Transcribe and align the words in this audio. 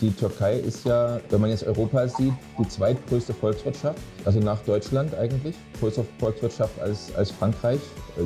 Die 0.00 0.10
Türkei 0.10 0.58
ist 0.58 0.84
ja, 0.84 1.20
wenn 1.30 1.40
man 1.40 1.50
jetzt 1.50 1.64
Europa 1.64 2.08
sieht, 2.08 2.32
die 2.58 2.68
zweitgrößte 2.68 3.32
Volkswirtschaft, 3.32 3.98
also 4.24 4.40
nach 4.40 4.58
Deutschland 4.62 5.14
eigentlich, 5.14 5.54
größere 5.78 6.04
Volkswirtschaft 6.18 6.80
als, 6.80 7.14
als 7.14 7.30
Frankreich, 7.30 7.78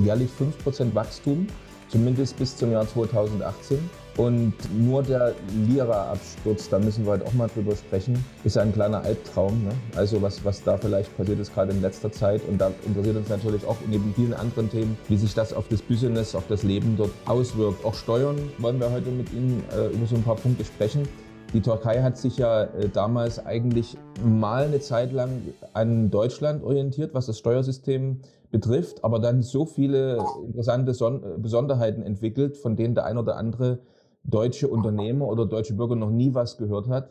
jährlich 0.03 0.31
5% 0.67 0.95
Wachstum, 0.95 1.47
zumindest 1.89 2.39
bis 2.39 2.57
zum 2.57 2.73
Jahr 2.73 2.89
2018. 2.89 3.79
Und 4.17 4.55
nur 4.77 5.03
der 5.03 5.35
Lira-Absturz, 5.69 6.71
da 6.71 6.79
müssen 6.79 7.05
wir 7.05 7.13
heute 7.13 7.27
auch 7.27 7.35
mal 7.35 7.49
drüber 7.49 7.77
sprechen, 7.77 8.25
ist 8.45 8.57
ein 8.57 8.73
kleiner 8.73 9.03
Albtraum. 9.03 9.63
Ne? 9.63 9.71
Also 9.95 10.23
was, 10.23 10.43
was 10.47 10.63
da 10.65 10.79
vielleicht 10.79 11.15
passiert 11.19 11.39
ist, 11.39 11.55
gerade 11.55 11.73
in 11.73 11.83
letzter 11.83 12.11
Zeit. 12.11 12.41
Und 12.49 12.59
da 12.59 12.73
interessiert 12.87 13.17
uns 13.17 13.29
natürlich 13.29 13.65
auch 13.67 13.77
neben 13.87 14.15
vielen 14.15 14.33
anderen 14.33 14.71
Themen, 14.71 14.97
wie 15.09 15.19
sich 15.19 15.35
das 15.35 15.53
auf 15.53 15.69
das 15.69 15.83
Business, 15.83 16.35
auf 16.35 16.49
das 16.49 16.63
Leben 16.63 16.97
dort 16.97 17.13
auswirkt. 17.27 17.85
Auch 17.85 17.95
Steuern 17.95 18.39
wollen 18.57 18.81
wir 18.81 18.91
heute 18.91 19.11
mit 19.11 19.31
Ihnen 19.33 19.63
äh, 19.77 19.95
über 19.95 20.07
so 20.07 20.17
ein 20.17 20.23
paar 20.23 20.37
Punkte 20.37 20.65
sprechen. 20.65 21.07
Die 21.55 21.63
Türkei 21.63 22.03
hat 22.03 22.19
sich 22.19 22.37
ja 22.37 22.65
äh, 22.65 22.91
damals 22.93 23.45
eigentlich 23.45 23.97
mal 24.23 24.65
eine 24.65 24.81
Zeit 24.81 25.13
lang 25.13 25.41
an 25.73 26.11
Deutschland 26.11 26.63
orientiert, 26.63 27.15
was 27.15 27.25
das 27.25 27.39
Steuersystem 27.39 28.21
betrifft, 28.51 29.03
aber 29.03 29.19
dann 29.19 29.43
so 29.43 29.65
viele 29.65 30.19
interessante 30.45 30.93
Son 30.93 31.23
Besonderheiten 31.39 32.03
entwickelt, 32.03 32.59
von 32.59 32.77
denen 32.77 32.95
der 32.95 33.07
ein 33.07 33.17
oder 33.17 33.37
andere 33.37 33.79
deutsche 34.25 34.69
Unternehmer 34.69 35.27
oder 35.27 35.47
deutsche 35.47 35.75
Bürger 35.75 35.97
noch 35.97 36.11
nie 36.11 36.35
was 36.35 36.59
gehört 36.59 36.89
hat, 36.89 37.11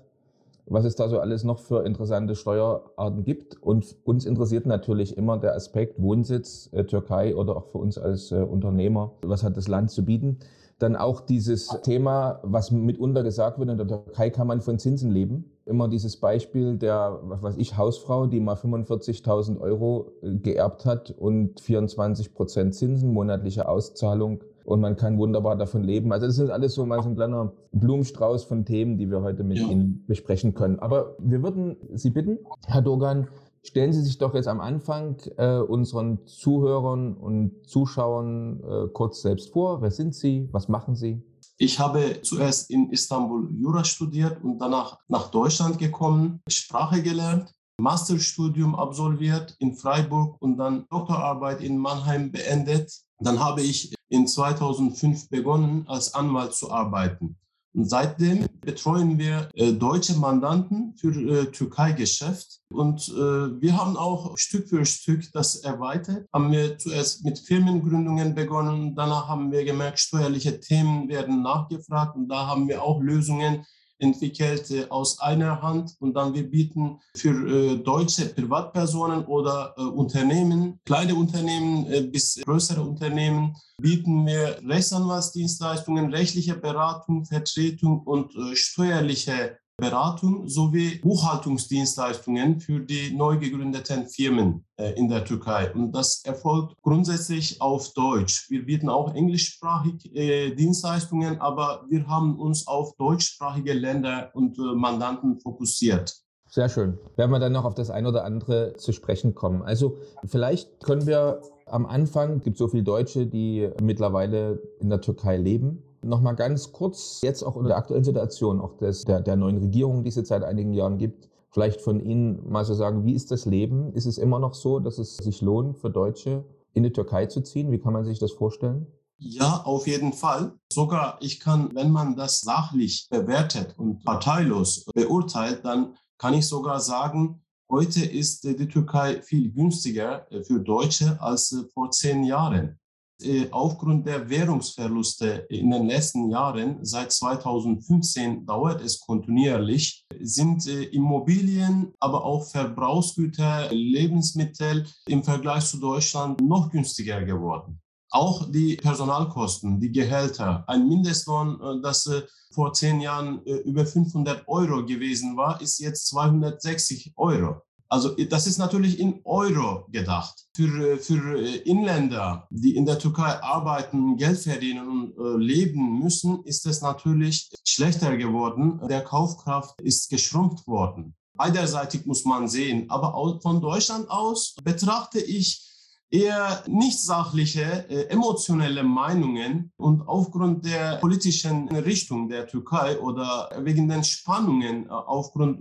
was 0.68 0.86
es 0.86 0.96
da 0.96 1.10
so 1.10 1.20
alles 1.20 1.44
noch 1.44 1.60
für 1.60 1.84
interessante 1.84 2.36
Steuerarten 2.36 3.24
gibt. 3.24 3.62
Und 3.62 3.96
uns 4.04 4.26
interessiert 4.26 4.68
natürlich 4.68 5.18
immer 5.18 5.38
der 5.40 5.56
Aspekt 5.56 6.00
Wohnsitz, 6.00 6.70
äh, 6.74 6.84
Türkei 6.84 7.36
oder 7.36 7.58
auch 7.58 7.66
für 7.66 7.80
uns 7.80 7.98
als 7.98 8.32
äh, 8.32 8.36
Unternehmer, 8.36 9.14
was 9.24 9.44
hat 9.44 9.58
das 9.58 9.68
Land 9.68 9.90
zu 9.90 10.06
bieten. 10.06 10.38
Dann 10.80 10.96
auch 10.96 11.22
dieses 11.22 11.68
Thema, 11.82 12.40
was 12.44 12.72
mitunter 12.72 13.24
gesagt 13.24 13.58
wird, 13.58 13.70
in 13.70 13.78
der 13.78 13.88
Türkei 13.88 14.30
kann 14.30 14.48
man 14.48 14.62
von 14.62 14.78
Zinsen 14.78 15.12
leben. 15.12 15.52
Immer 15.66 15.88
dieses 15.88 16.18
Beispiel 16.18 16.78
der, 16.78 17.20
was 17.24 17.42
weiß 17.42 17.58
ich, 17.58 17.78
Hausfrau, 17.78 18.28
die 18.28 18.40
mal 18.40 18.56
45.000 18.56 19.60
Euro 19.60 20.14
äh, 20.22 20.36
geerbt 20.36 20.86
hat 20.86 21.12
und 21.12 21.60
24 21.60 22.34
Prozent 22.34 22.76
Zinsen, 22.76 23.12
monatliche 23.12 23.68
Auszahlung. 23.68 24.44
Und 24.66 24.82
man 24.82 24.98
kann 24.98 25.18
wunderbar 25.18 25.56
davon 25.56 25.84
leben. 25.84 26.12
Also 26.12 26.28
das 26.28 26.38
ist 26.38 26.50
alles 26.50 26.76
so 26.76 26.86
mal 26.86 27.02
so 27.02 27.10
ein 27.10 27.16
kleiner 27.16 27.54
Blumenstrauß 27.72 28.44
von 28.44 28.66
Themen, 28.66 28.98
die 28.98 29.10
wir 29.10 29.22
heute 29.22 29.44
mit 29.44 29.58
ja. 29.58 29.68
Ihnen 29.68 30.04
besprechen 30.08 30.54
können. 30.54 30.78
Aber 30.80 31.16
wir 31.20 31.42
würden 31.42 31.78
Sie 31.94 32.10
bitten, 32.10 32.40
Herr 32.68 32.82
Dogan, 32.82 33.30
Stellen 33.64 33.94
Sie 33.94 34.02
sich 34.02 34.18
doch 34.18 34.34
jetzt 34.34 34.48
am 34.48 34.62
Anfang 34.62 35.18
äh, 35.38 35.58
unseren 35.58 36.26
Zuhörern 36.26 37.14
und 37.16 37.68
Zuschauern 37.68 38.62
äh, 38.64 38.88
kurz 38.94 39.22
selbst 39.22 39.52
vor. 39.52 39.82
Wer 39.82 39.92
sind 39.92 40.16
Sie? 40.16 40.48
Was 40.52 40.70
machen 40.70 40.96
Sie? 40.96 41.22
Ich 41.60 41.80
habe 41.80 42.22
zuerst 42.22 42.70
in 42.70 42.92
Istanbul 42.92 43.50
Jura 43.60 43.84
studiert 43.84 44.44
und 44.44 44.60
danach 44.60 45.00
nach 45.08 45.30
Deutschland 45.32 45.80
gekommen, 45.80 46.40
Sprache 46.48 47.02
gelernt, 47.02 47.52
Masterstudium 47.80 48.76
absolviert 48.76 49.56
in 49.60 49.76
Freiburg 49.76 50.38
und 50.40 50.58
dann 50.58 50.86
Doktorarbeit 50.90 51.62
in 51.62 51.78
Mannheim 51.78 52.32
beendet. 52.32 52.92
Dann 53.20 53.40
habe 53.40 53.62
ich 53.62 53.94
in 54.10 54.28
2005 54.28 55.30
begonnen, 55.30 55.84
als 55.88 56.14
Anwalt 56.14 56.54
zu 56.54 56.72
arbeiten. 56.72 57.38
Seitdem 57.74 58.48
betreuen 58.62 59.20
wir 59.20 59.50
äh, 59.54 59.72
deutsche 59.72 60.18
Mandanten 60.18 60.96
für 60.98 61.10
äh, 61.10 61.52
Türkei-Geschäft. 61.52 62.62
Und 62.70 63.08
äh, 63.10 63.62
wir 63.62 63.78
haben 63.78 63.96
auch 63.96 64.38
Stück 64.38 64.68
für 64.70 64.84
Stück 64.86 65.32
das 65.34 65.58
erweitert. 65.58 66.28
Haben 66.34 66.52
wir 66.52 66.78
zuerst 66.78 67.24
mit 67.24 67.40
Firmengründungen 67.40 68.34
begonnen. 68.34 68.96
Danach 68.96 69.28
haben 69.28 69.52
wir 69.52 69.64
gemerkt, 69.64 70.00
steuerliche 70.00 70.60
Themen 70.60 71.08
werden 71.08 71.44
nachgefragt. 71.44 72.16
Und 72.16 72.30
da 72.30 72.48
haben 72.48 72.68
wir 72.68 72.82
auch 72.82 73.02
Lösungen 73.02 73.66
entwickelt 74.00 74.92
aus 74.92 75.20
einer 75.20 75.62
Hand 75.62 75.96
und 76.00 76.14
dann 76.14 76.34
wir 76.34 76.50
bieten 76.50 77.00
für 77.16 77.30
äh, 77.30 77.78
deutsche 77.78 78.26
Privatpersonen 78.28 79.26
oder 79.26 79.74
äh, 79.78 79.82
Unternehmen, 79.82 80.80
kleine 80.86 81.16
Unternehmen 81.16 81.86
äh, 81.92 82.02
bis 82.02 82.42
größere 82.44 82.82
Unternehmen, 82.82 83.56
bieten 83.80 84.26
wir 84.26 84.60
Rechtsanwaltsdienstleistungen, 84.68 86.14
rechtliche 86.14 86.56
Beratung, 86.56 87.26
Vertretung 87.26 88.02
und 88.02 88.34
steuerliche 88.54 89.58
Beratung 89.80 90.48
sowie 90.48 91.00
Buchhaltungsdienstleistungen 91.04 92.60
für 92.60 92.80
die 92.80 93.16
neu 93.16 93.38
gegründeten 93.38 94.08
Firmen 94.08 94.66
äh, 94.76 94.94
in 94.94 95.08
der 95.08 95.24
Türkei. 95.24 95.72
Und 95.72 95.92
das 95.92 96.24
erfolgt 96.26 96.82
grundsätzlich 96.82 97.62
auf 97.62 97.94
Deutsch. 97.94 98.50
Wir 98.50 98.66
bieten 98.66 98.90
auch 98.90 99.14
englischsprachige 99.14 100.10
äh, 100.16 100.56
Dienstleistungen, 100.56 101.40
aber 101.40 101.86
wir 101.90 102.08
haben 102.08 102.40
uns 102.40 102.66
auf 102.66 102.96
deutschsprachige 102.96 103.74
Länder 103.74 104.32
und 104.34 104.58
äh, 104.58 104.62
Mandanten 104.62 105.40
fokussiert. 105.40 106.24
Sehr 106.50 106.70
schön. 106.70 106.98
Werden 107.16 107.30
wir 107.30 107.40
dann 107.40 107.52
noch 107.52 107.66
auf 107.66 107.76
das 107.76 107.92
ein 107.92 108.08
oder 108.08 108.24
andere 108.24 108.74
zu 108.78 108.94
sprechen 108.94 109.36
kommen. 109.36 109.62
Also 109.62 109.98
vielleicht 110.26 110.84
können 110.84 111.06
wir 111.06 111.44
am 111.68 111.86
Anfang, 111.86 112.38
es 112.38 112.44
gibt 112.44 112.58
so 112.58 112.68
viele 112.68 112.84
Deutsche, 112.84 113.28
die 113.28 113.70
mittlerweile 113.80 114.60
in 114.80 114.90
der 114.90 115.02
Türkei 115.02 115.38
leben, 115.38 115.84
Nochmal 116.02 116.36
ganz 116.36 116.72
kurz, 116.72 117.22
jetzt 117.22 117.44
auch 117.44 117.56
unter 117.56 117.70
der 117.70 117.78
aktuellen 117.78 118.04
Situation, 118.04 118.62
auch 118.62 118.78
des, 118.78 119.04
der, 119.04 119.22
der 119.22 119.36
neuen 119.36 119.58
Regierung, 119.58 120.04
die 120.04 120.10
es 120.10 120.16
jetzt 120.16 120.30
seit 120.30 120.44
einigen 120.44 120.74
Jahren 120.74 120.98
gibt, 120.98 121.30
vielleicht 121.50 121.82
von 121.82 122.00
Ihnen 122.00 122.50
mal 122.50 122.66
so 122.66 122.74
sagen, 122.74 123.06
wie 123.06 123.14
ist 123.14 123.32
das 123.32 123.46
Leben? 123.46 123.94
Ist 123.94 124.06
es 124.06 124.18
immer 124.18 124.40
noch 124.40 124.54
so, 124.54 124.80
dass 124.80 125.00
es 125.00 125.18
sich 125.18 125.42
lohnt, 125.42 125.78
für 125.78 125.90
Deutsche 125.90 126.46
in 126.74 126.84
die 126.84 126.94
Türkei 126.94 127.26
zu 127.26 127.42
ziehen? 127.42 127.72
Wie 127.72 127.80
kann 127.80 127.94
man 127.94 128.06
sich 128.06 128.20
das 128.20 128.32
vorstellen? 128.32 128.88
Ja, 129.20 129.64
auf 129.64 129.88
jeden 129.88 130.14
Fall. 130.14 130.54
Sogar 130.72 131.18
ich 131.22 131.40
kann, 131.40 131.74
wenn 131.74 131.92
man 131.92 132.16
das 132.16 132.42
sachlich 132.42 133.08
bewertet 133.10 133.74
und 133.78 134.04
parteilos 134.04 134.86
beurteilt, 134.94 135.66
dann 135.66 135.96
kann 136.20 136.36
ich 136.36 136.48
sogar 136.48 136.80
sagen, 136.80 137.44
heute 137.70 138.06
ist 138.06 138.44
die 138.44 138.68
Türkei 138.68 139.22
viel 139.24 139.52
günstiger 139.52 140.28
für 140.44 140.60
Deutsche 140.60 141.20
als 141.20 141.56
vor 141.74 141.90
zehn 141.90 142.24
Jahren. 142.24 142.80
Äh, 143.20 143.48
aufgrund 143.50 144.06
der 144.06 144.30
Währungsverluste 144.30 145.48
in 145.50 145.72
den 145.72 145.88
letzten 145.88 146.30
Jahren, 146.30 146.86
seit 146.86 147.12
2015 147.12 148.46
dauert 148.46 148.80
es 148.82 149.00
kontinuierlich, 149.00 150.06
sind 150.22 150.68
äh, 150.68 150.84
Immobilien, 150.84 151.94
aber 152.00 152.24
auch 152.24 152.46
Verbrauchsgüter, 152.46 153.70
Lebensmittel 153.72 154.86
im 155.08 155.24
Vergleich 155.24 155.66
zu 155.66 155.80
Deutschland 155.80 156.42
noch 156.42 156.70
günstiger 156.70 157.24
geworden. 157.24 157.82
Auch 158.12 158.52
die 158.52 158.76
Personalkosten, 158.76 159.80
die 159.80 159.92
Gehälter, 159.92 160.64
ein 160.68 160.88
Mindestlohn, 160.88 161.60
äh, 161.60 161.82
das 161.82 162.08
vor 162.54 162.74
zehn 162.74 163.02
Jahren 163.02 163.42
über 163.44 163.86
500 163.86 164.48
Euro 164.48 164.84
gewesen 164.84 165.36
war, 165.38 165.62
ist 165.62 165.80
jetzt 165.80 166.08
260 166.08 167.14
Euro. 167.16 167.62
Also 167.90 168.16
das 168.16 168.48
ist 168.48 168.58
natürlich 168.58 169.00
in 169.00 169.22
Euro 169.24 169.86
gedacht. 169.90 170.46
Für, 170.56 170.98
für 170.98 171.40
Inländer, 171.66 172.48
die 172.50 172.76
in 172.76 172.86
der 172.86 173.00
Türkei 173.00 173.42
arbeiten, 173.42 174.18
Geld 174.18 174.40
verdienen 174.40 174.88
und 174.88 175.18
äh, 175.18 175.38
leben 175.38 176.00
müssen, 176.00 176.44
ist 176.44 176.66
es 176.66 176.82
natürlich 176.82 177.50
schlechter 177.66 178.18
geworden. 178.18 178.82
Der 178.90 179.04
Kaufkraft 179.04 179.80
ist 179.82 180.10
geschrumpft 180.10 180.68
worden. 180.68 181.16
Beiderseitig 181.34 182.06
muss 182.06 182.26
man 182.26 182.48
sehen. 182.48 182.90
Aber 182.90 183.16
auch 183.16 183.42
von 183.42 183.62
Deutschland 183.62 184.10
aus 184.10 184.56
betrachte 184.64 185.20
ich 185.20 185.64
eher 186.10 186.64
nicht 186.68 187.00
sachliche, 187.00 187.90
äh, 187.90 188.08
emotionelle 188.10 188.84
Meinungen 188.84 189.72
und 189.78 190.08
aufgrund 190.08 190.66
der 190.66 190.98
politischen 190.98 191.68
Richtung 191.70 192.30
der 192.30 192.48
Türkei 192.48 193.00
oder 193.00 193.50
wegen 193.64 193.88
den 193.90 194.04
Spannungen 194.04 194.86
äh, 194.86 194.90
aufgrund 194.90 195.60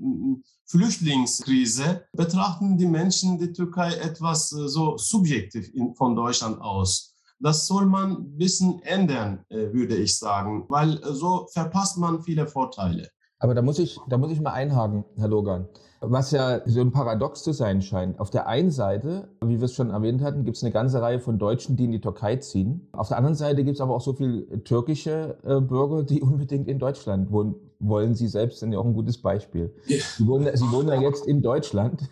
Flüchtlingskrise 0.66 2.06
betrachten 2.12 2.76
die 2.76 2.86
Menschen 2.86 3.38
die 3.38 3.52
Türkei 3.52 3.94
etwas 3.94 4.52
äh, 4.52 4.68
so 4.68 4.96
subjektiv 4.96 5.72
in, 5.74 5.94
von 5.94 6.16
Deutschland 6.16 6.60
aus. 6.60 7.14
Das 7.38 7.66
soll 7.66 7.86
man 7.86 8.12
ein 8.12 8.36
bisschen 8.38 8.80
ändern, 8.82 9.44
äh, 9.48 9.72
würde 9.72 9.96
ich 9.96 10.18
sagen, 10.18 10.64
weil 10.68 10.96
äh, 10.96 11.12
so 11.12 11.46
verpasst 11.52 11.98
man 11.98 12.22
viele 12.22 12.46
Vorteile. 12.46 13.08
Aber 13.38 13.54
da 13.54 13.62
muss 13.62 13.78
ich, 13.78 13.98
da 14.08 14.16
muss 14.16 14.30
ich 14.30 14.40
mal 14.40 14.52
einhaken, 14.52 15.04
Herr 15.16 15.28
Logan. 15.28 15.68
Was 16.00 16.30
ja 16.30 16.60
so 16.66 16.80
ein 16.80 16.92
Paradox 16.92 17.42
zu 17.42 17.52
sein 17.52 17.80
scheint. 17.80 18.20
Auf 18.20 18.30
der 18.30 18.46
einen 18.46 18.70
Seite, 18.70 19.28
wie 19.42 19.58
wir 19.58 19.64
es 19.64 19.74
schon 19.74 19.90
erwähnt 19.90 20.22
hatten, 20.22 20.44
gibt 20.44 20.56
es 20.56 20.62
eine 20.62 20.72
ganze 20.72 21.00
Reihe 21.00 21.20
von 21.20 21.38
Deutschen, 21.38 21.76
die 21.76 21.84
in 21.84 21.92
die 21.92 22.00
Türkei 22.00 22.36
ziehen. 22.36 22.88
Auf 22.92 23.08
der 23.08 23.16
anderen 23.16 23.34
Seite 23.34 23.64
gibt 23.64 23.76
es 23.76 23.80
aber 23.80 23.94
auch 23.94 24.00
so 24.00 24.12
viele 24.12 24.62
türkische 24.64 25.38
äh, 25.44 25.60
Bürger, 25.60 26.02
die 26.02 26.20
unbedingt 26.22 26.68
in 26.68 26.78
Deutschland 26.78 27.30
wohnen 27.30 27.54
wollen. 27.78 28.14
Sie 28.14 28.28
selbst 28.28 28.60
sind 28.60 28.72
ja 28.72 28.78
auch 28.78 28.84
ein 28.84 28.94
gutes 28.94 29.18
Beispiel. 29.18 29.74
Sie, 29.84 30.26
wohnen, 30.26 30.54
Sie 30.54 30.70
wohnen 30.70 30.88
ja 30.88 31.00
jetzt 31.00 31.26
in 31.26 31.42
Deutschland. 31.42 32.08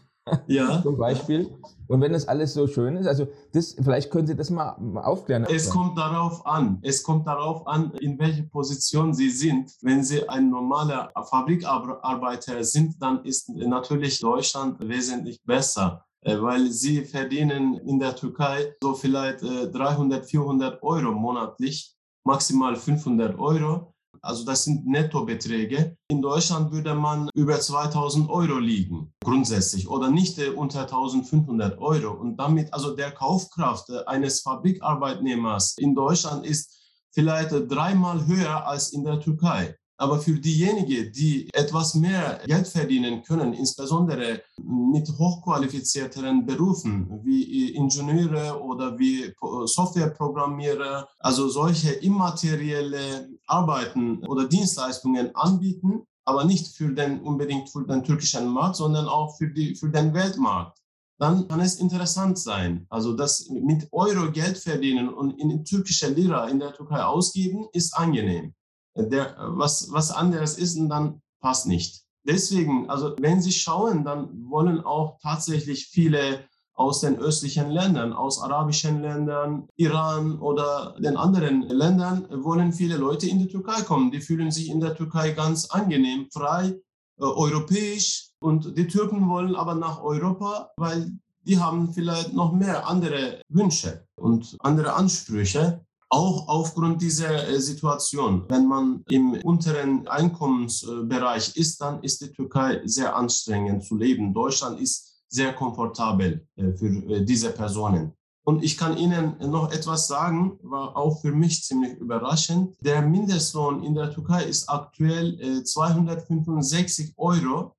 Ja. 0.47 0.83
Zum 0.83 0.97
Beispiel. 0.97 1.51
Und 1.87 2.01
wenn 2.01 2.13
das 2.13 2.27
alles 2.27 2.55
so 2.55 2.67
schön 2.67 2.97
ist, 2.97 3.07
also 3.07 3.29
das, 3.53 3.77
vielleicht 3.81 4.11
können 4.11 4.27
Sie 4.27 4.37
das 4.37 4.51
mal 4.51 4.75
aufklären. 5.03 5.45
Es 5.45 5.69
kommt 5.69 5.99
darauf 5.99 6.47
an. 6.47 6.79
Es 6.83 7.03
kommt 7.03 7.27
darauf 7.27 7.67
an, 7.67 7.93
in 8.01 8.19
welcher 8.19 8.45
Position 8.45 9.13
Sie 9.13 9.31
sind. 9.31 9.71
Wenn 9.83 10.03
Sie 10.03 10.29
ein 10.29 10.49
normaler 10.49 11.13
Fabrikarbeiter 11.29 12.65
sind, 12.65 13.01
dann 13.03 13.25
ist 13.25 13.51
natürlich 13.51 14.21
Deutschland 14.21 14.81
wesentlich 14.81 15.43
besser 15.45 16.05
äh, 16.25 16.41
weil 16.41 16.71
sie 16.71 17.05
verdienen 17.05 17.75
in 17.87 17.99
der 17.99 18.17
Türkei 18.17 18.75
so 18.83 18.95
vielleicht 18.95 19.43
300, 19.43 20.23
äh, 20.23 20.27
400 20.27 20.83
Euro 20.83 21.13
monatlich, 21.13 21.95
maximal 22.25 22.77
500 22.77 23.39
Euro. 23.39 23.94
Also 24.25 24.45
das 24.45 24.65
sind 24.65 24.87
Nettobeträge. 24.87 25.97
In 26.09 26.23
Deutschland 26.23 26.73
würde 26.73 26.95
man 26.95 27.29
über 27.35 27.61
2000 27.61 28.31
Euro 28.31 28.59
liegen, 28.59 29.13
grundsätzlich, 29.23 29.89
oder 29.89 30.11
nicht 30.11 30.39
äh, 30.39 30.49
unter 30.49 30.83
1500 30.83 31.79
Euro. 31.79 32.13
Und 32.15 32.37
damit, 32.37 32.73
also 32.73 32.97
der 32.97 33.11
Kaufkraft 33.11 33.91
äh, 33.91 34.05
eines 34.07 34.41
Fabrikarbeitnehmers 34.41 35.77
in 35.79 35.95
Deutschland 35.95 36.47
ist 36.47 36.75
vielleicht 37.13 37.53
äh, 37.53 37.67
dreimal 37.67 38.27
höher 38.27 38.67
als 38.67 38.93
in 38.93 39.05
der 39.05 39.21
Türkei. 39.21 39.77
Aber 39.97 40.19
für 40.19 40.35
diejenigen, 40.35 41.13
die 41.13 41.49
etwas 41.53 41.95
mehr 41.95 42.41
Geld 42.47 42.67
verdienen 42.67 43.23
können, 43.23 43.53
insbesondere 43.53 44.43
mit 44.61 45.09
hochqualifizierteren 45.09 46.45
Berufen 46.45 47.21
wie 47.23 47.71
Ingenieure 47.75 48.61
oder 48.61 48.99
wie 48.99 49.33
Softwareprogrammierer, 49.41 51.09
also 51.21 51.49
solche 51.49 51.93
immaterielle 51.93 53.29
Arbeiten 53.47 54.25
oder 54.27 54.47
Dienstleistungen 54.47 55.35
anbieten, 55.35 56.07
aber 56.25 56.45
nicht 56.45 56.77
für 56.77 56.93
den, 56.93 57.21
unbedingt 57.21 57.71
für 57.71 57.87
den 57.87 58.03
türkischen 58.03 58.49
Markt, 58.49 58.77
sondern 58.77 59.07
auch 59.07 59.37
für, 59.37 59.49
die, 59.49 59.75
für 59.75 59.91
den 59.91 60.15
Weltmarkt 60.15 60.79
dann 61.17 61.47
kann 61.47 61.61
es 61.61 61.77
interessant 61.77 62.39
sein. 62.41 62.87
Also 62.91 63.13
das 63.13 63.49
mit 63.49 63.87
Euro 63.93 64.33
Geld 64.33 64.59
verdienen 64.59 65.09
und 65.09 65.41
in 65.41 65.65
türkischer 65.65 66.11
Lira 66.11 66.49
in 66.49 66.59
der 66.59 66.75
Türkei 66.75 67.05
ausgeben, 67.05 67.69
ist 67.73 67.97
angenehm 67.97 68.53
der, 68.97 69.37
was, 69.39 69.91
was 69.93 70.11
anderes 70.11 70.59
ist 70.59 70.77
und 70.77 70.89
dann 70.89 71.21
passt 71.41 71.67
nicht. 71.67 72.03
Deswegen, 72.27 72.89
also 72.89 73.15
wenn 73.21 73.43
Sie 73.43 73.53
schauen, 73.53 74.05
dann 74.05 74.51
wollen 74.51 74.81
auch 74.81 75.19
tatsächlich 75.21 75.87
viele 75.89 76.49
aus 76.75 77.01
den 77.01 77.19
östlichen 77.19 77.71
Ländern, 77.71 78.13
aus 78.13 78.43
arabischen 78.43 79.01
Ländern, 79.01 79.69
Iran 79.77 80.39
oder 80.41 80.97
den 80.99 81.17
anderen 81.17 81.63
Ländern, 81.63 82.27
wollen 82.31 82.73
viele 82.73 82.97
Leute 82.97 83.29
in 83.29 83.39
die 83.39 83.49
Türkei 83.49 83.83
kommen. 83.83 84.11
Die 84.11 84.21
fühlen 84.21 84.51
sich 84.51 84.69
in 84.69 84.81
der 84.81 84.95
Türkei 84.97 85.31
ganz 85.31 85.67
angenehm, 85.67 86.27
frei, 86.33 86.81
äh, 87.19 87.25
europäisch. 87.25 88.31
Und 88.41 88.77
die 88.77 88.89
Türken 88.89 89.29
wollen 89.29 89.55
aber 89.55 89.75
nach 89.75 90.03
Europa, 90.03 90.71
weil 90.77 91.13
die 91.43 91.59
haben 91.59 91.93
vielleicht 91.93 92.33
noch 92.33 92.53
mehr 92.53 92.89
andere 92.89 93.41
Wünsche 93.49 94.07
und 94.17 94.57
andere 94.61 94.95
Ansprüche. 94.95 95.85
Auch 96.11 96.49
aufgrund 96.49 97.03
dieser 97.03 97.49
äh, 97.49 97.61
Situation, 97.61 98.45
wenn 98.49 98.67
man 98.67 99.05
im 99.09 99.35
unteren 99.43 100.07
Einkommensbereich 100.09 101.57
ist, 101.57 101.81
dann 101.81 102.03
ist 102.03 102.21
die 102.21 102.33
Türkei 102.33 102.83
sehr 102.85 103.17
anstrengend 103.17 103.85
zu 103.85 103.97
leben. 103.97 104.35
Deutschland 104.35 104.81
ist 104.81 105.14
sehr 105.35 105.53
komfortabel 105.53 106.47
äh, 106.57 106.73
für 106.73 106.87
äh, 106.87 107.25
diese 107.25 107.51
Personen. 107.51 108.13
Und 108.47 108.63
ich 108.63 108.77
kann 108.77 108.99
Ihnen 108.99 109.37
noch 109.41 109.73
etwas 109.73 110.07
sagen, 110.07 110.59
war 110.63 110.97
auch 110.97 111.23
für 111.23 111.33
mich 111.33 111.63
ziemlich 111.63 111.95
überraschend. 111.99 112.77
Der 112.81 113.01
Mindestlohn 113.01 113.83
in 113.83 113.95
der 113.95 114.11
Türkei 114.11 114.45
ist 114.45 114.69
aktuell 114.69 115.65
265 115.65 117.15
Euro 117.17 117.75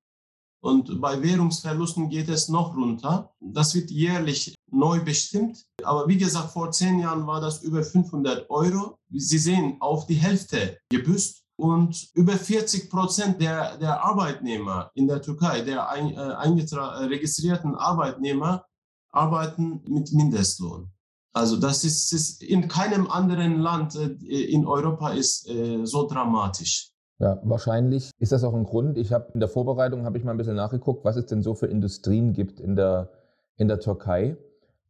und 0.66 1.00
bei 1.00 1.22
Währungsverlusten 1.22 2.10
geht 2.10 2.28
es 2.28 2.50
noch 2.50 2.76
runter. 2.76 3.32
Das 3.40 3.76
wird 3.76 3.92
jährlich 3.92 4.56
neu 4.72 5.00
bestimmt. 5.00 5.64
Aber 5.84 6.08
wie 6.08 6.18
gesagt, 6.18 6.50
vor 6.54 6.72
zehn 6.72 6.98
Jahren 6.98 7.28
war 7.28 7.40
das 7.40 7.62
über 7.62 7.84
500 7.84 8.50
Euro. 8.50 8.98
Sie 9.12 9.38
sehen, 9.38 9.78
auf 9.80 10.08
die 10.08 10.16
Hälfte 10.16 10.80
gebüßt. 10.90 11.45
Und 11.58 12.10
über 12.14 12.34
40 12.34 12.90
Prozent 12.90 13.42
der, 13.42 13.78
der 13.78 14.04
Arbeitnehmer 14.04 14.92
in 14.94 15.08
der 15.08 15.22
Türkei, 15.22 15.62
der 15.62 15.90
ein, 15.90 16.10
äh, 16.10 16.16
äh, 16.18 17.06
registrierten 17.06 17.76
Arbeitnehmer, 17.76 18.66
arbeiten 19.12 19.82
mit 19.88 20.12
Mindestlohn. 20.12 20.92
Also 21.32 21.58
das 21.58 21.84
ist, 21.84 22.14
ist 22.14 22.44
in 22.44 22.68
keinem 22.68 23.10
anderen 23.10 23.60
Land 23.60 23.96
äh, 23.96 24.08
in 24.08 24.66
Europa 24.66 25.10
ist 25.10 25.50
äh, 25.50 25.86
so 25.86 26.08
dramatisch. 26.08 26.92
Ja, 27.20 27.40
wahrscheinlich 27.44 28.12
ist 28.20 28.32
das 28.34 28.44
auch 28.44 28.54
ein 28.54 28.66
Grund. 28.66 28.98
Ich 28.98 29.14
habe 29.14 29.32
in 29.34 29.40
der 29.40 29.48
Vorbereitung 29.48 30.06
habe 30.06 30.18
ich 30.18 30.24
mal 30.24 30.32
ein 30.32 30.38
bisschen 30.38 30.56
nachgeguckt, 30.56 31.06
was 31.06 31.16
es 31.16 31.26
denn 31.26 31.42
so 31.42 31.54
für 31.54 31.68
Industrien 31.68 32.34
gibt 32.34 32.60
in 32.60 32.76
der, 32.76 33.10
in 33.56 33.70
der 33.70 33.80
Türkei. 33.80 34.38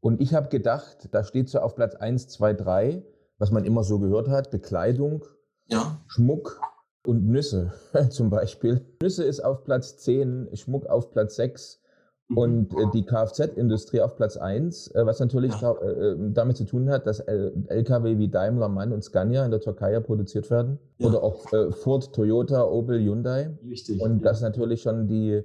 Und 0.02 0.22
ich 0.22 0.34
habe 0.34 0.50
gedacht, 0.50 1.10
da 1.12 1.24
steht 1.24 1.50
so 1.50 1.60
auf 1.60 1.76
Platz 1.76 1.96
1, 1.96 2.28
2, 2.28 2.54
3, 2.54 3.04
was 3.38 3.52
man 3.52 3.66
immer 3.66 3.84
so 3.84 4.00
gehört 4.00 4.28
hat, 4.28 4.50
Bekleidung, 4.52 5.24
ja. 5.68 6.02
Schmuck 6.08 6.62
und 7.06 7.28
Nüsse 7.28 7.74
zum 8.10 8.30
Beispiel. 8.30 8.86
Nüsse 9.02 9.24
ist 9.24 9.44
auf 9.44 9.64
Platz 9.64 9.98
10, 9.98 10.50
Schmuck 10.54 10.88
auf 10.88 11.12
Platz 11.12 11.36
6 11.36 11.82
Mhm. 12.28 12.38
Und 12.38 12.74
äh, 12.74 12.86
die 12.94 13.04
Kfz-Industrie 13.06 14.02
auf 14.02 14.16
Platz 14.16 14.36
1, 14.38 14.96
äh, 14.96 15.06
was 15.06 15.20
natürlich 15.20 15.54
ja. 15.62 15.74
da, 15.74 15.88
äh, 15.88 16.16
damit 16.18 16.58
zu 16.58 16.66
tun 16.66 16.90
hat, 16.90 17.06
dass 17.06 17.20
Lkw 17.20 18.18
wie 18.18 18.28
Daimler, 18.28 18.68
Mann 18.68 18.92
und 18.94 19.04
Scania 19.04 19.46
in 19.46 19.52
der 19.52 19.62
Türkei 19.62 20.00
produziert 20.00 20.50
werden. 20.50 20.80
Ja. 20.98 21.08
Oder 21.08 21.24
auch 21.24 21.52
äh, 21.54 21.72
Ford, 21.72 22.14
Toyota, 22.14 22.64
Opel, 22.66 23.00
Hyundai. 23.00 23.52
Richtig. 23.68 24.02
Und 24.02 24.20
ja. 24.20 24.24
das 24.24 24.42
natürlich 24.42 24.82
schon 24.82 25.08
die, 25.08 25.34
äh, 25.34 25.44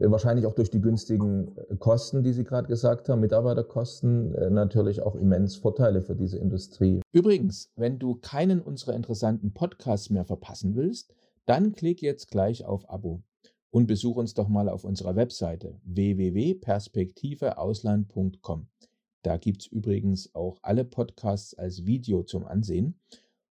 wahrscheinlich 0.00 0.46
auch 0.46 0.54
durch 0.54 0.70
die 0.70 0.80
günstigen 0.80 1.56
äh, 1.56 1.76
Kosten, 1.76 2.22
die 2.22 2.32
Sie 2.32 2.44
gerade 2.44 2.68
gesagt 2.68 3.08
haben, 3.08 3.20
Mitarbeiterkosten, 3.20 4.32
natürlich 4.52 5.02
auch 5.02 5.14
immens 5.14 5.56
Vorteile 5.56 6.02
für 6.02 6.14
diese 6.14 6.38
Industrie. 6.38 7.00
Übrigens, 7.12 7.70
wenn 7.76 7.98
du 7.98 8.16
keinen 8.16 8.60
unserer 8.60 8.94
interessanten 8.94 9.52
Podcasts 9.52 10.10
mehr 10.10 10.24
verpassen 10.24 10.76
willst, 10.76 11.14
dann 11.46 11.72
klick 11.72 12.02
jetzt 12.02 12.30
gleich 12.30 12.64
auf 12.64 12.88
Abo 12.90 13.22
und 13.70 13.86
besuch 13.86 14.16
uns 14.16 14.34
doch 14.34 14.48
mal 14.48 14.68
auf 14.68 14.84
unserer 14.84 15.16
Webseite 15.16 15.80
www.perspektiveausland.com. 15.84 18.66
Da 19.22 19.36
gibt 19.36 19.62
es 19.62 19.66
übrigens 19.66 20.34
auch 20.34 20.58
alle 20.62 20.84
Podcasts 20.84 21.54
als 21.54 21.86
Video 21.86 22.22
zum 22.22 22.46
Ansehen 22.46 23.00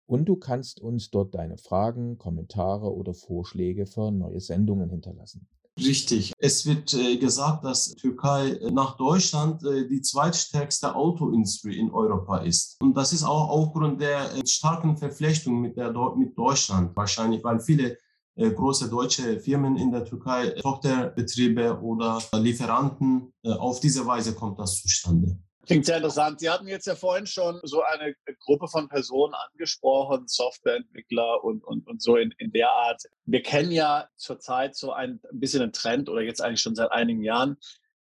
und 0.06 0.26
du 0.26 0.36
kannst 0.36 0.80
uns 0.80 1.10
dort 1.10 1.34
deine 1.36 1.58
Fragen, 1.58 2.18
Kommentare 2.18 2.94
oder 2.94 3.14
Vorschläge 3.14 3.86
für 3.86 4.12
neue 4.12 4.40
Sendungen 4.40 4.90
hinterlassen. 4.90 5.48
Richtig. 5.78 6.32
Es 6.38 6.66
wird 6.66 6.94
äh, 6.94 7.18
gesagt, 7.18 7.66
dass 7.66 7.96
Türkei 7.96 8.52
äh, 8.52 8.72
nach 8.72 8.96
Deutschland 8.96 9.62
äh, 9.66 9.88
die 9.88 10.02
zweitstärkste 10.02 10.96
Autoindustrie 10.96 11.78
in 11.78 11.92
Europa 11.92 12.38
ist. 12.38 12.78
Und 12.82 12.96
das 12.96 13.12
ist 13.12 13.24
auch 13.24 13.50
aufgrund 13.50 14.00
der 14.00 14.30
starken 14.46 14.96
Verflechtung 14.96 15.60
mit, 15.60 15.76
der, 15.76 15.92
mit 16.16 16.38
Deutschland 16.38 16.96
wahrscheinlich, 16.96 17.44
weil 17.44 17.60
viele 17.60 17.98
große 18.38 18.90
deutsche 18.90 19.40
Firmen 19.40 19.78
in 19.78 19.94
der 19.94 20.04
Türkei, 20.04 20.50
Tochterbetriebe 20.60 21.80
oder 21.80 22.22
Lieferanten. 22.34 23.32
Auf 23.46 23.80
diese 23.80 24.06
Weise 24.06 24.36
kommt 24.36 24.60
das 24.60 24.82
zustande. 24.82 25.38
Klingt 25.66 25.86
sehr 25.86 25.98
interessant. 25.98 26.40
Sie 26.40 26.50
hatten 26.50 26.68
jetzt 26.68 26.86
ja 26.86 26.96
vorhin 26.96 27.26
schon 27.26 27.60
so 27.64 27.82
eine 27.82 28.16
Gruppe 28.40 28.68
von 28.68 28.88
Personen 28.88 29.34
angesprochen, 29.34 30.28
Softwareentwickler 30.28 31.44
und, 31.44 31.64
und, 31.64 31.88
und 31.88 32.02
so 32.02 32.18
in, 32.18 32.32
in 32.38 32.52
der 32.52 32.70
Art. 32.72 33.02
Wir 33.26 33.42
kennen 33.42 33.72
ja 33.72 34.08
zurzeit 34.16 34.76
so 34.76 34.92
ein, 34.92 35.20
bisschen 35.32 35.64
einen 35.64 35.74
Trend 35.74 36.10
oder 36.10 36.22
jetzt 36.22 36.42
eigentlich 36.42 36.62
schon 36.62 36.76
seit 36.76 36.92
einigen 36.92 37.24
Jahren. 37.24 37.58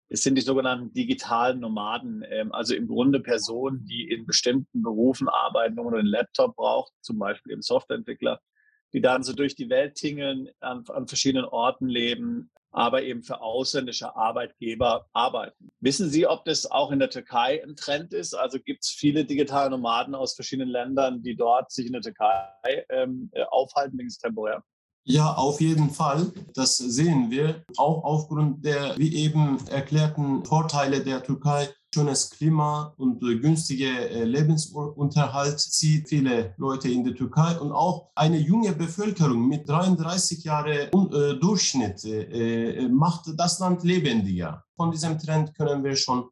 Es 0.08 0.22
sind 0.22 0.36
die 0.36 0.42
sogenannten 0.42 0.94
digitalen 0.94 1.60
Nomaden, 1.60 2.24
ähm, 2.30 2.52
also 2.52 2.76
im 2.76 2.88
Grunde 2.88 3.20
Personen, 3.20 3.86
die 3.86 4.10
in 4.10 4.26
bestimmten 4.26 4.84
Berufen 4.84 5.28
arbeiten, 5.28 5.76
wo 5.78 5.84
man 5.84 5.96
einen 5.96 6.08
Laptop 6.08 6.56
braucht, 6.56 6.94
zum 7.02 7.18
Beispiel 7.18 7.54
eben 7.54 7.64
Softwareentwickler, 7.64 8.40
die 8.94 9.02
dann 9.02 9.24
so 9.24 9.34
durch 9.34 9.56
die 9.56 9.70
Welt 9.70 9.96
tingeln, 9.96 10.50
an, 10.60 10.84
an 10.90 11.08
verschiedenen 11.08 11.46
Orten 11.46 11.88
leben, 11.88 12.52
aber 12.76 13.04
eben 13.04 13.24
für 13.24 13.42
ausländische 13.42 14.16
Arbeitgeber 14.18 15.06
arbeiten. 15.14 15.72
Wissen 15.80 16.10
Sie, 16.10 16.28
ob 16.28 16.44
das 16.44 16.70
auch 16.70 16.92
in 16.92 17.00
der 17.00 17.10
Türkei 17.10 17.64
ein 17.64 17.78
Trend 17.78 18.14
ist? 18.14 18.34
Also 18.34 18.60
gibt 18.60 18.84
es 18.84 18.90
viele 18.90 19.24
digitale 19.24 19.70
Nomaden 19.70 20.14
aus 20.14 20.36
verschiedenen 20.36 20.70
Ländern, 20.70 21.24
die 21.24 21.38
dort 21.38 21.72
sich 21.72 21.88
in 21.88 21.94
der 21.94 22.02
Türkei 22.02 22.86
ähm, 22.90 23.30
äh, 23.32 23.44
aufhalten, 23.44 23.98
wenigstens 23.98 24.24
temporär? 24.24 24.62
Ja, 25.08 25.36
auf 25.36 25.62
jeden 25.62 25.92
Fall. 25.92 26.32
Das 26.56 26.78
sehen 26.78 27.30
wir. 27.30 27.64
Auch 27.78 28.04
aufgrund 28.04 28.66
der, 28.66 28.98
wie 28.98 29.16
eben 29.16 29.60
erklärten 29.68 30.44
Vorteile 30.44 31.04
der 31.04 31.22
Türkei. 31.22 31.70
Schönes 31.94 32.32
Klima 32.32 32.94
und 32.98 33.22
günstige 33.22 34.10
äh, 34.10 34.24
Lebensunterhalt 34.24 35.60
zieht 35.60 36.10
viele 36.10 36.54
Leute 36.58 36.90
in 36.90 37.04
die 37.06 37.14
Türkei 37.14 37.58
und 37.58 37.72
auch 37.72 38.10
eine 38.16 38.38
junge 38.38 38.74
Bevölkerung 38.74 39.48
mit 39.48 39.70
33 39.70 40.44
Jahren 40.44 40.90
äh, 40.92 41.40
Durchschnitt 41.40 42.04
äh, 42.04 42.90
macht 42.90 43.32
das 43.38 43.60
Land 43.60 43.84
lebendiger. 43.84 44.66
Von 44.76 44.92
diesem 44.92 45.18
Trend 45.20 45.56
können 45.56 45.84
wir 45.84 45.96
schon 45.96 46.30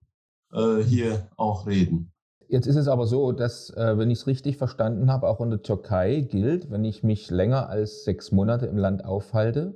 hier 0.85 1.31
auch 1.35 1.65
reden. 1.65 2.12
Jetzt 2.47 2.67
ist 2.67 2.75
es 2.75 2.87
aber 2.87 3.07
so, 3.07 3.31
dass, 3.31 3.69
äh, 3.71 3.97
wenn 3.97 4.11
ich 4.11 4.19
es 4.19 4.27
richtig 4.27 4.57
verstanden 4.57 5.11
habe, 5.11 5.27
auch 5.27 5.41
in 5.41 5.49
der 5.49 5.61
Türkei 5.61 6.21
gilt, 6.21 6.69
wenn 6.71 6.85
ich 6.85 7.03
mich 7.03 7.31
länger 7.31 7.69
als 7.69 8.03
sechs 8.03 8.31
Monate 8.31 8.65
im 8.65 8.77
Land 8.77 9.05
aufhalte, 9.05 9.75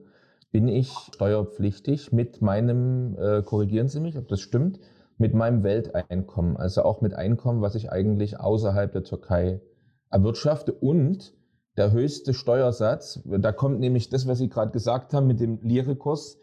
bin 0.52 0.68
ich 0.68 0.90
steuerpflichtig 1.14 2.12
mit 2.12 2.42
meinem, 2.42 3.18
äh, 3.20 3.42
korrigieren 3.44 3.88
Sie 3.88 4.00
mich, 4.00 4.18
ob 4.18 4.28
das 4.28 4.40
stimmt, 4.40 4.80
mit 5.18 5.34
meinem 5.34 5.64
Welteinkommen, 5.64 6.58
also 6.58 6.84
auch 6.84 7.02
mit 7.02 7.14
Einkommen, 7.14 7.62
was 7.62 7.76
ich 7.76 7.92
eigentlich 7.92 8.40
außerhalb 8.40 8.92
der 8.92 9.04
Türkei 9.04 9.62
erwirtschafte 10.10 10.74
und 10.74 11.34
der 11.76 11.92
höchste 11.92 12.34
Steuersatz, 12.34 13.22
da 13.26 13.52
kommt 13.52 13.80
nämlich 13.80 14.10
das, 14.10 14.28
was 14.28 14.40
Sie 14.40 14.50
gerade 14.50 14.72
gesagt 14.72 15.14
haben 15.14 15.28
mit 15.28 15.40
dem 15.40 15.60
Lire-Kurs, 15.62 16.40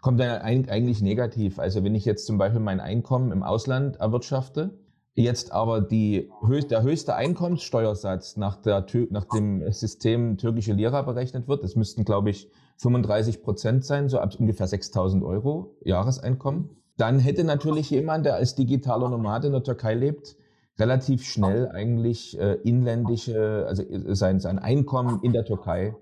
kommt 0.00 0.20
dann 0.20 0.42
eigentlich 0.42 1.00
negativ. 1.00 1.58
Also 1.58 1.82
wenn 1.84 1.94
ich 1.94 2.04
jetzt 2.04 2.26
zum 2.26 2.36
Beispiel 2.36 2.60
mein 2.60 2.80
Einkommen 2.80 3.32
im 3.32 3.42
Ausland 3.42 3.96
erwirtschafte, 3.96 4.70
jetzt 5.14 5.52
aber 5.52 5.80
die, 5.80 6.30
der 6.70 6.82
höchste 6.82 7.14
Einkommenssteuersatz 7.14 8.36
nach, 8.36 8.56
der, 8.56 8.84
nach 9.10 9.24
dem 9.26 9.70
System 9.72 10.36
türkische 10.36 10.72
Lira 10.72 11.02
berechnet 11.02 11.46
wird, 11.48 11.62
das 11.62 11.76
müssten, 11.76 12.04
glaube 12.04 12.30
ich, 12.30 12.50
35 12.78 13.42
Prozent 13.42 13.84
sein, 13.84 14.08
so 14.08 14.18
ab 14.18 14.34
ungefähr 14.38 14.66
6000 14.66 15.22
Euro 15.22 15.76
Jahreseinkommen, 15.84 16.70
dann 16.96 17.18
hätte 17.18 17.44
natürlich 17.44 17.90
jemand, 17.90 18.26
der 18.26 18.34
als 18.34 18.54
digitaler 18.54 19.08
Nomade 19.08 19.46
in 19.46 19.52
der 19.52 19.62
Türkei 19.62 19.94
lebt, 19.94 20.36
relativ 20.78 21.24
schnell 21.24 21.68
eigentlich 21.68 22.38
äh, 22.38 22.54
inländische, 22.64 23.64
also 23.68 23.82
äh, 23.82 24.14
sein, 24.14 24.40
sein 24.40 24.58
Einkommen 24.58 25.20
in 25.22 25.32
der 25.32 25.44
Türkei 25.44 25.94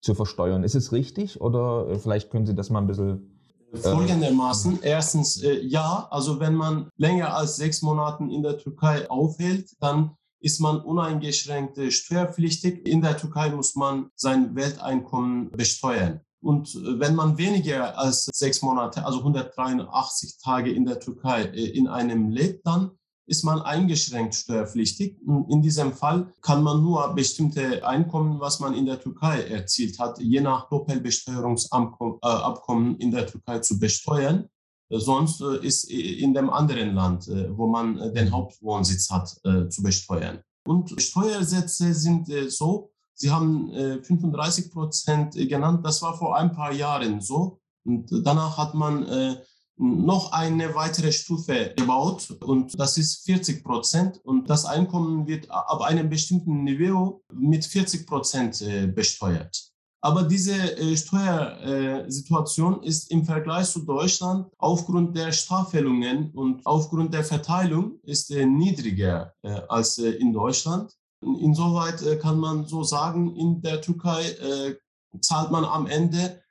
zu 0.00 0.14
versteuern. 0.14 0.62
Ist 0.62 0.74
es 0.74 0.92
richtig 0.92 1.40
oder 1.40 1.88
äh, 1.88 1.98
vielleicht 1.98 2.30
können 2.30 2.46
Sie 2.46 2.54
das 2.54 2.70
mal 2.70 2.80
ein 2.80 2.86
bisschen 2.86 3.39
Folgendermaßen. 3.72 4.80
Erstens, 4.82 5.42
äh, 5.42 5.60
ja, 5.60 6.08
also 6.10 6.40
wenn 6.40 6.54
man 6.54 6.88
länger 6.96 7.34
als 7.34 7.56
sechs 7.56 7.82
Monaten 7.82 8.30
in 8.30 8.42
der 8.42 8.58
Türkei 8.58 9.08
aufhält, 9.10 9.70
dann 9.80 10.16
ist 10.40 10.60
man 10.60 10.80
uneingeschränkt 10.80 11.78
äh, 11.78 11.90
steuerpflichtig. 11.90 12.86
In 12.86 13.02
der 13.02 13.16
Türkei 13.16 13.50
muss 13.50 13.76
man 13.76 14.10
sein 14.16 14.54
Welteinkommen 14.54 15.50
besteuern. 15.50 16.20
Und 16.42 16.74
äh, 16.74 16.98
wenn 16.98 17.14
man 17.14 17.38
weniger 17.38 17.98
als 17.98 18.24
sechs 18.32 18.62
Monate, 18.62 19.04
also 19.04 19.18
183 19.18 20.38
Tage 20.42 20.72
in 20.72 20.86
der 20.86 20.98
Türkei 20.98 21.42
äh, 21.44 21.66
in 21.66 21.86
einem 21.86 22.30
lebt, 22.30 22.66
dann 22.66 22.92
ist 23.30 23.44
man 23.44 23.62
eingeschränkt 23.62 24.34
steuerpflichtig. 24.34 25.16
In 25.48 25.62
diesem 25.62 25.92
Fall 25.92 26.32
kann 26.42 26.64
man 26.64 26.82
nur 26.82 27.14
bestimmte 27.14 27.86
Einkommen, 27.86 28.40
was 28.40 28.58
man 28.58 28.74
in 28.74 28.86
der 28.86 29.00
Türkei 29.00 29.42
erzielt 29.42 30.00
hat, 30.00 30.18
je 30.18 30.40
nach 30.40 30.68
Doppelbesteuerungsabkommen 30.68 32.98
in 32.98 33.12
der 33.12 33.28
Türkei 33.28 33.60
zu 33.60 33.78
besteuern. 33.78 34.48
Sonst 34.90 35.40
äh, 35.40 35.64
ist 35.64 35.84
in 35.84 36.34
dem 36.34 36.50
anderen 36.50 36.96
Land, 36.96 37.28
äh, 37.28 37.56
wo 37.56 37.68
man 37.68 37.96
äh, 37.98 38.12
den 38.12 38.32
Hauptwohnsitz 38.32 39.08
hat, 39.10 39.28
zu 39.28 39.82
besteuern. 39.82 40.40
Und 40.66 41.00
Steuersätze 41.00 41.94
sind 41.94 42.26
so, 42.48 42.90
Sie 43.14 43.30
haben 43.30 43.70
35 43.70 44.72
Prozent 44.72 45.34
genannt, 45.34 45.84
das 45.84 46.02
war 46.02 46.16
vor 46.16 46.36
ein 46.36 46.52
paar 46.52 46.72
Jahren 46.72 47.20
so. 47.20 47.60
Und 47.84 48.10
danach 48.24 48.56
hat 48.56 48.72
man 48.74 49.36
noch 49.80 50.32
eine 50.32 50.74
weitere 50.74 51.10
Stufe 51.10 51.72
gebaut 51.74 52.36
und 52.44 52.78
das 52.78 52.98
ist 52.98 53.24
40 53.24 53.64
Prozent 53.64 54.20
und 54.24 54.50
das 54.50 54.66
Einkommen 54.66 55.26
wird 55.26 55.50
ab 55.50 55.80
einem 55.80 56.10
bestimmten 56.10 56.64
Niveau 56.64 57.22
mit 57.32 57.64
40 57.64 58.06
Prozent 58.06 58.60
äh, 58.60 58.86
besteuert. 58.86 59.70
Aber 60.02 60.24
diese 60.24 60.54
äh, 60.54 60.96
Steuersituation 60.96 62.82
ist 62.82 63.10
im 63.10 63.24
Vergleich 63.24 63.70
zu 63.70 63.80
Deutschland 63.80 64.48
aufgrund 64.58 65.16
der 65.16 65.32
Staffelungen 65.32 66.30
und 66.32 66.64
aufgrund 66.66 67.14
der 67.14 67.24
Verteilung 67.24 67.98
ist 68.02 68.30
äh, 68.30 68.44
niedriger 68.44 69.32
als 69.68 69.96
in 69.96 70.32
Deutschland. 70.32 70.92
Insoweit 71.22 72.20
kann 72.20 72.38
man 72.38 72.66
so 72.66 72.82
sagen, 72.82 73.34
in 73.36 73.60
der 73.60 73.80
Türkei 73.80 74.76
zahlt 75.20 75.50
man 75.50 75.66
am 75.66 75.86
Ende 75.86 76.42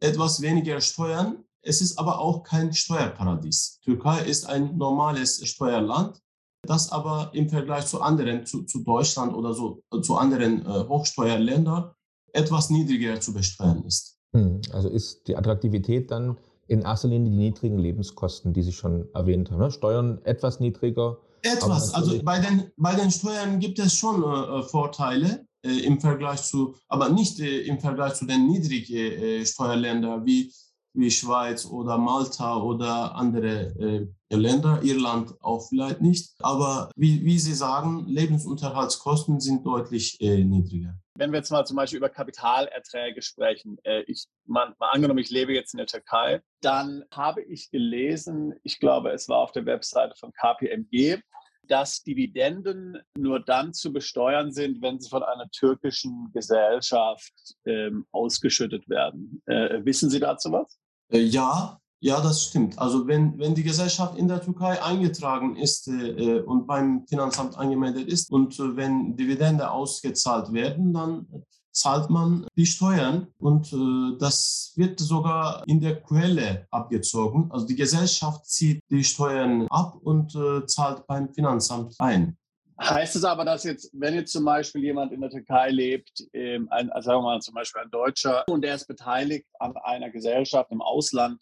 etwas 0.00 0.40
weniger 0.40 0.80
Steuern 0.80 1.44
es 1.66 1.80
ist 1.80 1.98
aber 1.98 2.20
auch 2.20 2.44
kein 2.44 2.72
Steuerparadies. 2.72 3.80
Türkei 3.82 4.22
ist 4.22 4.48
ein 4.48 4.76
normales 4.76 5.46
Steuerland, 5.48 6.20
das 6.62 6.92
aber 6.92 7.30
im 7.34 7.48
Vergleich 7.48 7.86
zu 7.86 8.00
anderen, 8.00 8.46
zu, 8.46 8.62
zu 8.62 8.84
Deutschland 8.84 9.34
oder 9.34 9.52
so, 9.52 9.82
zu 10.02 10.16
anderen 10.16 10.64
äh, 10.64 10.88
Hochsteuerländern 10.88 11.90
etwas 12.32 12.70
niedriger 12.70 13.20
zu 13.20 13.32
besteuern 13.32 13.84
ist. 13.84 14.18
Hm, 14.32 14.60
also 14.72 14.88
ist 14.88 15.26
die 15.26 15.36
Attraktivität 15.36 16.10
dann 16.10 16.38
in 16.68 16.82
erster 16.82 17.08
Linie 17.08 17.30
die 17.30 17.36
niedrigen 17.36 17.78
Lebenskosten, 17.78 18.52
die 18.52 18.62
Sie 18.62 18.72
schon 18.72 19.08
erwähnt 19.14 19.50
haben. 19.50 19.58
Ne? 19.58 19.70
Steuern 19.70 20.20
etwas 20.24 20.60
niedriger. 20.60 21.18
Etwas. 21.42 21.94
Also 21.94 22.22
bei 22.22 22.40
den, 22.40 22.70
bei 22.76 22.94
den 22.94 23.10
Steuern 23.10 23.58
gibt 23.58 23.78
es 23.78 23.94
schon 23.94 24.22
äh, 24.22 24.62
Vorteile 24.64 25.46
äh, 25.64 25.80
im 25.80 26.00
Vergleich 26.00 26.42
zu, 26.42 26.76
aber 26.88 27.08
nicht 27.08 27.40
äh, 27.40 27.62
im 27.62 27.78
Vergleich 27.78 28.14
zu 28.14 28.26
den 28.26 28.46
niedrigen 28.46 28.96
äh, 28.96 29.46
Steuerländern 29.46 30.24
wie 30.24 30.52
wie 30.96 31.10
Schweiz 31.10 31.66
oder 31.66 31.98
Malta 31.98 32.56
oder 32.56 33.14
andere 33.14 33.74
äh, 33.78 34.34
Länder, 34.34 34.80
Irland 34.82 35.34
auch 35.40 35.68
vielleicht 35.68 36.00
nicht. 36.00 36.34
Aber 36.40 36.90
wie, 36.96 37.24
wie 37.24 37.38
Sie 37.38 37.54
sagen, 37.54 38.06
Lebensunterhaltskosten 38.06 39.40
sind 39.40 39.64
deutlich 39.64 40.20
äh, 40.20 40.42
niedriger. 40.42 40.94
Wenn 41.14 41.30
wir 41.30 41.38
jetzt 41.38 41.50
mal 41.50 41.64
zum 41.64 41.76
Beispiel 41.76 41.98
über 41.98 42.08
Kapitalerträge 42.08 43.22
sprechen, 43.22 43.78
äh, 43.84 44.02
ich, 44.02 44.26
mal, 44.44 44.74
mal 44.78 44.90
angenommen, 44.90 45.18
ich 45.18 45.30
lebe 45.30 45.54
jetzt 45.54 45.72
in 45.72 45.78
der 45.78 45.86
Türkei, 45.86 46.42
dann 46.60 47.04
habe 47.10 47.42
ich 47.42 47.70
gelesen, 47.70 48.54
ich 48.64 48.80
glaube, 48.80 49.10
es 49.10 49.28
war 49.28 49.38
auf 49.38 49.52
der 49.52 49.64
Webseite 49.64 50.14
von 50.18 50.32
KPMG, 50.32 51.20
dass 51.68 52.02
Dividenden 52.02 52.98
nur 53.16 53.40
dann 53.40 53.72
zu 53.72 53.92
besteuern 53.92 54.52
sind, 54.52 54.82
wenn 54.82 55.00
sie 55.00 55.08
von 55.08 55.22
einer 55.22 55.48
türkischen 55.50 56.30
Gesellschaft 56.32 57.32
ähm, 57.64 58.06
ausgeschüttet 58.12 58.88
werden. 58.88 59.42
Äh, 59.46 59.84
wissen 59.84 60.10
Sie 60.10 60.20
dazu 60.20 60.52
was? 60.52 60.78
Äh, 61.10 61.20
ja, 61.20 61.78
ja, 62.00 62.20
das 62.20 62.44
stimmt. 62.44 62.78
Also 62.78 63.06
wenn, 63.06 63.38
wenn 63.38 63.54
die 63.54 63.62
Gesellschaft 63.62 64.18
in 64.18 64.28
der 64.28 64.42
Türkei 64.42 64.82
eingetragen 64.82 65.56
ist 65.56 65.88
äh, 65.88 66.40
und 66.40 66.66
beim 66.66 67.06
Finanzamt 67.06 67.56
angemeldet 67.56 68.06
ist 68.08 68.30
und 68.30 68.58
äh, 68.58 68.76
wenn 68.76 69.16
Dividende 69.16 69.70
ausgezahlt 69.70 70.52
werden, 70.52 70.92
dann 70.92 71.26
zahlt 71.72 72.08
man 72.10 72.46
die 72.56 72.66
Steuern 72.66 73.28
und 73.38 73.72
äh, 73.72 74.18
das 74.18 74.72
wird 74.76 74.98
sogar 75.00 75.62
in 75.66 75.80
der 75.80 76.02
Quelle 76.02 76.66
abgezogen. 76.70 77.50
Also 77.50 77.66
die 77.66 77.76
Gesellschaft 77.76 78.46
zieht 78.46 78.82
die 78.90 79.04
Steuern 79.04 79.66
ab 79.68 79.96
und 80.02 80.34
äh, 80.34 80.66
zahlt 80.66 81.06
beim 81.06 81.32
Finanzamt 81.32 81.94
ein. 81.98 82.36
Heißt 82.78 83.16
es 83.16 83.24
aber, 83.24 83.44
dass 83.44 83.64
jetzt, 83.64 83.90
wenn 83.94 84.14
jetzt 84.14 84.32
zum 84.32 84.44
Beispiel 84.44 84.84
jemand 84.84 85.12
in 85.12 85.22
der 85.22 85.30
Türkei 85.30 85.70
lebt, 85.70 86.26
ähm, 86.34 86.68
ein, 86.70 86.90
also 86.90 87.06
sagen 87.06 87.18
wir 87.20 87.22
mal 87.22 87.40
zum 87.40 87.54
Beispiel 87.54 87.82
ein 87.82 87.90
Deutscher, 87.90 88.44
und 88.48 88.62
der 88.62 88.74
ist 88.74 88.86
beteiligt 88.86 89.46
an 89.58 89.74
einer 89.78 90.10
Gesellschaft 90.10 90.70
im 90.70 90.82
Ausland, 90.82 91.40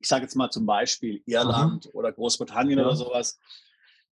ich 0.00 0.08
sage 0.08 0.22
jetzt 0.22 0.34
mal 0.34 0.50
zum 0.50 0.66
Beispiel 0.66 1.22
Irland 1.26 1.86
mhm. 1.86 1.90
oder 1.92 2.12
Großbritannien 2.12 2.80
ja. 2.80 2.84
oder 2.84 2.96
sowas, 2.96 3.38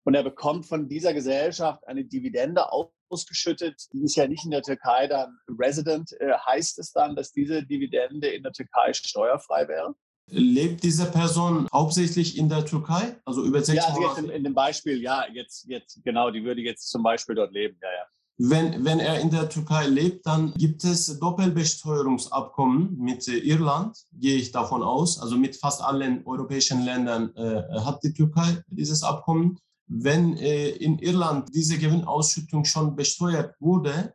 und 0.05 0.15
er 0.15 0.23
bekommt 0.23 0.67
von 0.67 0.89
dieser 0.89 1.13
Gesellschaft 1.13 1.87
eine 1.87 2.05
Dividende 2.05 2.65
ausgeschüttet, 3.11 3.83
die 3.93 4.05
ist 4.05 4.17
ja 4.17 4.27
nicht 4.27 4.45
in 4.45 4.51
der 4.51 4.63
Türkei 4.63 5.07
dann 5.07 5.39
resident, 5.59 6.13
äh, 6.21 6.33
heißt 6.33 6.79
es 6.79 6.93
dann, 6.93 7.15
dass 7.15 7.33
diese 7.33 7.63
Dividende 7.63 8.29
in 8.29 8.43
der 8.43 8.53
Türkei 8.53 8.93
steuerfrei 8.95 9.69
wäre? 9.69 9.95
Lebt 10.27 10.83
diese 10.83 11.07
Person 11.07 11.69
hauptsächlich 11.73 12.39
in 12.39 12.49
der 12.49 12.65
Türkei? 12.65 13.17
Also 13.25 13.45
über 13.45 13.63
sechs 13.63 13.85
Ja, 13.85 13.89
also 13.89 14.03
jetzt 14.03 14.19
in, 14.19 14.31
in, 14.31 14.45
dem 14.45 14.55
Beispiel, 14.55 15.01
ja, 15.03 15.27
jetzt, 15.33 15.67
jetzt, 15.69 16.03
genau, 16.03 16.31
die 16.31 16.45
würde 16.45 16.63
jetzt 16.63 16.89
zum 16.91 17.03
Beispiel 17.03 17.35
dort 17.35 17.53
leben, 17.53 17.77
ja, 17.83 17.89
ja. 17.89 18.07
Wenn, 18.37 18.85
wenn 18.85 18.99
er 18.99 19.21
in 19.21 19.31
der 19.31 19.49
Türkei 19.49 19.87
lebt, 19.87 20.27
dann 20.27 20.53
gibt 20.55 20.83
es 20.83 21.21
Doppelbesteuerungsabkommen 21.21 22.97
mit 22.99 23.29
äh, 23.29 23.39
Irland, 23.39 23.97
gehe 24.13 24.37
ich 24.37 24.51
davon 24.51 24.83
aus. 24.83 25.21
Also 25.21 25.37
mit 25.37 25.55
fast 25.55 25.81
allen 25.81 26.27
europäischen 26.27 26.85
Ländern 26.85 27.33
äh, 27.37 27.63
hat 27.81 28.03
die 28.03 28.13
Türkei 28.13 28.61
dieses 28.67 29.05
Abkommen. 29.05 29.61
Wenn 29.87 30.37
äh, 30.37 30.71
in 30.71 30.99
Irland 30.99 31.55
diese 31.55 31.79
Gewinnausschüttung 31.79 32.65
schon 32.65 32.97
besteuert 32.97 33.55
wurde, 33.61 34.15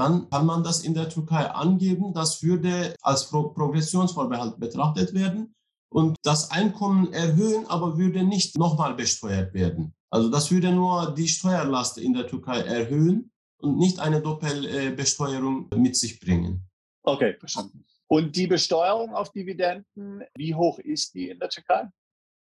dann 0.00 0.30
kann 0.30 0.46
man 0.46 0.64
das 0.64 0.82
in 0.82 0.94
der 0.94 1.10
Türkei 1.10 1.44
angeben. 1.50 2.14
Das 2.14 2.42
würde 2.42 2.96
als 3.02 3.28
Pro 3.28 3.50
Progressionsvorbehalt 3.50 4.58
betrachtet 4.58 5.12
werden 5.12 5.54
und 5.92 6.16
das 6.22 6.50
Einkommen 6.50 7.12
erhöhen, 7.12 7.66
aber 7.66 7.98
würde 7.98 8.22
nicht 8.22 8.56
nochmal 8.56 8.94
besteuert 8.94 9.52
werden. 9.52 9.94
Also 10.10 10.30
das 10.30 10.50
würde 10.50 10.72
nur 10.72 11.14
die 11.14 11.28
Steuerlast 11.28 11.98
in 11.98 12.14
der 12.14 12.26
Türkei 12.26 12.60
erhöhen 12.60 13.30
und 13.58 13.76
nicht 13.76 14.00
eine 14.00 14.22
Doppelbesteuerung 14.22 15.68
mit 15.76 15.96
sich 15.96 16.18
bringen. 16.18 16.66
Okay, 17.02 17.36
verstanden. 17.38 17.84
Und 18.08 18.34
die 18.34 18.46
Besteuerung 18.46 19.14
auf 19.14 19.30
Dividenden, 19.32 20.24
wie 20.34 20.54
hoch 20.54 20.78
ist 20.78 21.12
die 21.14 21.28
in 21.28 21.38
der 21.38 21.50
Türkei? 21.50 21.90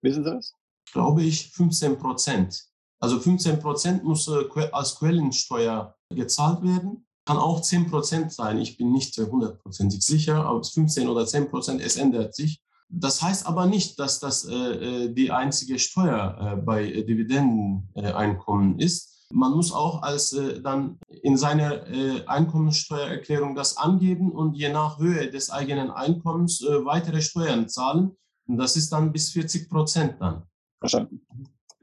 Wissen 0.01 0.25
Sie 0.25 0.31
das? 0.31 0.53
Glaube 0.91 1.23
ich 1.23 1.49
15 1.51 1.97
Prozent. 1.97 2.67
Also 2.99 3.21
15 3.21 3.59
Prozent 3.59 4.03
muss 4.03 4.27
äh, 4.27 4.69
als 4.71 4.95
Quellensteuer 4.95 5.95
gezahlt 6.09 6.61
werden 6.61 7.06
kann 7.27 7.37
auch 7.37 7.61
10 7.61 7.89
Prozent 7.89 8.31
sein. 8.31 8.57
Ich 8.57 8.77
bin 8.77 8.93
nicht 8.93 9.17
hundertprozentig 9.17 10.01
sicher, 10.01 10.49
ob 10.49 10.61
es 10.61 10.69
15 10.69 11.09
oder 11.09 11.25
10 11.25 11.49
Prozent, 11.49 11.81
es 11.81 11.97
ändert 11.97 12.33
sich. 12.33 12.63
Das 12.89 13.21
heißt 13.21 13.45
aber 13.45 13.65
nicht, 13.65 13.99
dass 13.99 14.21
das 14.21 14.45
äh, 14.45 14.55
äh 14.55 15.13
die 15.13 15.31
einzige 15.31 15.77
Steuer 15.77 16.37
äh, 16.39 16.55
bei 16.55 16.85
Dividendeneinkommen 16.85 18.79
ist. 18.79 19.27
Man 19.29 19.51
muss 19.51 19.73
auch 19.73 20.03
als 20.03 20.31
äh, 20.31 20.61
dann 20.61 20.99
in 21.09 21.35
seiner 21.35 21.85
äh, 21.87 22.25
Einkommensteuererklärung 22.25 23.55
das 23.55 23.75
angeben 23.75 24.31
und 24.31 24.55
je 24.55 24.69
nach 24.69 24.97
Höhe 24.97 25.29
des 25.29 25.49
eigenen 25.49 25.91
Einkommens 25.91 26.61
äh, 26.61 26.85
weitere 26.85 27.21
Steuern 27.21 27.67
zahlen. 27.67 28.15
Und 28.47 28.55
das 28.55 28.77
ist 28.77 28.93
dann 28.93 29.11
bis 29.11 29.31
40 29.31 29.69
Prozent 29.69 30.15
dann. 30.21 30.43
Verstanden. 30.79 31.19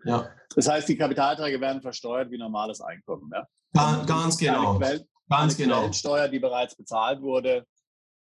Ja. 0.06 0.26
Das 0.56 0.68
heißt, 0.68 0.88
die 0.88 0.96
Kapitalträge 0.96 1.60
werden 1.60 1.82
versteuert 1.82 2.30
wie 2.30 2.38
normales 2.38 2.80
Einkommen. 2.80 3.30
Ja? 3.30 3.46
Ga, 3.74 4.04
ganz 4.06 4.38
genau. 4.38 4.78
Quell, 4.78 5.06
ganz 5.28 5.57
genau. 5.57 5.90
Steuer, 5.93 6.28
die 6.28 6.38
bereits 6.38 6.76
bezahlt 6.76 7.21
wurde, 7.21 7.64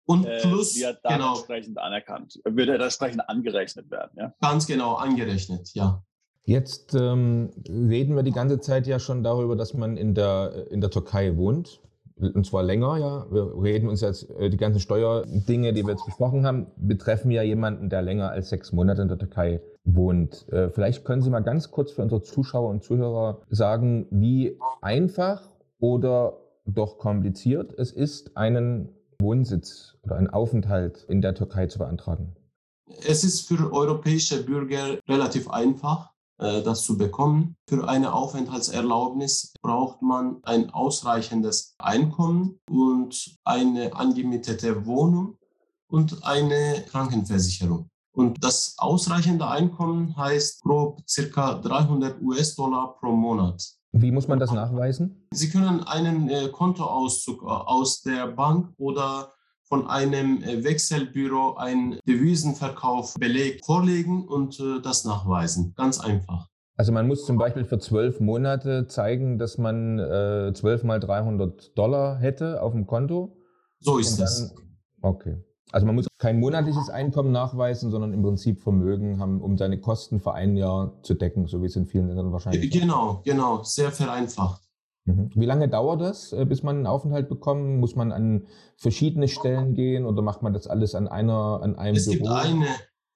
und 0.06 0.26
äh, 0.26 0.40
plus, 0.40 0.76
äh, 0.76 0.86
wird 0.86 0.98
dann 1.02 1.18
genau. 1.18 1.34
entsprechend 1.34 1.78
anerkannt, 1.78 2.40
wird 2.44 2.68
entsprechend 2.68 3.28
angerechnet 3.28 3.90
werden. 3.90 4.10
Ja? 4.16 4.34
Ganz 4.40 4.66
genau, 4.66 4.94
angerechnet, 4.94 5.70
ja. 5.74 6.02
Jetzt 6.46 6.94
ähm, 6.94 7.50
reden 7.66 8.16
wir 8.16 8.22
die 8.22 8.32
ganze 8.32 8.60
Zeit 8.60 8.86
ja 8.86 8.98
schon 8.98 9.22
darüber, 9.22 9.56
dass 9.56 9.72
man 9.72 9.96
in 9.96 10.14
der, 10.14 10.66
in 10.70 10.82
der 10.82 10.90
Türkei 10.90 11.36
wohnt. 11.36 11.80
Und 12.16 12.46
zwar 12.46 12.62
länger, 12.62 12.98
ja. 12.98 13.26
Wir 13.30 13.62
reden 13.62 13.88
uns 13.88 14.02
jetzt, 14.02 14.28
äh, 14.38 14.50
die 14.50 14.58
ganzen 14.58 14.78
Steuerdinge, 14.78 15.72
die 15.72 15.84
wir 15.84 15.92
jetzt 15.92 16.04
besprochen 16.04 16.46
haben, 16.46 16.66
betreffen 16.76 17.30
ja 17.30 17.42
jemanden, 17.42 17.88
der 17.88 18.02
länger 18.02 18.30
als 18.30 18.50
sechs 18.50 18.72
Monate 18.72 19.00
in 19.00 19.08
der 19.08 19.18
Türkei 19.18 19.62
wohnt. 19.84 20.46
Äh, 20.52 20.68
vielleicht 20.68 21.06
können 21.06 21.22
Sie 21.22 21.30
mal 21.30 21.40
ganz 21.40 21.70
kurz 21.70 21.92
für 21.92 22.02
unsere 22.02 22.22
Zuschauer 22.22 22.68
und 22.68 22.84
Zuhörer 22.84 23.40
sagen, 23.48 24.06
wie 24.10 24.58
einfach 24.82 25.48
oder 25.80 26.43
doch 26.66 26.98
kompliziert 26.98 27.72
es 27.78 27.92
ist, 27.92 28.36
einen 28.36 28.88
Wohnsitz 29.20 29.96
oder 30.02 30.16
einen 30.16 30.30
Aufenthalt 30.30 31.04
in 31.08 31.20
der 31.20 31.34
Türkei 31.34 31.66
zu 31.66 31.78
beantragen. 31.78 32.36
Es 33.06 33.24
ist 33.24 33.46
für 33.46 33.72
europäische 33.72 34.44
Bürger 34.44 34.98
relativ 35.08 35.48
einfach 35.48 36.10
äh, 36.38 36.62
das 36.62 36.84
zu 36.84 36.98
bekommen. 36.98 37.56
Für 37.68 37.88
eine 37.88 38.12
Aufenthaltserlaubnis 38.12 39.52
braucht 39.62 40.02
man 40.02 40.42
ein 40.42 40.70
ausreichendes 40.70 41.74
Einkommen 41.78 42.58
und 42.68 43.36
eine 43.44 43.94
angemietete 43.94 44.84
Wohnung 44.86 45.38
und 45.88 46.24
eine 46.24 46.84
Krankenversicherung. 46.88 47.88
Und 48.16 48.44
das 48.44 48.74
ausreichende 48.78 49.48
Einkommen 49.48 50.16
heißt 50.16 50.62
grob 50.62 51.02
circa 51.08 51.54
300 51.54 52.20
US-Dollar 52.22 52.96
pro 52.98 53.12
Monat. 53.12 53.74
Wie 53.96 54.10
muss 54.10 54.26
man 54.26 54.40
das 54.40 54.50
nachweisen? 54.50 55.28
Sie 55.30 55.50
können 55.50 55.84
einen 55.84 56.28
äh, 56.28 56.48
Kontoauszug 56.48 57.42
äh, 57.42 57.46
aus 57.46 58.02
der 58.02 58.26
Bank 58.26 58.72
oder 58.76 59.32
von 59.68 59.86
einem 59.86 60.42
äh, 60.42 60.64
Wechselbüro 60.64 61.54
einen 61.54 62.00
Devisenverkauf 62.06 63.14
Beleg 63.14 63.64
vorlegen 63.64 64.26
und 64.26 64.58
äh, 64.58 64.80
das 64.82 65.04
nachweisen. 65.04 65.74
Ganz 65.76 66.00
einfach. 66.00 66.48
Also 66.76 66.90
man 66.90 67.06
muss 67.06 67.24
zum 67.24 67.38
Beispiel 67.38 67.64
für 67.64 67.78
zwölf 67.78 68.18
Monate 68.18 68.88
zeigen, 68.88 69.38
dass 69.38 69.58
man 69.58 70.00
äh, 70.00 70.52
zwölf 70.54 70.82
äh, 70.82 70.86
mal 70.86 70.98
300 70.98 71.78
Dollar 71.78 72.18
hätte 72.18 72.62
auf 72.62 72.72
dem 72.72 72.88
Konto. 72.88 73.36
So 73.78 73.98
ist 73.98 74.18
es. 74.18 74.52
Okay. 75.02 75.36
Also 75.74 75.86
man 75.86 75.96
muss 75.96 76.06
kein 76.18 76.38
monatliches 76.38 76.88
Einkommen 76.88 77.32
nachweisen, 77.32 77.90
sondern 77.90 78.12
im 78.12 78.22
Prinzip 78.22 78.60
Vermögen 78.60 79.18
haben, 79.18 79.40
um 79.40 79.58
seine 79.58 79.80
Kosten 79.80 80.20
für 80.20 80.32
ein 80.32 80.56
Jahr 80.56 81.02
zu 81.02 81.14
decken, 81.14 81.48
so 81.48 81.62
wie 81.62 81.66
es 81.66 81.74
in 81.74 81.84
vielen 81.84 82.06
Ländern 82.06 82.30
wahrscheinlich 82.30 82.72
ist. 82.72 82.80
Genau, 82.80 83.22
genau, 83.24 83.64
sehr 83.64 83.90
vereinfacht. 83.90 84.62
Mhm. 85.04 85.30
Wie 85.34 85.46
lange 85.46 85.68
dauert 85.68 86.00
das, 86.00 86.32
äh, 86.32 86.44
bis 86.44 86.62
man 86.62 86.76
einen 86.76 86.86
Aufenthalt 86.86 87.28
bekommt? 87.28 87.80
Muss 87.80 87.96
man 87.96 88.12
an 88.12 88.46
verschiedene 88.76 89.26
Stellen 89.26 89.74
gehen 89.74 90.06
oder 90.06 90.22
macht 90.22 90.42
man 90.42 90.52
das 90.52 90.68
alles 90.68 90.94
an 90.94 91.08
einer, 91.08 91.58
an 91.60 91.74
einem 91.74 91.96
es 91.96 92.04
Büro? 92.04 92.18
Gibt 92.18 92.28
eine, 92.28 92.66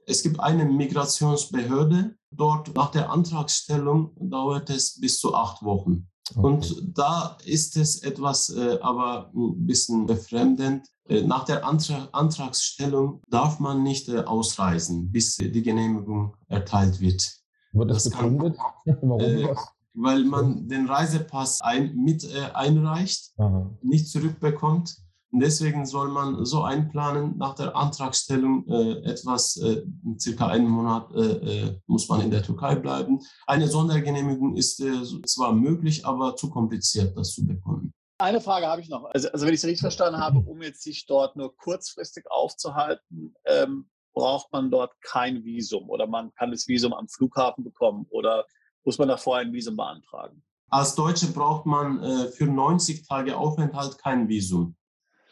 es 0.07 0.25
gibt 0.25 0.41
eine 0.41 0.65
Migrationsbehörde. 0.65 2.17
Dort 2.33 2.75
nach 2.75 2.91
der 2.91 3.13
Antragstellung 3.13 4.17
dauert 4.19 4.69
es 4.69 5.01
bis 5.01 5.21
zu 5.21 5.33
acht 5.33 5.63
Wochen. 5.63 6.09
Okay. 6.35 6.41
Und 6.41 6.99
da 6.99 7.39
ist 7.45 7.77
es 7.77 8.03
etwas 8.03 8.51
äh, 8.51 8.79
aber 8.81 9.31
ein 9.35 9.67
bisschen 9.67 10.07
befremdend. 10.07 10.87
Äh, 11.09 11.23
nach 11.23 11.45
der 11.45 11.65
Antrag, 11.65 12.09
Antragsstellung 12.13 13.23
darf 13.29 13.61
man 13.61 13.83
nicht 13.83 14.09
äh, 14.09 14.21
ausreisen, 14.21 15.11
bis 15.11 15.37
die 15.37 15.63
Genehmigung 15.63 16.37
erteilt 16.49 17.01
wird. 17.01 17.39
Wird 17.73 17.91
das, 17.91 18.05
das 18.05 18.13
begründet? 18.13 18.57
Warum 18.85 19.21
äh, 19.21 19.43
das? 19.43 19.59
Weil 19.95 20.25
man 20.25 20.69
den 20.69 20.87
Reisepass 20.87 21.61
ein, 21.61 21.97
mit 21.97 22.25
äh, 22.25 22.53
einreicht, 22.55 23.33
Aha. 23.39 23.71
nicht 23.83 24.09
zurückbekommt. 24.09 24.97
Und 25.31 25.41
deswegen 25.41 25.85
soll 25.85 26.09
man 26.09 26.45
so 26.47 26.63
einplanen, 26.63 27.37
nach 27.37 27.55
der 27.55 27.77
Antragstellung 27.77 28.67
äh, 28.67 29.11
etwas, 29.11 29.57
äh, 29.59 29.83
circa 30.19 30.47
einen 30.47 30.69
Monat 30.69 31.13
äh, 31.13 31.67
äh, 31.67 31.81
muss 31.87 32.09
man 32.09 32.23
in 32.23 32.31
der 32.31 32.43
Türkei 32.43 32.77
bleiben. 32.77 33.21
Eine 33.47 33.69
Sondergenehmigung 33.69 34.57
ist 34.57 34.81
äh, 34.81 35.03
zwar 35.27 35.53
möglich, 35.53 36.07
aber 36.07 36.37
zu 36.37 36.49
kompliziert, 36.49 37.17
das 37.17 37.35
zu 37.35 37.47
bekommen. 37.47 37.93
Eine 38.21 38.41
Frage 38.41 38.67
habe 38.67 38.81
ich 38.81 38.89
noch. 38.89 39.05
Also, 39.05 39.29
also 39.29 39.47
wenn 39.47 39.55
ich 39.55 39.61
es 39.61 39.67
richtig 39.67 39.83
verstanden 39.83 40.19
habe, 40.19 40.39
um 40.41 40.63
jetzt 40.63 40.83
sich 40.83 41.07
dort 41.07 41.37
nur 41.37 41.55
kurzfristig 41.57 42.25
aufzuhalten, 42.31 43.35
ähm, 43.45 43.89
braucht 44.13 44.51
man 44.53 44.71
dort 44.71 44.93
kein 45.03 45.45
Visum 45.45 45.89
oder 45.89 46.07
man 46.07 46.33
kann 46.35 46.51
das 46.51 46.67
Visum 46.67 46.93
am 46.93 47.07
Flughafen 47.07 47.63
bekommen 47.63 48.07
oder 48.11 48.45
muss 48.85 48.99
man 48.99 49.09
da 49.09 49.17
vorher 49.17 49.47
ein 49.47 49.53
Visum 49.53 49.77
beantragen? 49.77 50.43
Als 50.71 50.95
Deutsche 50.97 51.29
braucht 51.29 51.67
man 51.67 52.03
äh, 52.03 52.29
für 52.29 52.47
90 52.47 53.07
Tage 53.07 53.37
Aufenthalt 53.37 53.99
kein 53.99 54.29
Visum. 54.29 54.75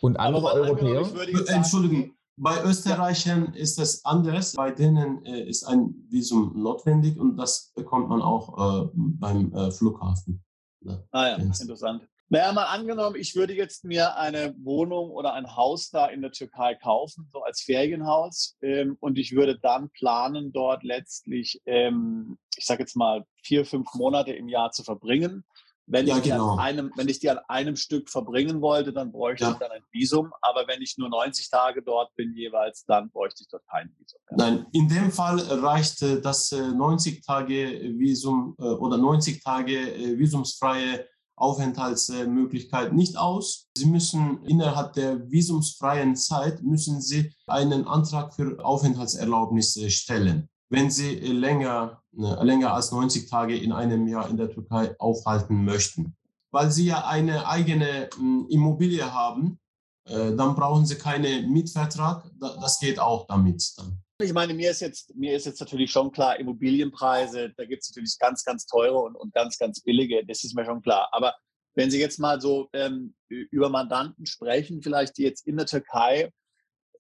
Und 0.06 0.20
andere 0.20 0.52
Europäer? 0.52 1.04
Sagen, 1.04 1.48
Entschuldigung, 1.48 2.14
bei 2.36 2.62
Österreichern 2.62 3.52
ja. 3.52 3.60
ist 3.60 3.78
es 3.80 4.04
anders. 4.04 4.54
Bei 4.54 4.70
denen 4.70 5.24
äh, 5.24 5.42
ist 5.42 5.64
ein 5.64 6.06
Visum 6.08 6.52
notwendig 6.54 7.18
und 7.18 7.36
das 7.36 7.72
bekommt 7.74 8.08
man 8.08 8.22
auch 8.22 8.84
äh, 8.84 8.88
beim 8.94 9.52
äh, 9.52 9.72
Flughafen. 9.72 10.44
Ja. 10.82 11.02
Ah 11.10 11.28
ja, 11.28 11.34
interessant. 11.36 12.06
Naja, 12.28 12.52
mal 12.52 12.64
angenommen, 12.64 13.16
ich 13.16 13.34
würde 13.34 13.54
jetzt 13.54 13.84
mir 13.84 14.16
eine 14.16 14.54
Wohnung 14.58 15.10
oder 15.10 15.32
ein 15.34 15.56
Haus 15.56 15.90
da 15.90 16.06
in 16.06 16.22
der 16.22 16.32
Türkei 16.32 16.74
kaufen, 16.74 17.28
so 17.32 17.42
als 17.42 17.62
Ferienhaus, 17.62 18.56
ähm, 18.62 18.96
und 19.00 19.16
ich 19.16 19.34
würde 19.34 19.58
dann 19.60 19.90
planen, 19.90 20.52
dort 20.52 20.82
letztlich, 20.82 21.62
ähm, 21.66 22.36
ich 22.56 22.66
sage 22.66 22.82
jetzt 22.82 22.96
mal, 22.96 23.24
vier, 23.42 23.64
fünf 23.64 23.94
Monate 23.94 24.32
im 24.32 24.48
Jahr 24.48 24.72
zu 24.72 24.82
verbringen. 24.82 25.44
Wenn, 25.88 26.06
ja, 26.06 26.16
ich 26.16 26.24
genau. 26.24 26.54
an 26.54 26.58
einem, 26.58 26.90
wenn 26.96 27.08
ich 27.08 27.20
die 27.20 27.30
an 27.30 27.38
einem 27.48 27.76
Stück 27.76 28.10
verbringen 28.10 28.60
wollte, 28.60 28.92
dann 28.92 29.12
bräuchte 29.12 29.44
ja. 29.44 29.52
ich 29.52 29.58
dann 29.58 29.70
ein 29.70 29.82
Visum. 29.92 30.32
Aber 30.42 30.66
wenn 30.66 30.82
ich 30.82 30.98
nur 30.98 31.08
90 31.08 31.48
Tage 31.48 31.82
dort 31.82 32.14
bin 32.16 32.34
jeweils, 32.34 32.84
dann 32.86 33.08
bräuchte 33.10 33.42
ich 33.42 33.48
dort 33.48 33.64
kein 33.68 33.94
Visum. 33.96 34.20
Ja. 34.30 34.36
Nein, 34.36 34.66
in 34.72 34.88
dem 34.88 35.12
Fall 35.12 35.38
reicht 35.38 36.02
das 36.24 36.50
90 36.50 37.18
äh, 37.18 37.20
Tage 37.20 37.94
Visum 37.98 38.56
äh, 38.58 38.64
oder 38.64 38.98
90 38.98 39.42
Tage 39.42 39.76
äh, 39.76 40.18
visumsfreie 40.18 41.06
Aufenthaltsmöglichkeit 41.36 42.92
nicht 42.92 43.16
aus. 43.16 43.68
Sie 43.76 43.86
müssen 43.86 44.42
innerhalb 44.44 44.94
der 44.94 45.30
visumsfreien 45.30 46.16
Zeit 46.16 46.62
müssen 46.62 47.00
Sie 47.00 47.30
einen 47.46 47.86
Antrag 47.86 48.34
für 48.34 48.64
Aufenthaltserlaubnis 48.64 49.78
stellen 49.92 50.48
wenn 50.68 50.90
Sie 50.90 51.14
länger, 51.14 52.02
ne, 52.12 52.38
länger 52.42 52.74
als 52.74 52.92
90 52.92 53.28
Tage 53.28 53.56
in 53.56 53.72
einem 53.72 54.06
Jahr 54.06 54.28
in 54.28 54.36
der 54.36 54.50
Türkei 54.50 54.94
aufhalten 54.98 55.64
möchten. 55.64 56.16
Weil 56.50 56.70
Sie 56.70 56.86
ja 56.86 57.06
eine 57.06 57.46
eigene 57.46 58.08
hm, 58.16 58.46
Immobilie 58.50 59.12
haben, 59.12 59.58
äh, 60.06 60.34
dann 60.34 60.54
brauchen 60.54 60.86
Sie 60.86 60.96
keinen 60.96 61.50
Mietvertrag. 61.52 62.24
Das 62.40 62.78
geht 62.78 62.98
auch 62.98 63.26
damit 63.26 63.74
dann. 63.76 64.00
Ich 64.18 64.32
meine, 64.32 64.54
mir 64.54 64.70
ist 64.70 64.80
jetzt, 64.80 65.14
mir 65.14 65.36
ist 65.36 65.44
jetzt 65.44 65.60
natürlich 65.60 65.90
schon 65.90 66.10
klar, 66.10 66.40
Immobilienpreise, 66.40 67.52
da 67.54 67.66
gibt 67.66 67.82
es 67.82 67.90
natürlich 67.90 68.18
ganz, 68.18 68.44
ganz 68.44 68.64
teure 68.64 68.96
und, 68.96 69.14
und 69.14 69.34
ganz, 69.34 69.58
ganz 69.58 69.82
billige, 69.82 70.24
das 70.24 70.42
ist 70.42 70.56
mir 70.56 70.64
schon 70.64 70.80
klar. 70.80 71.08
Aber 71.12 71.34
wenn 71.74 71.90
Sie 71.90 72.00
jetzt 72.00 72.18
mal 72.18 72.40
so 72.40 72.70
ähm, 72.72 73.14
über 73.28 73.68
Mandanten 73.68 74.24
sprechen, 74.24 74.80
vielleicht 74.82 75.18
die 75.18 75.22
jetzt 75.24 75.46
in 75.46 75.58
der 75.58 75.66
Türkei 75.66 76.32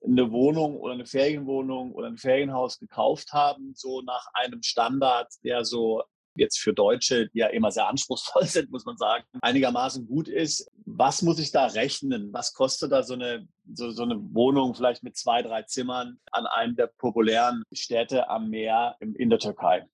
eine 0.04 0.30
Wohnung 0.30 0.76
oder 0.78 0.94
eine 0.94 1.06
Ferienwohnung 1.06 1.92
oder 1.92 2.08
ein 2.08 2.18
Ferienhaus 2.18 2.78
gekauft 2.78 3.32
haben, 3.32 3.72
so 3.74 4.02
nach 4.02 4.26
einem 4.34 4.62
Standard, 4.62 5.32
der 5.44 5.64
so 5.64 6.02
jetzt 6.36 6.58
für 6.58 6.72
Deutsche, 6.72 7.28
die 7.28 7.38
ja 7.38 7.48
immer 7.48 7.70
sehr 7.70 7.88
anspruchsvoll 7.88 8.44
sind, 8.46 8.70
muss 8.70 8.84
man 8.84 8.96
sagen, 8.96 9.24
einigermaßen 9.40 10.06
gut 10.06 10.28
ist. 10.28 10.70
Was 10.84 11.22
muss 11.22 11.38
ich 11.38 11.50
da 11.50 11.66
rechnen? 11.66 12.32
Was 12.32 12.54
kostet 12.54 12.92
da 12.92 13.02
so 13.02 13.14
eine, 13.14 13.48
so, 13.72 13.90
so 13.90 14.02
eine 14.02 14.16
Wohnung 14.34 14.74
vielleicht 14.74 15.02
mit 15.02 15.16
zwei, 15.16 15.42
drei 15.42 15.62
Zimmern 15.62 16.18
an 16.32 16.46
einem 16.46 16.76
der 16.76 16.88
populären 16.98 17.62
Städte 17.72 18.28
am 18.28 18.50
Meer 18.50 18.96
in 19.00 19.30
der 19.30 19.38
Türkei, 19.38 19.86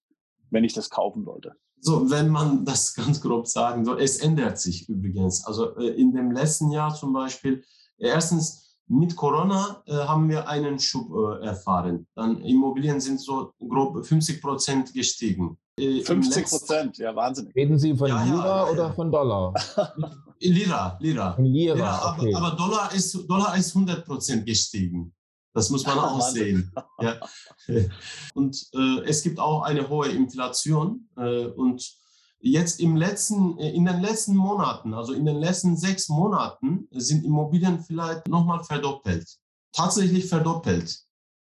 wenn 0.51 0.65
ich 0.65 0.75
das 0.75 0.91
kaufen 0.91 1.27
wollte? 1.27 1.55
So, 1.81 2.11
wenn 2.11 2.29
man 2.29 2.65
das 2.65 2.95
ganz 2.95 3.21
grob 3.21 3.47
sagen 3.49 3.85
soll, 3.85 4.01
es 4.01 4.19
ändert 4.19 4.59
sich 4.59 4.88
übrigens. 4.88 5.45
Also 5.45 5.77
äh, 5.77 5.88
in 5.88 6.12
dem 6.12 6.31
letzten 6.31 6.71
Jahr 6.71 6.95
zum 6.95 7.12
Beispiel, 7.12 7.65
erstens, 7.99 8.72
mit 8.88 9.16
Corona 9.16 9.83
äh, 9.87 9.92
haben 9.92 10.29
wir 10.29 10.49
einen 10.49 10.79
Schub 10.79 11.11
äh, 11.12 11.47
erfahren. 11.47 12.07
Dann 12.14 12.40
Immobilien 12.42 13.01
sind 13.01 13.21
so 13.21 13.53
grob 13.59 14.05
50 14.05 14.42
Prozent 14.42 14.92
gestiegen. 14.92 15.57
Äh, 15.79 16.03
50 16.03 16.45
Prozent, 16.47 16.99
ja, 16.99 17.14
Wahnsinn. 17.14 17.51
Reden 17.55 17.79
Sie 17.79 17.97
von 17.97 18.09
ja, 18.09 18.23
Lira 18.23 18.66
ja, 18.66 18.71
oder 18.71 18.92
von 18.92 19.11
Dollar? 19.11 19.55
Lira, 20.40 20.99
Lira. 21.01 21.37
Lira, 21.38 21.75
Lira 21.75 22.14
okay. 22.14 22.35
aber, 22.35 22.49
aber, 22.49 22.57
Dollar, 22.57 22.95
ist, 22.95 23.14
Dollar 23.29 23.57
ist 23.57 23.75
100 23.75 24.05
Prozent 24.05 24.45
gestiegen. 24.45 25.14
Das 25.55 25.71
muss 25.71 25.87
man 25.87 25.99
auch 25.99 26.21
sehen. 26.21 26.73
Ja. 27.01 27.21
Und 28.35 28.68
äh, 28.75 29.01
es 29.05 29.23
gibt 29.23 29.38
auch 29.38 29.62
eine 29.62 29.88
hohe 29.88 30.09
Inflation. 30.09 31.09
Äh, 31.16 31.47
und 31.47 32.02
Jetzt 32.45 32.81
im 32.81 32.97
letzten, 32.97 33.57
äh, 33.59 33.71
in 33.71 33.85
den 33.85 34.01
letzten 34.01 34.35
Monaten, 34.35 34.95
also 34.95 35.13
in 35.13 35.25
den 35.25 35.39
letzten 35.39 35.77
sechs 35.77 36.09
Monaten, 36.09 36.89
sind 36.91 37.25
Immobilien 37.25 37.79
vielleicht 37.81 38.27
nochmal 38.27 38.65
verdoppelt. 38.65 39.39
Tatsächlich 39.73 40.27
verdoppelt. 40.27 41.05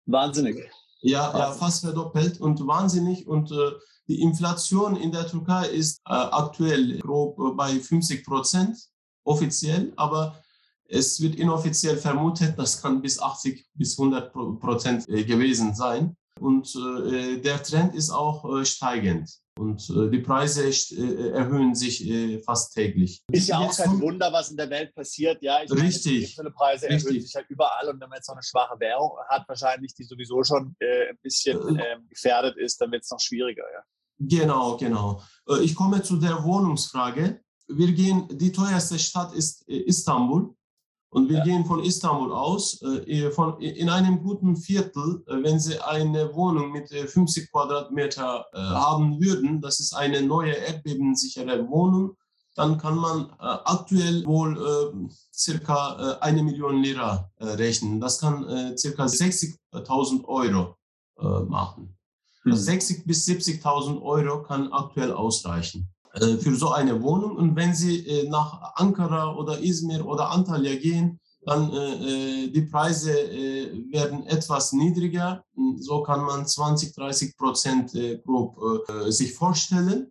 Wahnsinnig. 0.06 0.70
Ja, 1.02 1.36
ja, 1.36 1.52
fast 1.52 1.84
verdoppelt 1.84 2.40
und 2.40 2.66
wahnsinnig. 2.68 3.28
Und 3.28 3.52
äh, 3.52 3.72
die 4.08 4.22
Inflation 4.22 4.96
in 4.96 5.12
der 5.12 5.26
Türkei 5.26 5.68
ist 5.68 6.00
äh, 6.06 6.14
aktuell 6.14 7.00
grob 7.00 7.40
äh, 7.40 7.56
bei 7.56 7.80
50 7.80 8.24
Prozent 8.24 8.78
offiziell, 9.24 9.94
aber 9.96 10.36
es 10.88 11.20
wird 11.22 11.36
inoffiziell 11.36 11.98
vermutet, 11.98 12.54
das 12.58 12.80
kann 12.80 13.02
bis 13.02 13.20
80 13.20 13.66
bis 13.74 13.98
100 13.98 14.32
Prozent 14.60 15.10
äh, 15.10 15.24
gewesen 15.24 15.74
sein. 15.74 16.16
Und 16.40 16.74
der 16.76 17.62
Trend 17.62 17.94
ist 17.94 18.10
auch 18.10 18.66
steigend. 18.66 19.30
Und 19.60 19.88
äh, 19.90 20.10
die 20.10 20.20
Preise 20.20 20.68
äh, 20.68 21.30
erhöhen 21.30 21.76
sich 21.76 22.08
äh, 22.08 22.40
fast 22.40 22.74
täglich. 22.74 23.24
Ist 23.32 23.50
ja 23.50 23.60
auch 23.60 23.76
kein 23.76 24.02
Wunder, 24.02 24.34
was 24.34 24.50
in 24.50 24.58
der 24.58 24.70
Welt 24.70 24.96
passiert. 24.96 25.44
Ja, 25.44 25.62
ich 25.64 25.72
richtig. 25.72 26.36
Meine, 26.38 26.50
die 26.50 26.56
Preise 26.56 26.88
richtig. 26.88 27.06
erhöhen 27.06 27.22
sich 27.22 27.36
halt 27.36 27.50
überall. 27.50 27.90
Und 27.90 28.02
wenn 28.02 28.10
man 28.10 28.18
jetzt 28.18 28.28
noch 28.28 28.36
eine 28.36 28.44
schwache 28.44 28.80
Währung 28.80 29.12
hat, 29.30 29.48
wahrscheinlich, 29.48 29.94
die 29.94 30.04
sowieso 30.04 30.44
schon 30.44 30.76
ein 30.82 31.18
bisschen 31.22 31.60
ähm, 31.78 32.08
gefährdet 32.10 32.58
ist, 32.58 32.82
dann 32.82 32.92
wird 32.92 33.04
es 33.04 33.12
noch 33.12 33.20
schwieriger. 33.20 33.64
Ja. 33.72 33.84
Genau, 34.20 34.78
genau. 34.78 35.22
Ich 35.62 35.76
komme 35.76 36.02
zu 36.02 36.18
der 36.18 36.44
Wohnungsfrage. 36.44 37.42
Wir 37.68 37.92
gehen, 37.92 38.28
die 38.32 38.52
teuerste 38.52 38.98
Stadt 38.98 39.34
ist 39.34 39.68
Istanbul. 39.68 40.56
Und 41.14 41.30
wir 41.30 41.38
ja. 41.38 41.44
gehen 41.44 41.64
von 41.64 41.84
Istanbul 41.84 42.34
aus. 42.34 42.82
Äh, 42.82 43.30
von, 43.30 43.62
in 43.62 43.88
einem 43.88 44.24
guten 44.24 44.56
Viertel, 44.56 45.24
äh, 45.28 45.44
wenn 45.44 45.60
Sie 45.60 45.80
eine 45.80 46.34
Wohnung 46.34 46.72
mit 46.72 46.90
50 46.90 47.44
äh, 47.44 47.48
Quadratmeter 47.48 48.46
haben 48.54 49.22
würden, 49.22 49.62
das 49.62 49.80
ist 49.80 49.94
eine 49.94 50.24
neue 50.24 50.54
erdbebensichere 50.54 51.70
Wohnung, 51.70 52.18
dann 52.56 52.78
kann 52.78 52.98
man 52.98 53.32
aktuell 53.40 54.24
wohl 54.26 55.10
circa 55.34 56.18
eine 56.22 56.44
Million 56.44 56.84
Lira 56.84 57.32
rechnen. 57.40 58.00
Das 58.00 58.20
kann 58.20 58.78
circa 58.78 59.06
60.000 59.06 60.24
Euro 60.26 60.76
machen. 61.48 61.98
Also 62.46 62.58
60 62.58 62.98
hm. 62.98 63.04
bis 63.06 63.28
70.000 63.28 64.02
Euro 64.04 64.44
kann 64.44 64.72
aktuell 64.72 65.14
ausreichen. 65.14 65.93
Äh, 66.14 66.38
für 66.38 66.56
so 66.56 66.72
eine 66.72 67.02
Wohnung. 67.02 67.38
Und 67.38 67.56
wenn 67.56 67.74
Sie 67.74 68.06
äh, 68.08 68.30
nach 68.30 68.76
Ankara 68.76 69.36
oder 69.36 69.60
Izmir 69.60 70.06
oder 70.06 70.30
Antalya 70.30 70.76
gehen, 70.76 71.20
dann 71.46 71.74
äh, 71.74 72.48
die 72.50 72.62
Preise 72.62 73.10
werden 73.92 74.26
etwas 74.28 74.72
niedriger. 74.72 75.44
So 75.78 76.02
kann 76.02 76.24
man 76.24 76.48
20, 76.48 76.96
30 76.96 77.36
Prozent 77.36 77.92
grob 78.24 78.58
sich 79.10 79.34
vorstellen. 79.34 80.10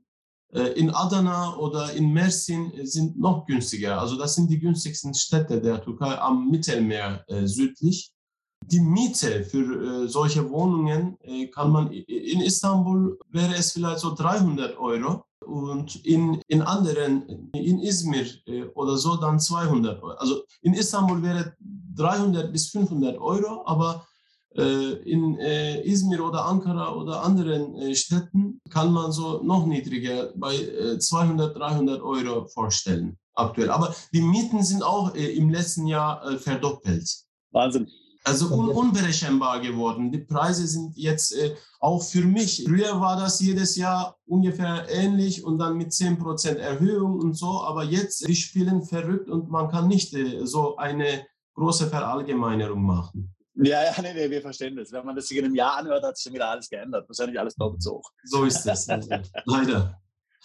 In 0.74 0.90
Adana 0.90 1.56
oder 1.56 1.90
in 1.94 2.12
Mersin 2.12 2.70
sind 2.82 3.18
noch 3.18 3.46
günstiger. 3.46 3.98
Also 3.98 4.18
das 4.18 4.34
sind 4.34 4.50
die 4.50 4.60
günstigsten 4.60 5.14
Städte 5.14 5.58
der 5.58 5.82
Türkei 5.82 6.18
am 6.18 6.50
Mittelmeer 6.50 7.24
südlich. 7.44 8.12
Die 8.66 8.80
Miete 8.80 9.44
für 9.44 10.06
solche 10.10 10.50
Wohnungen 10.50 11.16
kann 11.54 11.70
man 11.70 11.90
in 11.92 12.42
Istanbul 12.42 13.18
wäre 13.30 13.54
es 13.54 13.72
vielleicht 13.72 14.00
so 14.00 14.14
300 14.14 14.76
Euro 14.76 15.24
und 15.52 15.96
in, 16.06 16.40
in 16.48 16.62
anderen, 16.62 17.50
in 17.52 17.78
Izmir 17.80 18.26
äh, 18.46 18.64
oder 18.74 18.96
so, 18.96 19.16
dann 19.16 19.38
200 19.38 20.02
Euro. 20.02 20.16
Also 20.16 20.44
in 20.62 20.72
Istanbul 20.72 21.22
wäre 21.22 21.54
300 21.94 22.50
bis 22.50 22.68
500 22.68 23.18
Euro, 23.18 23.62
aber 23.66 24.06
äh, 24.56 24.92
in 25.10 25.38
äh, 25.38 25.82
Izmir 25.82 26.24
oder 26.24 26.46
Ankara 26.46 26.94
oder 26.94 27.22
anderen 27.22 27.94
Städten 27.94 28.60
kann 28.70 28.92
man 28.92 29.12
so 29.12 29.42
noch 29.42 29.66
niedriger 29.66 30.32
bei 30.36 30.56
200, 30.98 31.54
äh, 31.54 31.58
300 31.58 32.02
Euro 32.02 32.46
vorstellen 32.46 33.18
aktuell. 33.34 33.70
Aber 33.70 33.94
die 34.12 34.22
Mieten 34.22 34.62
sind 34.62 34.82
auch 34.82 35.14
im 35.14 35.50
letzten 35.50 35.86
Jahr 35.86 36.38
verdoppelt. 36.38 37.08
Wahnsinn. 37.50 37.88
Also 38.24 38.54
un 38.54 38.68
unberechenbar 38.68 39.60
geworden. 39.60 40.12
Die 40.12 40.18
Preise 40.18 40.66
sind 40.66 40.96
jetzt 40.96 41.32
äh, 41.32 41.56
auch 41.80 42.02
für 42.02 42.22
mich. 42.24 42.64
Früher 42.64 43.00
war 43.00 43.16
das 43.16 43.40
jedes 43.40 43.74
Jahr 43.76 44.16
ungefähr 44.26 44.86
ähnlich 44.88 45.44
und 45.44 45.58
dann 45.58 45.76
mit 45.76 45.90
10% 45.90 46.56
Erhöhung 46.56 47.18
und 47.18 47.34
so. 47.34 47.62
Aber 47.62 47.82
jetzt, 47.82 48.26
die 48.28 48.36
spielen 48.36 48.84
verrückt 48.84 49.28
und 49.28 49.50
man 49.50 49.68
kann 49.68 49.88
nicht 49.88 50.14
äh, 50.14 50.46
so 50.46 50.76
eine 50.76 51.26
große 51.54 51.88
Verallgemeinerung 51.88 52.82
machen. 52.82 53.34
Ja, 53.54 53.84
ja, 53.84 54.00
nee, 54.00 54.14
nee, 54.14 54.30
wir 54.30 54.40
verstehen 54.40 54.76
das. 54.76 54.92
Wenn 54.92 55.04
man 55.04 55.16
das 55.16 55.26
sich 55.26 55.38
in 55.38 55.44
einem 55.44 55.54
Jahr 55.54 55.76
anhört, 55.78 56.04
hat 56.04 56.16
sich 56.16 56.24
schon 56.24 56.32
wieder 56.32 56.48
alles 56.48 56.68
geändert. 56.68 57.08
Wahrscheinlich 57.08 57.38
alles 57.38 57.54
doppelt 57.56 57.82
so 57.82 57.96
hoch. 57.96 58.10
So 58.24 58.44
ist 58.44 58.64
es. 58.66 58.88
Also, 58.88 59.10
leider. 59.44 60.00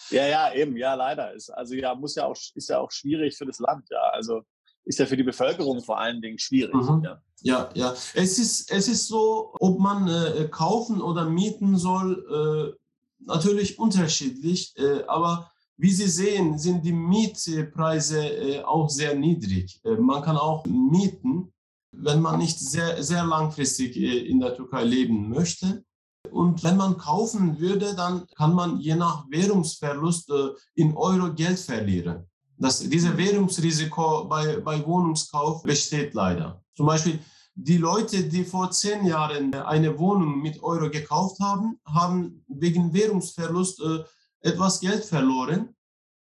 Ja, 0.10 0.26
ja, 0.26 0.54
eben, 0.54 0.76
ja, 0.76 0.94
leider. 0.94 1.34
Ist, 1.34 1.50
also 1.50 1.74
ja, 1.76 1.96
muss 1.96 2.16
ja 2.16 2.26
auch, 2.26 2.38
ist 2.56 2.70
ja 2.70 2.80
auch 2.80 2.92
schwierig 2.92 3.38
für 3.38 3.46
das 3.46 3.60
Land, 3.60 3.88
ja. 3.90 4.02
Also 4.12 4.42
ist 4.88 5.00
ja 5.00 5.06
für 5.06 5.18
die 5.18 5.24
Bevölkerung 5.24 5.82
vor 5.82 6.00
allen 6.00 6.22
Dingen 6.22 6.40
schwierig. 6.40 6.74
Mhm. 6.74 7.04
Ja. 7.04 7.22
ja, 7.42 7.70
ja. 7.74 7.94
Es 8.14 8.40
ist, 8.40 8.72
es 8.72 8.88
ist 8.88 9.08
so, 9.08 9.54
ob 9.60 9.80
man 9.80 10.08
äh, 10.08 10.48
kaufen 10.50 11.02
oder 11.02 11.26
mieten 11.30 11.78
soll, 11.78 12.74
äh, 12.74 12.78
natürlich 13.26 13.78
unterschiedlich, 13.78 14.74
äh, 14.78 15.04
aber 15.08 15.52
wie 15.80 15.92
Sie 15.92 16.08
sehen, 16.08 16.58
sind 16.58 16.84
die 16.84 16.92
Mietpreise 16.92 18.28
äh, 18.28 18.64
auch 18.64 18.90
sehr 18.90 19.14
niedrig. 19.14 19.80
Äh, 19.84 19.98
man 19.98 20.24
kann 20.24 20.38
auch 20.38 20.66
mieten, 20.66 21.54
wenn 21.92 22.22
man 22.22 22.40
nicht 22.40 22.60
sehr, 22.60 23.04
sehr 23.04 23.24
langfristig 23.24 23.96
äh, 23.96 24.28
in 24.28 24.40
der 24.40 24.56
Türkei 24.56 24.84
leben 24.84 25.30
möchte. 25.30 25.84
Und 26.32 26.64
wenn 26.64 26.78
man 26.78 26.98
kaufen 26.98 27.60
würde, 27.60 27.96
dann 27.96 28.26
kann 28.36 28.54
man 28.54 28.80
je 28.80 28.96
nach 28.96 29.26
Währungsverlust 29.30 30.30
in 30.76 30.94
Euro 30.98 31.34
Geld 31.34 31.58
verlieren. 31.58 32.28
Das, 32.60 32.80
dieses 32.80 33.16
Währungsrisiko 33.16 34.26
bei, 34.26 34.58
bei 34.58 34.84
Wohnungskauf 34.86 35.64
besteht 35.64 36.14
leider. 36.14 36.62
Zum 36.76 36.88
Beispiel 36.88 37.20
die 37.60 37.78
Leute, 37.78 38.24
die 38.24 38.44
vor 38.44 38.70
zehn 38.70 39.06
Jahren 39.06 39.54
eine 39.54 39.98
Wohnung 39.98 40.42
mit 40.42 40.62
Euro 40.62 40.92
gekauft 40.92 41.40
haben, 41.40 41.80
haben 41.86 42.46
wegen 42.48 42.94
Währungsverlust 42.94 43.82
äh, 43.82 44.04
etwas 44.42 44.80
Geld 44.80 45.04
verloren, 45.04 45.76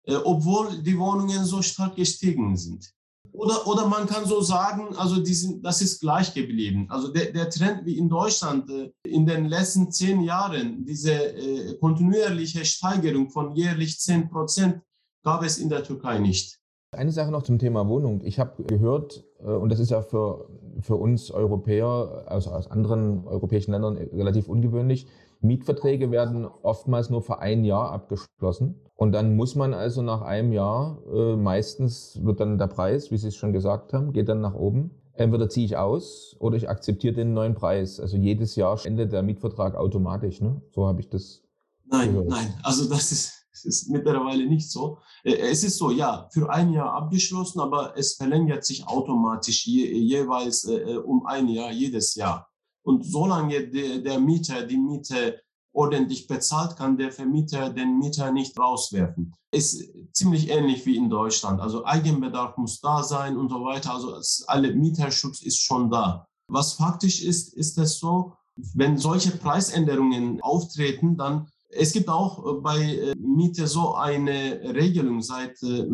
äh, 0.03 0.15
obwohl 0.15 0.83
die 0.83 0.97
Wohnungen 0.97 1.43
so 1.43 1.63
stark 1.63 1.95
gestiegen 1.95 2.55
sind. 2.55 2.91
Oder, 3.31 3.65
oder 3.67 3.87
man 3.87 4.05
kann 4.05 4.25
so 4.25 4.39
sagen, 4.41 4.95
also 4.95 5.23
sind, 5.25 5.65
das 5.65 5.81
ist 5.81 5.99
gleich 5.99 6.31
geblieben. 6.31 6.85
Also 6.89 7.07
der, 7.07 7.33
der 7.33 7.49
Trend 7.49 7.85
wie 7.85 7.97
in 7.97 8.07
Deutschland 8.07 8.69
äh, 8.69 8.91
in 9.03 9.25
den 9.25 9.45
letzten 9.45 9.91
zehn 9.91 10.21
Jahren, 10.21 10.85
diese 10.85 11.77
kontinuierliche 11.79 12.63
Steigerung 12.63 13.31
von 13.31 13.55
jährlich 13.55 13.99
10 13.99 14.29
Prozent, 14.29 14.79
gab 15.25 15.43
es 15.43 15.57
in 15.57 15.67
der 15.69 15.83
Türkei 15.83 16.19
nicht. 16.19 16.59
Eine 16.91 17.11
Sache 17.11 17.31
noch 17.31 17.43
zum 17.43 17.59
Thema 17.59 17.89
Wohnung. 17.89 18.21
Ich 18.23 18.39
habe 18.39 18.63
gehört, 18.63 19.25
äh, 19.39 19.49
und 19.49 19.69
das 19.69 19.79
ist 19.79 19.91
ja 19.91 20.01
für, 20.01 20.47
für 20.79 20.95
uns 20.95 21.31
Europäer, 21.31 22.23
also 22.27 22.51
aus 22.51 22.71
anderen 22.71 23.27
europäischen 23.27 23.71
Ländern 23.71 23.97
relativ 23.97 24.47
ungewöhnlich, 24.47 25.07
Mietverträge 25.41 26.09
werden 26.11 26.45
oftmals 26.45 27.09
nur 27.09 27.21
für 27.21 27.39
ein 27.39 27.65
Jahr 27.65 27.91
abgeschlossen. 27.91 28.79
Und 28.95 29.11
dann 29.11 29.35
muss 29.35 29.55
man 29.55 29.73
also 29.73 30.01
nach 30.01 30.21
einem 30.21 30.53
Jahr, 30.53 30.99
äh, 31.13 31.35
meistens 31.35 32.23
wird 32.23 32.39
dann 32.39 32.57
der 32.57 32.67
Preis, 32.67 33.11
wie 33.11 33.17
Sie 33.17 33.27
es 33.27 33.35
schon 33.35 33.51
gesagt 33.51 33.91
haben, 33.91 34.13
geht 34.13 34.29
dann 34.29 34.39
nach 34.39 34.55
oben. 34.55 34.91
Entweder 35.13 35.49
ziehe 35.49 35.65
ich 35.65 35.75
aus 35.75 36.35
oder 36.39 36.55
ich 36.55 36.69
akzeptiere 36.69 37.13
den 37.13 37.33
neuen 37.33 37.55
Preis. 37.55 37.99
Also 37.99 38.15
jedes 38.15 38.55
Jahr 38.55 38.79
endet 38.85 39.11
der 39.11 39.23
Mietvertrag 39.23 39.75
automatisch. 39.75 40.39
Ne? 40.41 40.61
So 40.71 40.87
habe 40.87 41.01
ich 41.01 41.09
das. 41.09 41.41
Nein, 41.89 42.11
gehört. 42.11 42.29
nein. 42.29 42.53
Also 42.63 42.89
das 42.89 43.11
ist 43.11 43.44
es 43.55 43.65
ist 43.65 43.89
mittlerweile 43.89 44.45
nicht 44.45 44.69
so. 44.69 44.99
Äh, 45.23 45.35
es 45.35 45.63
ist 45.63 45.77
so, 45.77 45.91
ja, 45.91 46.27
für 46.31 46.49
ein 46.49 46.73
Jahr 46.73 46.93
abgeschlossen, 46.93 47.59
aber 47.59 47.97
es 47.97 48.15
verlängert 48.15 48.65
sich 48.65 48.85
automatisch 48.87 49.65
je, 49.65 49.91
jeweils 49.97 50.65
äh, 50.65 50.75
äh, 50.75 50.97
um 50.97 51.25
ein 51.25 51.47
Jahr, 51.47 51.71
jedes 51.71 52.15
Jahr. 52.15 52.49
Und 52.83 53.05
solange 53.05 53.67
der, 53.69 53.99
der 53.99 54.19
Mieter 54.19 54.63
die 54.63 54.77
Miete 54.77 55.41
ordentlich 55.73 56.27
bezahlt, 56.27 56.77
kann 56.77 56.97
der 56.97 57.11
Vermieter 57.11 57.69
den 57.69 57.97
Mieter 57.97 58.31
nicht 58.31 58.57
rauswerfen. 58.57 59.33
Ist 59.51 59.83
ziemlich 60.13 60.49
ähnlich 60.49 60.85
wie 60.85 60.95
in 60.95 61.09
Deutschland. 61.09 61.59
Also 61.59 61.85
Eigenbedarf 61.85 62.57
muss 62.57 62.79
da 62.79 63.03
sein 63.03 63.37
und 63.37 63.49
so 63.49 63.63
weiter. 63.63 63.93
Also 63.93 64.15
alle 64.47 64.73
Mieterschutz 64.73 65.41
ist 65.41 65.61
schon 65.61 65.89
da. 65.89 66.27
Was 66.47 66.73
faktisch 66.73 67.23
ist, 67.23 67.53
ist 67.53 67.77
es 67.77 67.99
so, 67.99 68.33
wenn 68.55 68.97
solche 68.97 69.31
Preisänderungen 69.31 70.41
auftreten, 70.41 71.17
dann 71.17 71.49
es 71.75 71.91
gibt 71.91 72.09
auch 72.09 72.45
äh, 72.45 72.53
bei 72.61 72.81
äh, 72.81 73.15
Miete 73.17 73.67
so 73.67 73.95
eine 73.95 74.61
Regelung 74.73 75.21
seit, 75.21 75.61
äh, 75.63 75.85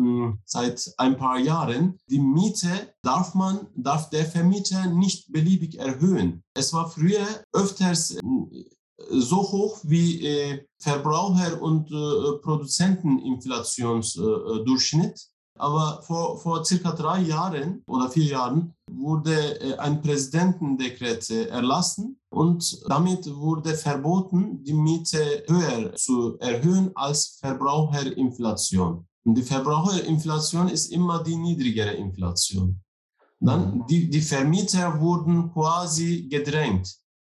seit 0.44 0.92
ein 0.96 1.16
paar 1.16 1.38
Jahren. 1.38 1.98
Die 2.08 2.20
Miete 2.20 2.94
darf 3.02 3.34
man, 3.34 3.66
darf 3.74 4.10
der 4.10 4.24
Vermieter 4.24 4.86
nicht 4.86 5.32
beliebig 5.32 5.78
erhöhen. 5.78 6.44
Es 6.54 6.72
war 6.72 6.88
früher 6.90 7.26
öfters 7.52 8.16
so 9.10 9.36
hoch 9.36 9.80
wie 9.82 10.60
Verbraucher- 10.78 11.60
und 11.60 11.90
Produzenteninflationsdurchschnitt. 12.42 15.31
Aber 15.62 16.02
vor, 16.02 16.38
vor 16.38 16.64
circa 16.64 16.90
drei 16.90 17.20
Jahren 17.20 17.84
oder 17.86 18.10
vier 18.10 18.24
Jahren 18.24 18.74
wurde 18.90 19.78
ein 19.78 20.02
Präsidentendekret 20.02 21.30
erlassen, 21.30 22.18
Und 22.32 22.82
damit 22.88 23.26
wurde 23.32 23.74
verboten, 23.74 24.64
die 24.64 24.72
Miete 24.72 25.44
höher 25.46 25.94
zu 25.94 26.36
erhöhen 26.40 26.90
als 26.96 27.38
Verbraucherinflation. 27.40 29.06
Und 29.24 29.34
die 29.36 29.42
Verbraucherinflation 29.42 30.68
ist 30.68 30.90
immer 30.90 31.22
die 31.22 31.36
niedrigere 31.36 31.92
Inflation. 31.92 32.80
Dann 33.38 33.84
die, 33.86 34.10
die 34.10 34.20
Vermieter 34.20 35.00
wurden 35.00 35.52
quasi 35.52 36.26
gedrängt, 36.28 36.96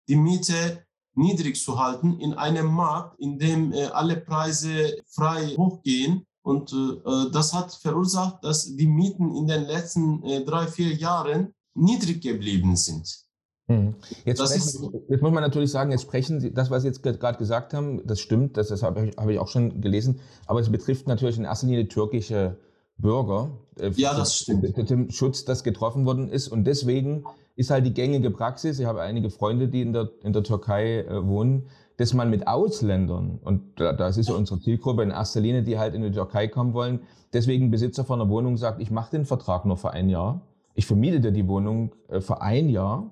die 0.08 0.16
Miete 0.16 0.84
niedrig 1.14 1.60
zu 1.60 1.76
halten 1.76 2.20
in 2.20 2.34
einem 2.34 2.66
Markt, 2.66 3.18
in 3.18 3.38
dem 3.38 3.72
äh, 3.72 3.86
alle 3.86 4.16
Preise 4.16 4.96
frei 5.08 5.56
hochgehen. 5.56 6.24
Und 6.42 6.72
äh, 6.72 7.30
das 7.32 7.54
hat 7.54 7.72
verursacht, 7.72 8.44
dass 8.44 8.76
die 8.76 8.86
Mieten 8.86 9.34
in 9.34 9.46
den 9.46 9.64
letzten 9.64 10.22
äh, 10.24 10.44
drei, 10.44 10.66
vier 10.66 10.92
Jahren 10.94 11.54
niedrig 11.74 12.20
geblieben 12.20 12.76
sind. 12.76 13.22
Mhm. 13.68 13.94
Jetzt, 14.24 14.40
sprechen, 14.40 15.04
jetzt, 15.08 15.22
muss 15.22 15.32
man 15.32 15.42
natürlich 15.42 15.70
sagen, 15.70 15.92
jetzt 15.92 16.02
sprechen 16.02 16.40
Sie, 16.40 16.52
das, 16.52 16.70
was 16.70 16.82
Sie 16.82 16.88
jetzt 16.88 17.02
gerade 17.02 17.38
gesagt 17.38 17.74
haben, 17.74 18.04
das 18.06 18.20
stimmt, 18.20 18.56
das, 18.56 18.68
das 18.68 18.82
habe 18.82 19.06
ich, 19.06 19.16
hab 19.16 19.28
ich, 19.28 19.38
auch 19.38 19.48
schon 19.48 19.80
gelesen, 19.80 20.20
aber 20.46 20.60
es 20.60 20.70
betrifft 20.70 21.06
natürlich 21.06 21.38
in 21.38 21.44
erster 21.44 21.68
Linie 21.68 21.86
türkische 21.86 22.58
Bürger. 22.98 23.50
Äh, 23.78 23.90
ja, 23.90 24.14
das 24.14 24.36
stimmt. 24.36 24.76
Mit 24.76 24.90
dem 24.90 25.10
Schutz, 25.10 25.44
das 25.44 25.62
getroffen 25.62 26.04
worden 26.06 26.28
ist. 26.28 26.48
Und 26.48 26.64
deswegen 26.64 27.24
ist 27.54 27.70
halt 27.70 27.86
die 27.86 27.94
gängige 27.94 28.30
Praxis, 28.30 28.78
ich 28.78 28.86
habe 28.86 29.02
einige 29.02 29.30
Freunde, 29.30 29.68
die 29.68 29.82
in 29.82 29.92
der, 29.92 30.10
in 30.22 30.32
der 30.32 30.42
Türkei 30.42 31.00
äh, 31.00 31.26
wohnen, 31.26 31.68
dass 31.96 32.14
man 32.14 32.30
mit 32.30 32.46
Ausländern, 32.46 33.38
und 33.42 33.62
das 33.76 34.16
ist 34.16 34.28
ja 34.28 34.34
unsere 34.34 34.60
Zielgruppe 34.60 35.02
in 35.02 35.10
erster 35.10 35.40
Linie, 35.40 35.62
die 35.62 35.78
halt 35.78 35.94
in 35.94 36.02
die 36.02 36.10
Türkei 36.10 36.48
kommen 36.48 36.74
wollen, 36.74 37.00
deswegen 37.32 37.70
Besitzer 37.70 38.04
von 38.04 38.20
einer 38.20 38.30
Wohnung 38.30 38.56
sagt, 38.56 38.80
ich 38.80 38.90
mache 38.90 39.12
den 39.12 39.24
Vertrag 39.24 39.64
nur 39.64 39.76
für 39.76 39.90
ein 39.90 40.08
Jahr. 40.08 40.42
Ich 40.74 40.86
vermiete 40.86 41.20
dir 41.20 41.32
die 41.32 41.46
Wohnung 41.48 41.94
äh, 42.08 42.20
für 42.20 42.40
ein 42.40 42.68
Jahr, 42.68 43.10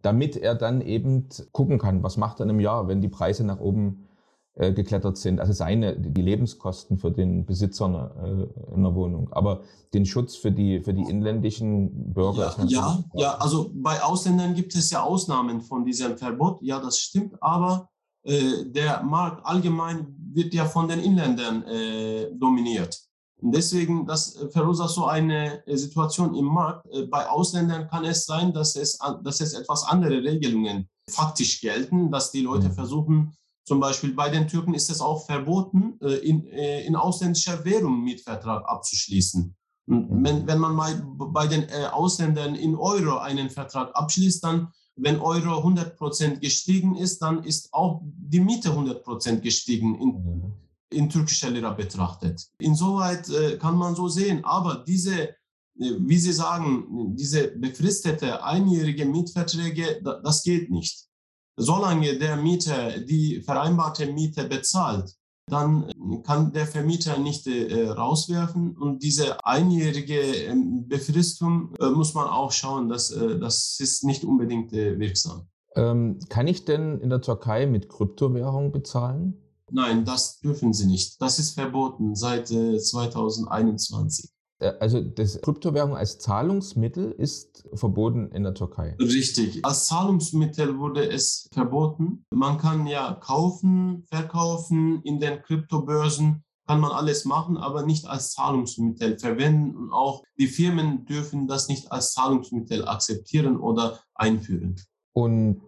damit 0.00 0.36
er 0.36 0.54
dann 0.54 0.80
eben 0.80 1.28
gucken 1.52 1.78
kann, 1.78 2.02
was 2.02 2.16
macht 2.16 2.40
er 2.40 2.44
in 2.44 2.50
einem 2.50 2.60
Jahr, 2.60 2.88
wenn 2.88 3.00
die 3.00 3.08
Preise 3.08 3.44
nach 3.44 3.60
oben 3.60 4.08
äh, 4.54 4.72
geklettert 4.72 5.16
sind. 5.16 5.40
Also 5.40 5.52
seine, 5.52 5.98
die 5.98 6.20
Lebenskosten 6.20 6.98
für 6.98 7.10
den 7.10 7.46
Besitzer 7.46 7.86
einer, 7.86 8.14
äh, 8.22 8.74
einer 8.74 8.94
Wohnung. 8.94 9.32
Aber 9.32 9.62
den 9.94 10.04
Schutz 10.04 10.36
für 10.36 10.52
die, 10.52 10.80
für 10.80 10.92
die 10.92 11.02
inländischen 11.02 12.12
Bürger. 12.12 12.54
Ja, 12.58 12.64
ja, 12.66 13.04
ja, 13.14 13.34
also 13.36 13.70
bei 13.74 14.02
Ausländern 14.02 14.54
gibt 14.54 14.74
es 14.74 14.90
ja 14.90 15.02
Ausnahmen 15.02 15.60
von 15.62 15.84
diesem 15.84 16.18
Verbot. 16.18 16.60
Ja, 16.60 16.80
das 16.80 16.98
stimmt. 16.98 17.34
Aber 17.40 17.88
der 18.24 19.02
Markt 19.02 19.44
allgemein 19.44 20.14
wird 20.32 20.54
ja 20.54 20.64
von 20.64 20.88
den 20.88 21.00
Inländern 21.00 21.62
äh, 21.64 22.30
dominiert. 22.34 23.00
Und 23.40 23.52
deswegen, 23.52 24.06
das 24.06 24.38
verursacht 24.50 24.90
so 24.90 25.06
eine 25.06 25.66
äh, 25.66 25.76
Situation 25.76 26.34
im 26.34 26.44
Markt. 26.44 26.86
Bei 27.10 27.28
Ausländern 27.28 27.88
kann 27.88 28.04
es 28.04 28.24
sein, 28.24 28.52
dass 28.52 28.76
es, 28.76 28.98
dass 29.24 29.40
es 29.40 29.54
etwas 29.54 29.82
andere 29.84 30.22
Regelungen 30.22 30.88
faktisch 31.10 31.60
gelten, 31.60 32.10
dass 32.12 32.30
die 32.30 32.42
Leute 32.42 32.68
mhm. 32.68 32.74
versuchen, 32.74 33.36
zum 33.64 33.78
Beispiel 33.78 34.12
bei 34.12 34.28
den 34.28 34.48
Türken 34.48 34.74
ist 34.74 34.90
es 34.90 35.00
auch 35.00 35.24
verboten, 35.24 35.98
äh, 36.00 36.14
in, 36.16 36.46
äh, 36.48 36.84
in 36.84 36.96
ausländischer 36.96 37.64
Währung 37.64 38.02
Mietvertrag 38.02 38.68
abzuschließen. 38.68 39.54
Und 39.86 40.10
mhm. 40.10 40.24
wenn, 40.24 40.46
wenn 40.46 40.58
man 40.58 40.74
mal 40.74 41.02
bei 41.16 41.46
den 41.46 41.68
äh, 41.68 41.86
Ausländern 41.92 42.54
in 42.54 42.74
Euro 42.74 43.18
einen 43.18 43.50
Vertrag 43.50 43.94
abschließt, 43.94 44.42
dann, 44.42 44.72
wenn 45.02 45.20
Euro 45.20 45.66
100% 45.66 46.38
gestiegen 46.38 46.96
ist, 46.96 47.20
dann 47.20 47.44
ist 47.44 47.72
auch 47.72 48.02
die 48.04 48.40
Miete 48.40 48.70
100% 48.70 49.40
gestiegen 49.40 49.94
in, 50.00 50.08
mhm. 50.08 50.52
in 50.90 51.08
türkischer 51.08 51.50
Lira 51.50 51.72
betrachtet. 51.72 52.48
Insoweit 52.58 53.28
kann 53.58 53.76
man 53.76 53.94
so 53.94 54.08
sehen. 54.08 54.44
Aber 54.44 54.84
diese, 54.86 55.34
wie 55.74 56.18
Sie 56.18 56.32
sagen, 56.32 57.14
diese 57.16 57.48
befristete 57.48 58.44
einjährige 58.44 59.04
Mietverträge, 59.04 60.00
das 60.02 60.42
geht 60.42 60.70
nicht 60.70 61.08
solange 61.56 62.18
der 62.18 62.36
Mieter 62.36 62.98
die 63.00 63.40
vereinbarte 63.40 64.06
Miete 64.06 64.44
bezahlt, 64.44 65.14
dann 65.46 65.90
kann 66.24 66.52
der 66.52 66.66
Vermieter 66.66 67.18
nicht 67.18 67.46
äh, 67.46 67.88
rauswerfen. 67.88 68.76
Und 68.76 69.02
diese 69.02 69.44
einjährige 69.44 70.20
ähm, 70.20 70.88
Befristung 70.88 71.74
äh, 71.80 71.90
muss 71.90 72.14
man 72.14 72.28
auch 72.28 72.52
schauen, 72.52 72.88
dass, 72.88 73.10
äh, 73.10 73.38
das 73.38 73.78
ist 73.80 74.04
nicht 74.04 74.24
unbedingt 74.24 74.72
äh, 74.72 74.98
wirksam. 74.98 75.48
Ähm, 75.74 76.18
kann 76.28 76.46
ich 76.46 76.64
denn 76.64 77.00
in 77.00 77.10
der 77.10 77.20
Türkei 77.20 77.66
mit 77.66 77.88
Kryptowährung 77.88 78.72
bezahlen? 78.72 79.38
Nein, 79.70 80.04
das 80.04 80.38
dürfen 80.40 80.72
sie 80.72 80.86
nicht. 80.86 81.20
Das 81.20 81.38
ist 81.38 81.52
verboten 81.52 82.14
seit 82.14 82.48
2021. 82.48 84.31
Äh, 84.62 84.74
also 84.80 85.00
das 85.00 85.40
Kryptowährung 85.40 85.96
als 85.96 86.18
Zahlungsmittel 86.18 87.12
ist 87.12 87.68
verboten 87.74 88.30
in 88.30 88.44
der 88.44 88.54
Türkei. 88.54 88.96
Richtig. 89.00 89.64
Als 89.64 89.86
Zahlungsmittel 89.86 90.78
wurde 90.78 91.08
es 91.08 91.48
verboten. 91.52 92.24
Man 92.30 92.58
kann 92.58 92.86
ja 92.86 93.14
kaufen, 93.14 94.04
verkaufen 94.08 95.02
in 95.02 95.18
den 95.20 95.42
Kryptobörsen, 95.42 96.44
kann 96.66 96.80
man 96.80 96.92
alles 96.92 97.24
machen, 97.24 97.56
aber 97.56 97.84
nicht 97.84 98.06
als 98.06 98.32
Zahlungsmittel 98.32 99.18
verwenden. 99.18 99.76
Und 99.76 99.92
auch 99.92 100.22
die 100.38 100.46
Firmen 100.46 101.04
dürfen 101.06 101.48
das 101.48 101.68
nicht 101.68 101.90
als 101.90 102.12
Zahlungsmittel 102.12 102.86
akzeptieren 102.86 103.56
oder 103.56 103.98
einführen. 104.14 104.76
Und 105.12 105.60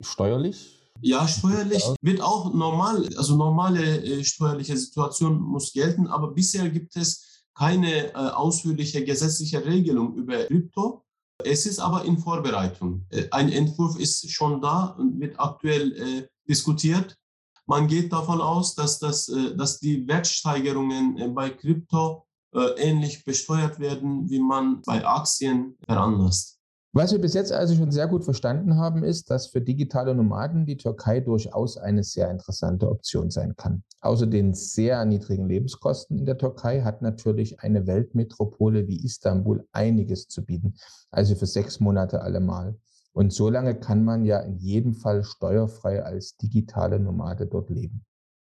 steuerlich? 0.00 0.76
Ja, 1.02 1.26
steuerlich 1.26 1.82
wird 2.02 2.20
auch 2.20 2.52
normal, 2.52 3.08
also 3.16 3.34
normale 3.34 4.04
äh, 4.04 4.22
steuerliche 4.22 4.76
Situation 4.76 5.40
muss 5.40 5.72
gelten, 5.72 6.06
aber 6.06 6.32
bisher 6.32 6.68
gibt 6.68 6.94
es 6.94 7.29
keine 7.60 8.06
äh, 8.06 8.14
ausführliche 8.14 9.04
gesetzliche 9.04 9.62
Regelung 9.62 10.14
über 10.14 10.44
Krypto. 10.44 11.04
Es 11.44 11.66
ist 11.66 11.78
aber 11.78 12.06
in 12.06 12.16
Vorbereitung. 12.16 13.04
Äh, 13.10 13.28
ein 13.32 13.52
Entwurf 13.52 13.98
ist 13.98 14.30
schon 14.30 14.62
da 14.62 14.96
und 14.98 15.20
wird 15.20 15.38
aktuell 15.38 15.92
äh, 15.92 16.28
diskutiert. 16.48 17.18
Man 17.66 17.86
geht 17.86 18.14
davon 18.14 18.40
aus, 18.40 18.74
dass, 18.74 18.98
das, 18.98 19.28
äh, 19.28 19.54
dass 19.54 19.78
die 19.78 20.08
Wertsteigerungen 20.08 21.18
äh, 21.18 21.28
bei 21.28 21.50
Krypto 21.50 22.26
äh, 22.54 22.60
ähnlich 22.78 23.26
besteuert 23.26 23.78
werden, 23.78 24.30
wie 24.30 24.40
man 24.40 24.80
bei 24.80 25.04
Aktien 25.04 25.76
veranlasst. 25.84 26.59
Was 26.92 27.12
wir 27.12 27.20
bis 27.20 27.34
jetzt 27.34 27.52
also 27.52 27.76
schon 27.76 27.92
sehr 27.92 28.08
gut 28.08 28.24
verstanden 28.24 28.76
haben, 28.76 29.04
ist, 29.04 29.30
dass 29.30 29.46
für 29.46 29.60
digitale 29.60 30.12
Nomaden 30.12 30.66
die 30.66 30.76
Türkei 30.76 31.20
durchaus 31.20 31.76
eine 31.76 32.02
sehr 32.02 32.28
interessante 32.28 32.90
Option 32.90 33.30
sein 33.30 33.54
kann. 33.54 33.84
Außer 34.00 34.26
den 34.26 34.54
sehr 34.54 35.04
niedrigen 35.04 35.46
Lebenskosten 35.46 36.18
in 36.18 36.26
der 36.26 36.36
Türkei 36.36 36.80
hat 36.82 37.00
natürlich 37.00 37.60
eine 37.60 37.86
Weltmetropole 37.86 38.88
wie 38.88 39.04
Istanbul 39.04 39.68
einiges 39.70 40.26
zu 40.26 40.44
bieten, 40.44 40.74
also 41.12 41.36
für 41.36 41.46
sechs 41.46 41.78
Monate 41.78 42.22
allemal. 42.22 42.76
Und 43.12 43.32
so 43.32 43.50
lange 43.50 43.78
kann 43.78 44.04
man 44.04 44.24
ja 44.24 44.40
in 44.40 44.56
jedem 44.56 44.94
Fall 44.94 45.22
steuerfrei 45.22 46.02
als 46.02 46.36
digitale 46.38 46.98
Nomade 46.98 47.46
dort 47.46 47.70
leben. 47.70 48.04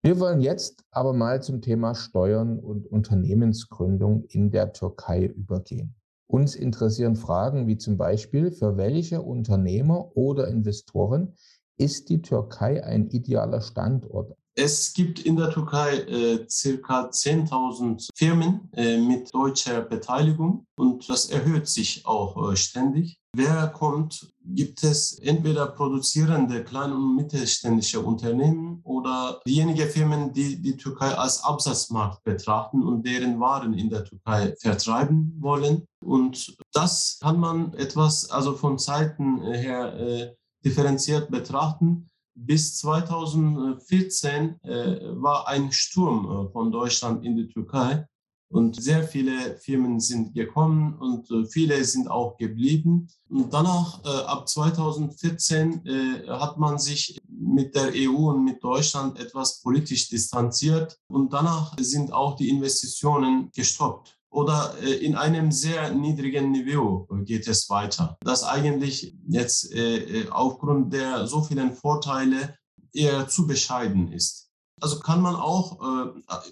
Wir 0.03 0.21
wollen 0.21 0.43
jetzt 0.43 0.85
aber 0.91 1.15
mal 1.15 1.43
zum 1.43 1.63
Thema 1.63 1.95
Steuern 1.95 2.59
und 2.59 2.87
Unternehmensgründung 2.87 4.25
in 4.25 4.51
der 4.51 4.75
Türkei 4.75 5.25
übergehen. 5.25 5.95
Uns 6.29 6.57
interessieren 6.57 7.17
Fragen 7.17 7.67
wie 7.67 7.79
zum 7.79 7.97
Beispiel, 7.97 8.51
für 8.51 8.77
welche 8.77 9.23
Unternehmer 9.23 10.17
oder 10.17 10.49
Investoren 10.49 11.35
ist 11.77 12.09
die 12.09 12.23
Türkei 12.23 12.85
ein 12.85 13.09
idealer 13.09 13.61
Standort? 13.61 14.37
Es 14.59 14.95
gibt 14.95 15.19
in 15.19 15.37
der 15.37 15.51
Türkei 15.51 15.99
äh, 15.99 16.47
circa 16.49 17.11
10.000 17.11 18.09
Firmen 18.15 18.71
äh, 18.73 18.97
mit 18.97 19.35
deutscher 19.35 19.83
Beteiligung 19.83 20.65
und 20.79 21.07
das 21.11 21.27
erhöht 21.27 21.69
sich 21.69 22.07
auch 22.07 22.51
äh, 22.51 22.57
ständig. 22.57 23.19
Wer 23.37 23.67
kommt, 23.67 24.33
gibt 24.43 24.83
es 24.83 25.19
entweder 25.19 25.67
produzierende 25.67 26.65
kleine 26.65 26.95
und 26.95 27.17
mittelständische 27.17 28.01
Unternehmen 28.01 28.81
oder 28.83 29.43
diejenigen 29.47 29.91
Firmen, 29.91 30.33
die 30.33 30.63
die 30.63 30.79
Türkei 30.79 31.15
als 31.15 31.45
Absatzmarkt 31.45 32.25
betrachten 32.25 32.83
und 32.83 33.07
deren 33.07 33.39
Waren 33.39 33.75
in 33.75 33.91
der 33.91 34.07
Türkei 34.07 34.55
vertreiben 34.59 35.37
wollen. 35.39 35.85
Und 36.03 36.57
das 36.73 37.19
kann 37.21 37.39
man 37.39 37.75
etwas, 37.75 38.31
also 38.31 38.55
von 38.55 38.79
Zeiten 38.79 39.43
her 39.43 39.95
äh, 40.01 40.35
differenziert 40.65 41.31
betrachten. 41.31 42.09
Bis 42.39 42.77
2014 42.77 44.61
äh, 44.63 45.01
war 45.15 45.49
ein 45.49 45.73
Sturm 45.73 46.27
äh, 46.27 46.53
von 46.53 46.71
Deutschland 46.71 47.25
in 47.25 47.35
die 47.35 47.49
Türkei 47.49 48.07
und 48.51 48.81
sehr 48.81 49.05
viele 49.05 49.57
Firmen 49.57 50.01
sind 50.01 50.35
gekommen 50.35 50.99
und 50.99 51.31
äh, 51.31 51.47
viele 51.47 51.83
sind 51.85 52.09
auch 52.11 52.37
geblieben. 52.37 53.09
Und 53.31 53.55
danach, 53.55 54.05
ab 54.05 54.49
2014, 54.49 55.87
äh, 55.87 56.29
hat 56.29 56.59
man 56.59 56.79
sich 56.79 57.19
mit 57.27 57.75
der 57.75 57.93
EU 57.95 58.31
und 58.31 58.45
mit 58.45 58.63
Deutschland 58.63 59.19
etwas 59.19 59.63
politisch 59.63 60.11
distanziert. 60.11 60.99
Und 61.09 61.33
danach 61.33 61.75
sind 61.81 62.13
auch 62.13 62.37
die 62.37 62.51
Investitionen 62.51 63.51
gestoppt. 63.55 64.16
Oder 64.37 64.75
äh, 64.83 64.93
in 64.97 65.15
einem 65.15 65.51
sehr 65.51 65.95
niedrigen 65.95 66.53
Niveau 66.53 67.09
geht 67.25 67.49
es 67.49 67.71
weiter. 67.71 68.19
Das 68.21 68.45
eigentlich 68.45 69.17
jetzt 69.27 69.73
äh, 69.73 69.97
äh, 69.97 70.29
aufgrund 70.29 70.93
der 70.93 71.27
so 71.27 71.41
vielen 71.41 71.73
Vorteile 71.73 72.55
eher 72.93 73.29
zu 73.29 73.47
bescheiden 73.47 74.13
ist. 74.13 74.51
Also 74.83 75.01
kann 75.01 75.23
man 75.23 75.37
auch 75.37 75.79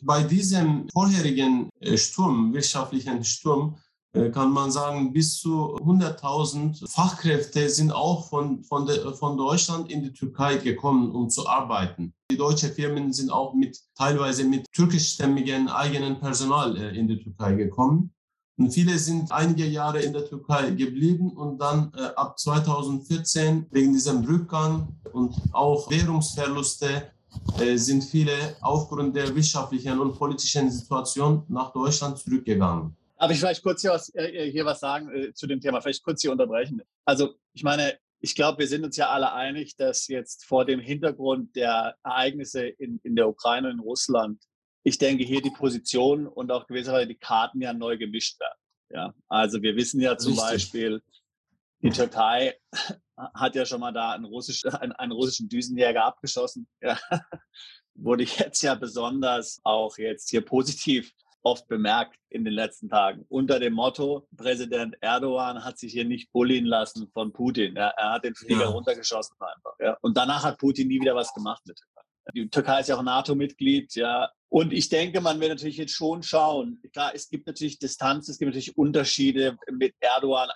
bei 0.00 0.22
diesem 0.22 0.88
vorherigen 0.94 1.68
Sturm, 1.94 2.54
wirtschaftlichen 2.54 3.22
Sturm, 3.22 3.76
kann 4.32 4.52
man 4.52 4.70
sagen, 4.70 5.12
bis 5.12 5.40
zu 5.40 5.76
100.000 5.76 6.88
Fachkräfte 6.88 7.68
sind 7.68 7.90
auch 7.90 8.28
von, 8.28 8.62
von, 8.62 8.86
der, 8.86 9.12
von 9.14 9.36
Deutschland 9.36 9.90
in 9.90 10.02
die 10.04 10.12
Türkei 10.12 10.56
gekommen, 10.56 11.10
um 11.10 11.28
zu 11.28 11.48
arbeiten. 11.48 12.14
Die 12.30 12.36
deutschen 12.36 12.70
Firmen 12.72 13.12
sind 13.12 13.30
auch 13.30 13.54
mit, 13.54 13.78
teilweise 13.96 14.44
mit 14.44 14.66
türkischstämmigen 14.72 15.68
eigenen 15.68 16.20
Personal 16.20 16.76
äh, 16.76 16.96
in 16.96 17.08
die 17.08 17.20
Türkei 17.20 17.54
gekommen. 17.54 18.14
Und 18.56 18.70
viele 18.72 18.98
sind 18.98 19.32
einige 19.32 19.66
Jahre 19.66 20.00
in 20.00 20.12
der 20.12 20.26
Türkei 20.26 20.70
geblieben 20.70 21.32
und 21.32 21.58
dann 21.58 21.92
äh, 21.96 22.02
ab 22.14 22.38
2014 22.38 23.66
wegen 23.70 23.92
diesem 23.92 24.24
Rückgang 24.24 24.96
und 25.12 25.34
auch 25.52 25.90
Währungsverluste 25.90 27.10
äh, 27.58 27.76
sind 27.76 28.04
viele 28.04 28.56
aufgrund 28.60 29.16
der 29.16 29.34
wirtschaftlichen 29.34 29.98
und 29.98 30.16
politischen 30.16 30.70
Situation 30.70 31.42
nach 31.48 31.72
Deutschland 31.72 32.18
zurückgegangen. 32.18 32.96
Darf 33.18 33.30
ich 33.30 33.38
vielleicht 33.38 33.62
kurz 33.62 33.82
hier 33.82 33.90
was, 33.90 34.12
äh, 34.14 34.50
hier 34.50 34.64
was 34.64 34.80
sagen 34.80 35.10
äh, 35.14 35.32
zu 35.32 35.46
dem 35.46 35.60
Thema? 35.60 35.80
Vielleicht 35.80 36.02
kurz 36.02 36.20
hier 36.22 36.32
unterbrechen. 36.32 36.82
Also 37.04 37.34
ich 37.52 37.62
meine, 37.62 37.98
ich 38.20 38.34
glaube, 38.34 38.60
wir 38.60 38.68
sind 38.68 38.84
uns 38.84 38.96
ja 38.96 39.10
alle 39.10 39.32
einig, 39.32 39.76
dass 39.76 40.08
jetzt 40.08 40.46
vor 40.46 40.64
dem 40.64 40.80
Hintergrund 40.80 41.54
der 41.56 41.96
Ereignisse 42.02 42.66
in, 42.66 42.98
in 43.02 43.16
der 43.16 43.28
Ukraine 43.28 43.68
und 43.68 43.74
in 43.74 43.80
Russland, 43.80 44.42
ich 44.82 44.98
denke, 44.98 45.24
hier 45.24 45.42
die 45.42 45.50
Position 45.50 46.26
und 46.26 46.50
auch 46.50 46.66
gewisserweise 46.66 47.06
die 47.06 47.18
Karten 47.18 47.60
ja 47.60 47.72
neu 47.72 47.98
gemischt 47.98 48.40
werden. 48.40 48.58
Ja, 48.90 49.14
also 49.28 49.62
wir 49.62 49.76
wissen 49.76 50.00
ja 50.00 50.16
zum 50.16 50.32
Richtig. 50.32 50.48
Beispiel, 50.48 51.02
die 51.82 51.90
Türkei 51.90 52.54
hat 53.16 53.54
ja 53.54 53.66
schon 53.66 53.80
mal 53.80 53.92
da 53.92 54.12
einen, 54.12 54.24
russisch, 54.24 54.64
einen, 54.64 54.92
einen 54.92 55.12
russischen 55.12 55.48
Düsenjäger 55.48 56.04
abgeschossen. 56.04 56.66
Ja. 56.80 56.98
Wurde 57.94 58.24
jetzt 58.24 58.62
ja 58.62 58.74
besonders 58.74 59.60
auch 59.62 59.98
jetzt 59.98 60.30
hier 60.30 60.40
positiv 60.40 61.12
oft 61.44 61.68
bemerkt 61.68 62.18
in 62.30 62.44
den 62.44 62.54
letzten 62.54 62.88
Tagen. 62.88 63.24
Unter 63.28 63.60
dem 63.60 63.74
Motto, 63.74 64.26
Präsident 64.36 64.96
Erdogan 65.00 65.64
hat 65.64 65.78
sich 65.78 65.92
hier 65.92 66.04
nicht 66.04 66.32
bullien 66.32 66.64
lassen 66.64 67.08
von 67.12 67.32
Putin. 67.32 67.76
Ja, 67.76 67.88
er 67.88 68.12
hat 68.14 68.24
den 68.24 68.34
Flieger 68.34 68.62
ja. 68.62 68.68
runtergeschossen 68.68 69.36
einfach. 69.38 69.74
Ja. 69.78 69.96
Und 70.00 70.16
danach 70.16 70.42
hat 70.42 70.58
Putin 70.58 70.88
nie 70.88 71.00
wieder 71.00 71.14
was 71.14 71.32
gemacht 71.34 71.62
mit 71.66 71.76
Türkei. 71.76 72.00
Die 72.34 72.48
Türkei 72.48 72.80
ist 72.80 72.88
ja 72.88 72.96
auch 72.96 73.02
NATO-Mitglied, 73.02 73.94
ja. 73.94 74.30
Und 74.48 74.72
ich 74.72 74.88
denke, 74.88 75.20
man 75.20 75.40
wird 75.40 75.50
natürlich 75.50 75.76
jetzt 75.76 75.92
schon 75.92 76.22
schauen. 76.22 76.80
Klar, 76.92 77.12
es 77.14 77.28
gibt 77.28 77.46
natürlich 77.46 77.78
Distanz, 77.78 78.28
es 78.28 78.38
gibt 78.38 78.48
natürlich 78.48 78.78
Unterschiede 78.78 79.58
mit 79.70 79.94
Erdogan 80.00 80.48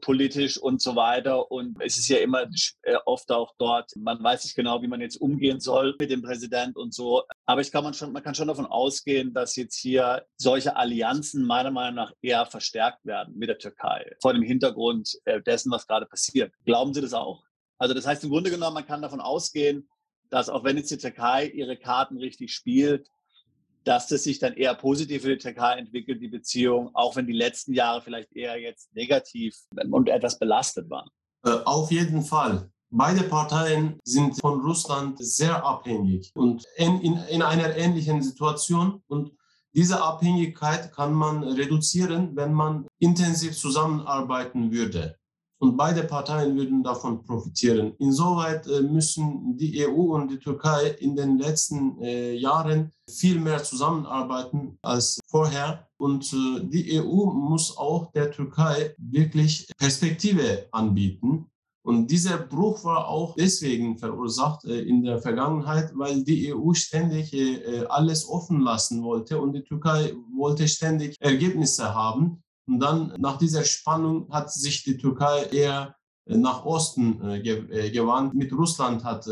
politisch 0.00 0.58
und 0.58 0.80
so 0.80 0.96
weiter. 0.96 1.50
Und 1.50 1.76
es 1.80 1.96
ist 1.98 2.08
ja 2.08 2.18
immer 2.18 2.46
äh, 2.82 2.96
oft 3.06 3.30
auch 3.30 3.54
dort, 3.58 3.90
man 3.96 4.22
weiß 4.22 4.44
nicht 4.44 4.56
genau, 4.56 4.82
wie 4.82 4.88
man 4.88 5.00
jetzt 5.00 5.20
umgehen 5.20 5.60
soll 5.60 5.96
mit 5.98 6.10
dem 6.10 6.22
Präsident 6.22 6.76
und 6.76 6.94
so. 6.94 7.24
Aber 7.46 7.60
ich 7.60 7.72
kann 7.72 7.84
man 7.84 7.94
schon, 7.94 8.12
man 8.12 8.22
kann 8.22 8.34
schon 8.34 8.48
davon 8.48 8.66
ausgehen, 8.66 9.32
dass 9.32 9.56
jetzt 9.56 9.76
hier 9.76 10.24
solche 10.36 10.76
Allianzen 10.76 11.44
meiner 11.44 11.70
Meinung 11.70 11.96
nach 11.96 12.12
eher 12.22 12.46
verstärkt 12.46 13.04
werden 13.04 13.36
mit 13.36 13.48
der 13.48 13.58
Türkei. 13.58 14.12
Vor 14.20 14.34
dem 14.34 14.42
Hintergrund 14.42 15.18
äh, 15.24 15.40
dessen, 15.42 15.70
was 15.70 15.86
gerade 15.86 16.06
passiert. 16.06 16.52
Glauben 16.64 16.94
Sie 16.94 17.00
das 17.00 17.14
auch? 17.14 17.42
Also 17.78 17.94
das 17.94 18.06
heißt 18.06 18.24
im 18.24 18.30
Grunde 18.30 18.50
genommen, 18.50 18.74
man 18.74 18.86
kann 18.86 19.02
davon 19.02 19.20
ausgehen, 19.20 19.88
dass 20.28 20.48
auch 20.48 20.64
wenn 20.64 20.76
jetzt 20.76 20.90
die 20.90 20.98
Türkei 20.98 21.46
ihre 21.46 21.76
Karten 21.76 22.18
richtig 22.18 22.52
spielt, 22.52 23.08
dass 23.84 24.08
das 24.08 24.24
sich 24.24 24.38
dann 24.38 24.54
eher 24.54 24.74
positiv 24.74 25.22
für 25.22 25.30
die 25.30 25.38
Türkei 25.38 25.74
entwickelt, 25.74 26.20
die 26.20 26.28
Beziehung, 26.28 26.90
auch 26.94 27.16
wenn 27.16 27.26
die 27.26 27.32
letzten 27.32 27.72
Jahre 27.72 28.02
vielleicht 28.02 28.34
eher 28.34 28.60
jetzt 28.60 28.94
negativ 28.94 29.56
und 29.90 30.08
etwas 30.08 30.38
belastet 30.38 30.90
waren? 30.90 31.08
Äh, 31.44 31.50
auf 31.64 31.90
jeden 31.90 32.22
Fall. 32.22 32.70
Beide 32.90 33.22
Parteien 33.22 34.00
sind 34.04 34.40
von 34.40 34.60
Russland 34.60 35.16
sehr 35.24 35.64
abhängig 35.64 36.32
und 36.34 36.64
in, 36.76 37.00
in, 37.00 37.16
in 37.28 37.42
einer 37.42 37.76
ähnlichen 37.76 38.20
Situation. 38.20 39.02
Und 39.06 39.30
diese 39.72 40.02
Abhängigkeit 40.02 40.92
kann 40.92 41.12
man 41.12 41.44
reduzieren, 41.44 42.34
wenn 42.34 42.52
man 42.52 42.88
intensiv 42.98 43.56
zusammenarbeiten 43.56 44.72
würde 44.72 45.19
und 45.60 45.76
beide 45.76 46.04
Parteien 46.04 46.56
würden 46.56 46.82
davon 46.82 47.22
profitieren. 47.22 47.92
Insoweit 47.98 48.66
äh, 48.66 48.80
müssen 48.80 49.58
die 49.58 49.86
EU 49.86 50.14
und 50.14 50.30
die 50.30 50.38
Türkei 50.38 50.96
in 51.00 51.14
den 51.14 51.38
letzten 51.38 52.00
äh, 52.00 52.32
Jahren 52.32 52.90
viel 53.08 53.38
mehr 53.38 53.62
zusammenarbeiten 53.62 54.78
als 54.80 55.20
vorher. 55.28 55.86
Und 55.98 56.32
äh, 56.32 56.64
die 56.64 56.98
EU 56.98 57.26
muss 57.26 57.76
auch 57.76 58.10
der 58.12 58.30
Türkei 58.30 58.94
wirklich 58.96 59.70
Perspektive 59.76 60.66
anbieten. 60.72 61.46
Und 61.82 62.10
dieser 62.10 62.38
Bruch 62.38 62.82
war 62.84 63.08
auch 63.08 63.34
deswegen 63.36 63.98
verursacht 63.98 64.64
in 64.64 65.02
der 65.02 65.18
Vergangenheit, 65.18 65.92
weil 65.94 66.22
die 66.22 66.54
EU 66.54 66.74
ständig 66.74 67.34
alles 67.88 68.28
offen 68.28 68.60
lassen 68.60 69.02
wollte 69.02 69.40
und 69.40 69.54
die 69.54 69.62
Türkei 69.62 70.12
wollte 70.36 70.68
ständig 70.68 71.16
Ergebnisse 71.20 71.94
haben. 71.94 72.42
Und 72.70 72.78
dann 72.78 73.12
nach 73.18 73.36
dieser 73.36 73.64
Spannung 73.64 74.32
hat 74.32 74.52
sich 74.52 74.84
die 74.84 74.96
Türkei 74.96 75.42
eher 75.46 75.96
äh, 76.26 76.36
nach 76.36 76.64
Osten 76.64 77.20
äh, 77.20 77.38
äh, 77.40 77.90
gewandt. 77.90 78.32
Mit 78.32 78.52
Russland 78.52 79.02
hat 79.02 79.26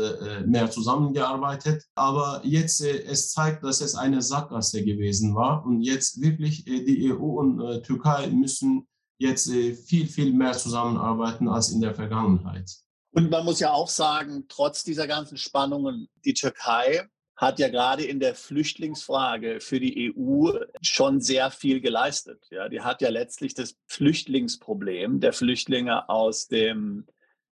mehr 0.45 0.69
zusammengearbeitet. 0.69 1.85
Aber 1.95 2.41
jetzt 2.43 2.81
es 2.81 3.31
zeigt, 3.31 3.63
dass 3.63 3.79
es 3.79 3.95
eine 3.95 4.21
Sackgasse 4.21 4.83
gewesen 4.83 5.35
war. 5.35 5.65
Und 5.65 5.81
jetzt 5.81 6.21
wirklich 6.21 6.65
die 6.65 7.13
EU 7.13 7.39
und 7.39 7.83
Türkei 7.83 8.27
müssen 8.27 8.85
jetzt 9.17 9.49
viel, 9.49 10.07
viel 10.07 10.33
mehr 10.33 10.53
zusammenarbeiten 10.53 11.47
als 11.47 11.69
in 11.69 11.79
der 11.79 11.95
Vergangenheit. 11.95 12.69
Und 13.11 13.29
man 13.31 13.45
muss 13.45 13.59
ja 13.59 13.71
auch 13.71 13.89
sagen, 13.89 14.45
trotz 14.49 14.83
dieser 14.83 15.07
ganzen 15.07 15.37
Spannungen, 15.37 16.09
die 16.25 16.33
Türkei 16.33 17.07
hat 17.39 17.57
ja 17.57 17.69
gerade 17.69 18.03
in 18.03 18.19
der 18.19 18.35
Flüchtlingsfrage 18.35 19.61
für 19.61 19.79
die 19.79 20.13
EU 20.13 20.51
schon 20.81 21.21
sehr 21.21 21.51
viel 21.51 21.79
geleistet. 21.79 22.45
Ja, 22.51 22.67
die 22.67 22.81
hat 22.81 23.01
ja 23.01 23.07
letztlich 23.09 23.53
das 23.53 23.77
Flüchtlingsproblem 23.85 25.21
der 25.21 25.31
Flüchtlinge 25.31 26.09
aus 26.09 26.49
dem 26.49 27.07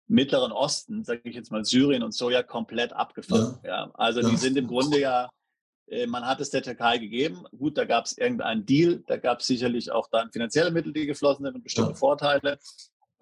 Mittleren 0.06 0.52
Osten, 0.52 1.04
sage 1.04 1.20
ich 1.24 1.36
jetzt 1.36 1.52
mal 1.52 1.66
Syrien 1.66 2.02
und 2.02 2.12
so, 2.12 2.30
ja 2.30 2.42
komplett 2.42 2.94
abgefangen. 2.94 3.58
Ja. 3.62 3.84
ja. 3.84 3.90
Also 3.92 4.20
ja. 4.20 4.30
die 4.30 4.38
sind 4.38 4.56
im 4.56 4.68
Grunde 4.68 4.98
ja, 4.98 5.28
äh, 5.86 6.06
man 6.06 6.24
hat 6.24 6.40
es 6.40 6.48
der 6.48 6.62
Türkei 6.62 6.96
gegeben. 6.96 7.44
Gut, 7.54 7.76
da 7.76 7.84
gab 7.84 8.06
es 8.06 8.16
irgendeinen 8.16 8.64
Deal, 8.64 9.04
da 9.06 9.18
gab 9.18 9.40
es 9.40 9.46
sicherlich 9.46 9.92
auch 9.92 10.08
dann 10.10 10.32
finanzielle 10.32 10.70
Mittel, 10.70 10.94
die 10.94 11.04
geflossen 11.04 11.44
sind 11.44 11.56
und 11.56 11.62
bestimmte 11.62 11.90
ja. 11.90 11.96
Vorteile. 11.96 12.58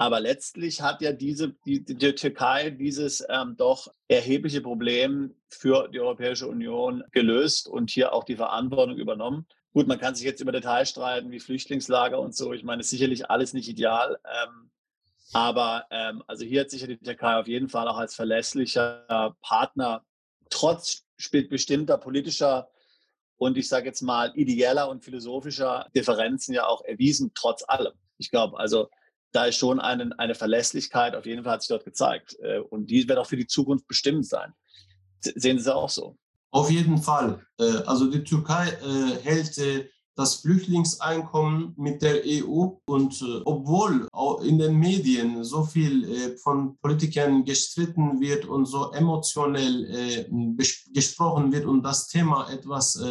Aber 0.02 0.18
letztlich 0.18 0.82
hat 0.82 1.00
ja 1.00 1.12
diese, 1.12 1.54
die, 1.64 1.84
die 1.84 1.94
Türkei 1.94 2.70
dieses 2.70 3.24
ähm, 3.28 3.54
doch 3.56 3.86
erhebliche 4.08 4.60
Problem 4.60 5.36
für 5.48 5.86
die 5.86 6.00
Europäische 6.00 6.48
Union 6.48 7.04
gelöst 7.12 7.68
und 7.68 7.88
hier 7.88 8.12
auch 8.12 8.24
die 8.24 8.34
Verantwortung 8.34 8.96
übernommen. 8.96 9.46
Gut, 9.72 9.86
man 9.86 10.00
kann 10.00 10.16
sich 10.16 10.24
jetzt 10.24 10.40
über 10.40 10.50
Details 10.50 10.90
streiten, 10.90 11.30
wie 11.30 11.38
Flüchtlingslager 11.38 12.18
und 12.18 12.34
so. 12.34 12.52
Ich 12.52 12.64
meine, 12.64 12.82
sicherlich 12.82 13.30
alles 13.30 13.52
nicht 13.52 13.68
ideal. 13.68 14.18
Ähm, 14.24 14.72
aber 15.34 15.86
ähm, 15.92 16.24
also 16.26 16.44
hier 16.44 16.62
hat 16.62 16.70
sich 16.70 16.84
die 16.84 16.98
Türkei 16.98 17.36
auf 17.36 17.46
jeden 17.46 17.68
Fall 17.68 17.86
auch 17.86 17.98
als 17.98 18.16
verlässlicher 18.16 19.36
Partner 19.40 20.04
trotz 20.50 21.04
bestimmter 21.48 21.96
politischer 21.96 22.68
und 23.36 23.56
ich 23.56 23.68
sage 23.68 23.86
jetzt 23.86 24.02
mal 24.02 24.32
ideeller 24.34 24.88
und 24.88 25.04
philosophischer 25.04 25.86
Differenzen 25.94 26.54
ja 26.54 26.66
auch 26.66 26.82
erwiesen, 26.82 27.30
trotz 27.36 27.62
allem. 27.68 27.92
Ich 28.18 28.32
glaube, 28.32 28.58
also 28.58 28.88
da 29.32 29.46
ist 29.46 29.56
schon 29.56 29.80
eine, 29.80 30.16
eine 30.18 30.34
Verlässlichkeit, 30.34 31.16
auf 31.16 31.26
jeden 31.26 31.42
Fall 31.42 31.54
hat 31.54 31.62
sich 31.62 31.68
dort 31.68 31.84
gezeigt. 31.84 32.36
Äh, 32.40 32.60
und 32.60 32.90
die 32.90 33.08
wird 33.08 33.18
auch 33.18 33.26
für 33.26 33.36
die 33.36 33.46
Zukunft 33.46 33.86
bestimmt 33.88 34.26
sein. 34.26 34.52
Sehen 35.20 35.58
Sie 35.58 35.62
es 35.62 35.68
auch 35.68 35.88
so? 35.88 36.16
Auf 36.50 36.70
jeden 36.70 36.98
Fall. 36.98 37.44
Äh, 37.58 37.78
also 37.86 38.10
die 38.10 38.22
Türkei 38.22 38.68
äh, 38.68 39.22
hält 39.22 39.88
das 40.14 40.34
Flüchtlingseinkommen 40.36 41.72
mit 41.78 42.02
der 42.02 42.20
EU 42.26 42.68
und 42.84 43.24
obwohl 43.46 44.06
in 44.44 44.58
den 44.58 44.78
Medien 44.78 45.42
so 45.42 45.64
viel 45.64 46.36
von 46.36 46.76
Politikern 46.82 47.46
gestritten 47.46 48.20
wird 48.20 48.44
und 48.44 48.66
so 48.66 48.92
emotionell 48.92 50.26
gesprochen 50.92 51.50
wird 51.50 51.64
und 51.64 51.82
das 51.82 52.08
Thema 52.08 52.46
etwas 52.50 53.02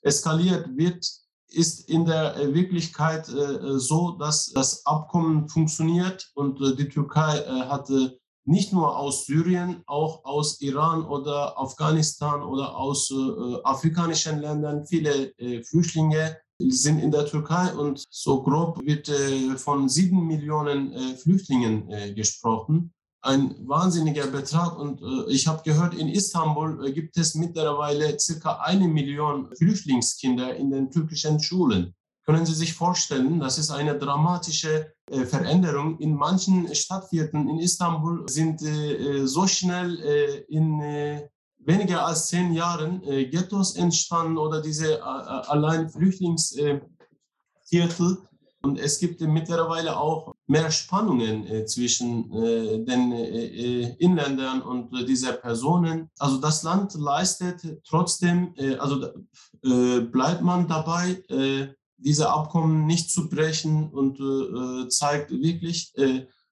eskaliert 0.00 0.74
wird, 0.74 1.06
ist 1.52 1.88
in 1.88 2.04
der 2.04 2.36
äh, 2.36 2.54
Wirklichkeit 2.54 3.28
äh, 3.28 3.78
so, 3.78 4.12
dass 4.12 4.52
das 4.52 4.84
Abkommen 4.86 5.48
funktioniert 5.48 6.30
und 6.34 6.60
äh, 6.60 6.76
die 6.76 6.88
Türkei 6.88 7.38
hatte 7.68 8.18
nicht 8.44 8.72
nur 8.72 8.96
aus 8.96 9.26
Syrien, 9.26 9.82
auch 9.86 10.24
aus 10.24 10.60
Iran 10.60 11.04
oder 11.04 11.58
Afghanistan 11.60 12.42
oder 12.42 12.74
aus 12.76 13.12
afrikanischen 13.64 14.40
Ländern. 14.40 14.86
Viele 14.86 15.32
Flüchtlinge 15.68 16.38
sind 16.58 17.00
in 17.00 17.10
der 17.10 17.26
Türkei 17.26 17.72
und 17.74 18.02
so 18.08 18.42
grob 18.42 18.80
wird 18.84 19.08
von 19.60 19.88
sieben 19.88 20.26
Millionen 20.26 21.16
Flüchtlingen 21.18 22.14
gesprochen 22.16 22.92
ein 23.22 23.54
wahnsinniger 23.66 24.26
Betrag. 24.26 24.78
Und 24.78 25.02
äh, 25.02 25.32
ich 25.32 25.46
habe 25.46 25.62
gehört, 25.62 25.94
in 25.94 26.08
Istanbul 26.08 26.86
äh, 26.86 26.92
gibt 26.92 27.16
es 27.16 27.34
mittlerweile 27.34 28.18
circa 28.18 28.60
eine 28.60 28.88
Million 28.88 29.54
Flüchtlingskinder 29.56 30.56
in 30.56 30.70
den 30.70 30.90
türkischen 30.90 31.40
Schulen. 31.40 31.94
Können 32.24 32.46
Sie 32.46 32.54
sich 32.54 32.74
vorstellen, 32.74 33.40
das 33.40 33.58
ist 33.58 33.70
eine 33.70 33.98
dramatische 33.98 34.92
äh, 35.10 35.24
Veränderung. 35.24 35.98
In 35.98 36.14
manchen 36.14 36.72
Stadtvierteln 36.74 37.48
in 37.48 37.58
Istanbul 37.58 38.28
sind 38.28 38.62
äh, 38.62 39.26
so 39.26 39.46
schnell 39.46 40.00
äh, 40.00 40.44
in 40.48 40.80
äh, 40.80 41.28
weniger 41.58 42.06
als 42.06 42.28
zehn 42.28 42.54
Jahren 42.54 43.02
Ghettos 43.02 43.76
entstanden 43.76 44.38
oder 44.38 44.62
diese 44.62 45.04
allein 45.04 45.90
Flüchtlingsviertel 45.90 46.80
Und 48.62 48.78
es 48.78 48.98
gibt 48.98 49.20
mittlerweile 49.20 49.98
auch 49.98 50.34
mehr 50.50 50.70
Spannungen 50.72 51.46
äh, 51.46 51.64
zwischen 51.64 52.32
äh, 52.32 52.84
den 52.84 53.12
äh, 53.12 53.46
äh 53.46 53.94
Inländern 53.98 54.60
und 54.62 54.92
äh, 54.92 55.04
dieser 55.04 55.34
Personen. 55.34 56.10
Also 56.18 56.38
das 56.38 56.64
Land 56.64 56.94
leistet 56.94 57.80
trotzdem, 57.86 58.52
äh, 58.56 58.74
also 58.76 59.08
bleibt 59.62 60.40
man 60.40 60.66
dabei, 60.66 61.22
diese 61.98 62.30
Abkommen 62.30 62.86
nicht 62.86 63.10
zu 63.10 63.28
brechen 63.28 63.90
und 63.90 64.16
zeigt 64.90 65.30
wirklich 65.30 65.92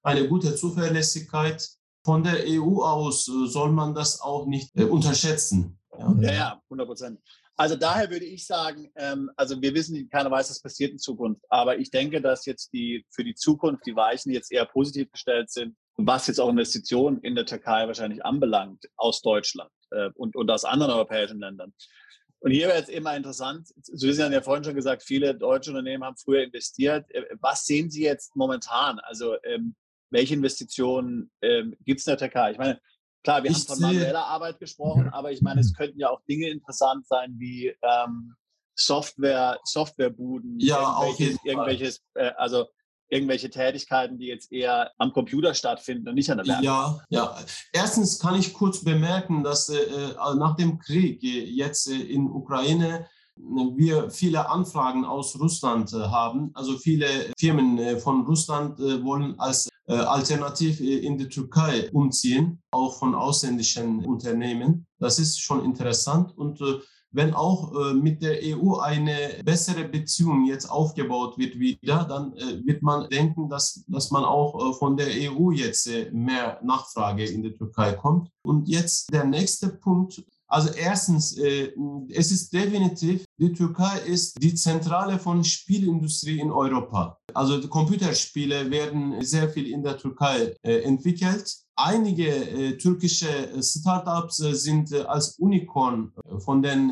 eine 0.03 0.27
gute 0.27 0.55
Zuverlässigkeit. 0.55 1.67
Von 2.05 2.23
der 2.23 2.43
EU 2.45 2.83
aus 2.83 3.25
soll 3.25 3.71
man 3.71 3.95
das 3.95 4.21
auch 4.21 4.45
nicht 4.45 4.75
unterschätzen. 4.75 5.79
Ja, 5.97 6.13
ja, 6.19 6.31
ja 6.33 6.61
100 6.69 6.87
Prozent. 6.87 7.19
Also 7.59 7.75
daher 7.75 8.09
würde 8.09 8.23
ich 8.23 8.47
sagen, 8.47 8.89
ähm, 8.95 9.29
also 9.35 9.61
wir 9.61 9.73
wissen, 9.73 10.09
keiner 10.09 10.31
weiß, 10.31 10.49
was 10.49 10.61
passiert 10.61 10.93
in 10.93 10.97
Zukunft. 10.97 11.43
Aber 11.49 11.77
ich 11.77 11.91
denke, 11.91 12.21
dass 12.21 12.45
jetzt 12.45 12.71
die 12.71 13.05
für 13.09 13.25
die 13.25 13.35
Zukunft 13.35 13.85
die 13.85 13.97
Weichen 13.97 14.31
jetzt 14.31 14.49
eher 14.53 14.65
positiv 14.65 15.11
gestellt 15.11 15.51
sind, 15.51 15.75
was 15.97 16.27
jetzt 16.27 16.39
auch 16.39 16.47
Investitionen 16.47 17.19
in 17.19 17.35
der 17.35 17.45
Türkei 17.45 17.85
wahrscheinlich 17.85 18.23
anbelangt, 18.23 18.85
aus 18.95 19.21
Deutschland 19.21 19.69
äh, 19.91 20.09
und, 20.15 20.37
und 20.37 20.49
aus 20.49 20.63
anderen 20.63 20.93
europäischen 20.93 21.41
Ländern. 21.41 21.73
Und 22.39 22.51
hier 22.51 22.69
wäre 22.69 22.77
jetzt 22.77 22.89
immer 22.89 23.17
interessant, 23.17 23.67
Sie 23.81 24.23
haben 24.23 24.31
ja 24.31 24.41
vorhin 24.41 24.63
schon 24.63 24.75
gesagt, 24.75 25.03
viele 25.03 25.35
deutsche 25.35 25.71
Unternehmen 25.71 26.05
haben 26.05 26.15
früher 26.15 26.43
investiert. 26.43 27.11
Äh, 27.11 27.25
was 27.41 27.65
sehen 27.65 27.91
Sie 27.91 28.03
jetzt 28.03 28.37
momentan? 28.37 28.99
Also 28.99 29.35
ähm, 29.43 29.75
welche 30.11 30.33
Investitionen 30.33 31.29
ähm, 31.41 31.75
gibt 31.83 31.99
es 31.99 32.07
in 32.07 32.11
der 32.11 32.19
Türkei? 32.19 32.51
Ich 32.51 32.57
meine, 32.57 32.79
Klar, 33.23 33.43
wir 33.43 33.51
ich 33.51 33.57
haben 33.57 33.65
von 33.65 33.81
manueller 33.81 34.25
Arbeit 34.25 34.59
gesprochen, 34.59 35.09
aber 35.09 35.31
ich 35.31 35.41
meine, 35.41 35.61
es 35.61 35.73
könnten 35.73 35.99
ja 35.99 36.09
auch 36.09 36.21
Dinge 36.29 36.49
interessant 36.49 37.05
sein 37.07 37.35
wie 37.37 37.73
ähm, 37.81 38.35
Software, 38.75 39.59
Softwarebuden, 39.65 40.59
ja, 40.59 41.01
irgendwelches, 41.03 41.37
irgendwelches 41.43 42.01
äh, 42.13 42.31
also 42.37 42.67
irgendwelche 43.09 43.49
Tätigkeiten, 43.49 44.17
die 44.17 44.27
jetzt 44.27 44.51
eher 44.51 44.91
am 44.97 45.11
Computer 45.11 45.53
stattfinden 45.53 46.07
und 46.07 46.15
nicht 46.15 46.29
an 46.29 46.37
der 46.37 46.45
Lernung. 46.45 46.63
Ja, 46.63 47.01
ja. 47.09 47.37
Erstens 47.73 48.19
kann 48.19 48.35
ich 48.35 48.53
kurz 48.53 48.83
bemerken, 48.83 49.43
dass 49.43 49.69
äh, 49.69 49.77
äh 49.77 50.35
nach 50.35 50.55
dem 50.55 50.79
Krieg 50.79 51.23
äh, 51.23 51.43
jetzt 51.43 51.89
äh, 51.89 51.95
in 51.95 52.29
Ukraine 52.29 53.07
wir 53.75 54.11
viele 54.11 54.49
Anfragen 54.49 55.05
aus 55.05 55.39
Russland 55.39 55.93
haben. 55.93 56.51
Also 56.55 56.77
viele 56.77 57.07
Firmen 57.37 57.97
von 58.01 58.25
Russland 58.25 58.77
wollen 58.79 59.39
als 59.39 59.67
äh, 59.67 59.69
alternativ 59.93 60.79
äh, 60.79 60.99
in 60.99 61.17
die 61.17 61.29
Türkei 61.29 61.89
umziehen, 61.91 62.61
auch 62.71 62.97
von 62.97 63.15
ausländischen 63.15 64.05
Unternehmen. 64.05 64.87
Das 64.99 65.19
ist 65.19 65.39
schon 65.41 65.63
interessant 65.65 66.37
und 66.37 66.61
äh, 66.61 66.79
wenn 67.11 67.33
auch 67.33 67.93
mit 67.95 68.21
der 68.21 68.37
EU 68.43 68.75
eine 68.75 69.41
bessere 69.43 69.83
Beziehung 69.85 70.45
jetzt 70.45 70.69
aufgebaut 70.69 71.39
wird 71.39 71.57
wieder, 71.57 72.03
dann 72.03 72.33
wird 72.67 72.83
man 72.83 73.09
denken, 73.09 73.49
dass, 73.49 73.83
dass 73.87 74.11
man 74.11 74.23
auch 74.23 74.77
von 74.77 74.95
der 74.95 75.07
EU 75.07 75.49
jetzt 75.49 75.89
mehr 76.11 76.59
Nachfrage 76.63 77.25
in 77.25 77.41
die 77.41 77.55
Türkei 77.55 77.93
kommt. 77.93 78.29
Und 78.43 78.69
jetzt 78.69 79.11
der 79.11 79.23
nächste 79.23 79.69
Punkt, 79.69 80.23
also 80.49 80.69
erstens, 80.73 81.37
äh, 81.37 81.71
es 82.09 82.31
ist 82.31 82.51
definitiv, 82.51 83.23
die 83.37 83.53
Türkei 83.53 83.99
ist 83.99 84.41
die 84.41 84.55
Zentrale 84.55 85.19
von 85.19 85.43
Spielindustrie 85.43 86.39
in 86.39 86.51
Europa. 86.51 87.19
Also 87.35 87.61
Computerspiele 87.67 88.71
werden 88.71 89.21
sehr 89.23 89.47
viel 89.49 89.67
in 89.67 89.83
der 89.83 89.97
Türkei 89.97 90.55
äh, 90.63 90.79
entwickelt. 90.79 91.55
Einige 91.75 92.27
äh, 92.27 92.77
türkische 92.77 93.27
Startups 93.61 94.39
äh, 94.39 94.55
sind 94.55 94.91
äh, 94.91 95.01
als 95.01 95.37
Unicorn 95.37 96.13
äh, 96.25 96.39
von 96.39 96.63
den 96.63 96.91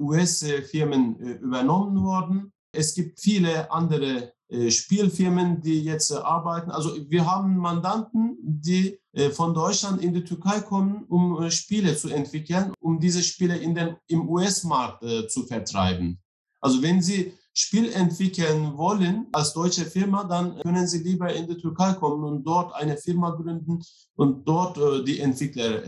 US-Firmen 0.00 1.16
übernommen 1.16 2.02
worden. 2.02 2.52
Es 2.72 2.92
gibt 2.94 3.20
viele 3.20 3.70
andere 3.70 4.32
äh, 4.48 4.70
Spielfirmen, 4.70 5.60
die 5.60 5.82
jetzt 5.82 6.12
äh, 6.12 6.16
arbeiten. 6.16 6.70
Also 6.70 6.96
wir 7.08 7.26
haben 7.26 7.56
Mandanten, 7.56 8.36
die 8.40 8.90
äh, 8.90 8.98
von 9.32 9.54
Deutschland 9.54 10.02
in 10.02 10.12
die 10.12 10.24
Türkei 10.24 10.60
kommen, 10.60 11.04
um 11.08 11.50
Spiele 11.50 11.96
zu 11.96 12.08
entwickeln, 12.08 12.72
um 12.80 13.00
diese 13.00 13.22
Spiele 13.22 13.56
in 13.56 13.74
den, 13.74 13.96
im 14.08 14.28
US-Markt 14.28 15.04
zu 15.30 15.44
vertreiben. 15.44 16.18
Also 16.60 16.82
wenn 16.82 17.00
Sie 17.00 17.32
Spiel 17.54 17.90
entwickeln 17.92 18.76
wollen 18.76 19.28
als 19.32 19.54
deutsche 19.54 19.86
Firma, 19.86 20.24
dann 20.24 20.58
können 20.60 20.86
Sie 20.86 20.98
lieber 20.98 21.32
in 21.32 21.46
die 21.46 21.56
Türkei 21.56 21.94
kommen 21.94 22.24
und 22.24 22.44
dort 22.44 22.74
eine 22.74 22.98
Firma 22.98 23.30
gründen 23.30 23.82
und 24.16 24.46
dort 24.46 24.76
die 25.08 25.20
Entwickler 25.20 25.82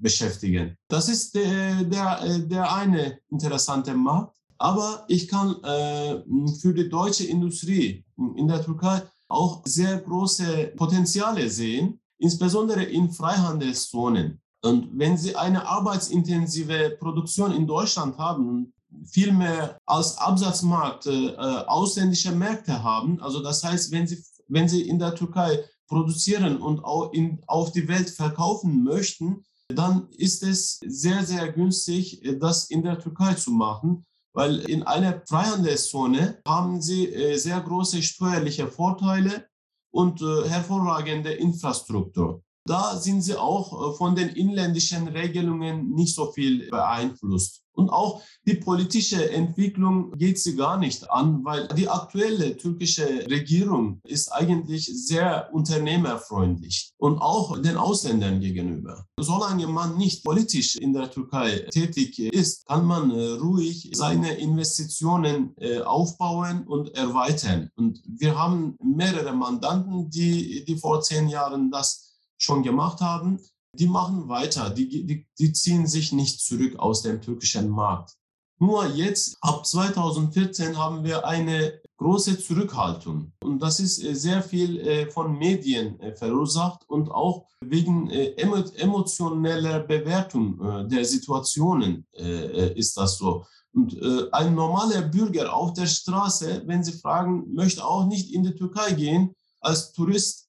beschäftigen. 0.00 0.76
Das 0.88 1.08
ist 1.10 1.34
der, 1.34 1.84
der, 1.84 2.38
der 2.38 2.74
eine 2.74 3.18
interessante 3.28 3.92
Markt. 3.92 4.40
Aber 4.60 5.04
ich 5.08 5.26
kann 5.26 5.56
äh, 5.64 6.22
für 6.60 6.74
die 6.74 6.90
deutsche 6.90 7.24
Industrie 7.24 8.04
in 8.36 8.46
der 8.46 8.62
Türkei 8.62 9.02
auch 9.26 9.62
sehr 9.64 9.98
große 9.98 10.74
Potenziale 10.76 11.48
sehen, 11.48 11.98
insbesondere 12.20 12.84
in 12.84 13.10
Freihandelszonen. 13.10 14.40
Und 14.62 14.98
wenn 14.98 15.16
Sie 15.16 15.34
eine 15.34 15.66
arbeitsintensive 15.66 16.96
Produktion 17.00 17.52
in 17.52 17.66
Deutschland 17.66 18.18
haben, 18.18 18.72
viel 19.06 19.32
mehr 19.32 19.78
als 19.86 20.18
Absatzmarkt 20.18 21.06
äh, 21.06 21.34
ausländische 21.66 22.32
Märkte 22.32 22.82
haben, 22.82 23.20
also 23.20 23.42
das 23.42 23.64
heißt, 23.64 23.90
wenn 23.92 24.06
Sie, 24.06 24.22
wenn 24.48 24.68
Sie 24.68 24.82
in 24.82 24.98
der 24.98 25.14
Türkei 25.14 25.64
produzieren 25.88 26.58
und 26.58 26.84
auch 26.84 27.12
in, 27.12 27.42
auf 27.46 27.72
die 27.72 27.88
Welt 27.88 28.10
verkaufen 28.10 28.84
möchten, 28.84 29.44
dann 29.68 30.08
ist 30.10 30.42
es 30.42 30.78
sehr, 30.84 31.24
sehr 31.24 31.50
günstig, 31.52 32.22
das 32.38 32.64
in 32.70 32.82
der 32.82 32.98
Türkei 32.98 33.34
zu 33.34 33.50
machen 33.52 34.04
weil 34.32 34.60
in 34.60 34.82
einer 34.84 35.22
Freihandelszone 35.26 36.40
haben 36.46 36.80
sie 36.80 37.12
äh, 37.12 37.36
sehr 37.36 37.60
große 37.60 38.02
steuerliche 38.02 38.68
Vorteile 38.68 39.46
und 39.90 40.22
äh, 40.22 40.48
hervorragende 40.48 41.32
Infrastruktur. 41.32 42.42
Da 42.66 42.96
sind 42.96 43.22
sie 43.22 43.36
auch 43.36 43.72
äh, 43.72 43.96
von 43.96 44.14
den 44.14 44.28
inländischen 44.28 45.08
Regelungen 45.08 45.90
nicht 45.90 46.14
so 46.14 46.30
viel 46.32 46.68
beeinflusst. 46.70 47.62
Und 47.72 47.88
auch 47.88 48.20
die 48.46 48.56
politische 48.56 49.30
Entwicklung 49.30 50.12
geht 50.18 50.38
sie 50.38 50.54
gar 50.54 50.76
nicht 50.76 51.10
an, 51.10 51.44
weil 51.44 51.66
die 51.68 51.88
aktuelle 51.88 52.56
türkische 52.56 53.26
Regierung 53.30 54.00
ist 54.04 54.28
eigentlich 54.28 54.84
sehr 54.84 55.48
unternehmerfreundlich 55.52 56.92
und 56.98 57.22
auch 57.22 57.56
den 57.58 57.78
Ausländern 57.78 58.40
gegenüber. 58.40 59.06
Solange 59.18 59.66
man 59.66 59.96
nicht 59.96 60.24
politisch 60.24 60.76
in 60.76 60.92
der 60.92 61.10
Türkei 61.10 61.66
tätig 61.70 62.18
ist, 62.18 62.66
kann 62.66 62.84
man 62.84 63.10
äh, 63.12 63.30
ruhig 63.40 63.90
seine 63.94 64.34
Investitionen 64.34 65.54
äh, 65.56 65.80
aufbauen 65.80 66.66
und 66.66 66.94
erweitern. 66.94 67.70
Und 67.76 68.02
wir 68.04 68.36
haben 68.36 68.76
mehrere 68.82 69.32
Mandanten, 69.32 70.10
die, 70.10 70.64
die 70.66 70.76
vor 70.76 71.00
zehn 71.00 71.28
Jahren 71.28 71.70
das 71.70 72.09
schon 72.40 72.62
gemacht 72.62 73.00
haben 73.00 73.40
die 73.74 73.86
machen 73.86 74.28
weiter, 74.28 74.70
die, 74.70 74.88
die, 74.88 75.26
die 75.38 75.52
ziehen 75.52 75.86
sich 75.86 76.12
nicht 76.12 76.40
zurück 76.40 76.78
aus 76.78 77.02
dem 77.02 77.20
türkischen 77.20 77.68
Markt. 77.68 78.16
Nur 78.58 78.86
jetzt, 78.88 79.38
ab 79.40 79.64
2014, 79.64 80.76
haben 80.76 81.02
wir 81.02 81.26
eine 81.26 81.80
große 81.96 82.38
Zurückhaltung. 82.38 83.32
Und 83.42 83.60
das 83.60 83.80
ist 83.80 84.02
äh, 84.04 84.14
sehr 84.14 84.42
viel 84.42 84.80
äh, 84.80 85.10
von 85.10 85.38
Medien 85.38 85.98
äh, 86.00 86.14
verursacht 86.14 86.82
und 86.88 87.10
auch 87.10 87.46
wegen 87.62 88.10
emotioneller 88.10 89.80
Bewertung 89.80 90.88
der 90.88 91.04
Situationen 91.04 92.06
ist 92.14 92.96
das 92.96 93.18
so. 93.18 93.44
Und 93.74 94.02
ein 94.32 94.54
normaler 94.54 95.02
Bürger 95.02 95.54
auf 95.54 95.74
der 95.74 95.84
Straße, 95.84 96.62
wenn 96.64 96.82
Sie 96.82 96.92
fragen, 96.92 97.52
möchte 97.52 97.84
auch 97.84 98.06
nicht 98.06 98.32
in 98.32 98.44
die 98.44 98.54
Türkei 98.54 98.94
gehen 98.94 99.34
als 99.60 99.92
Tourist, 99.92 100.48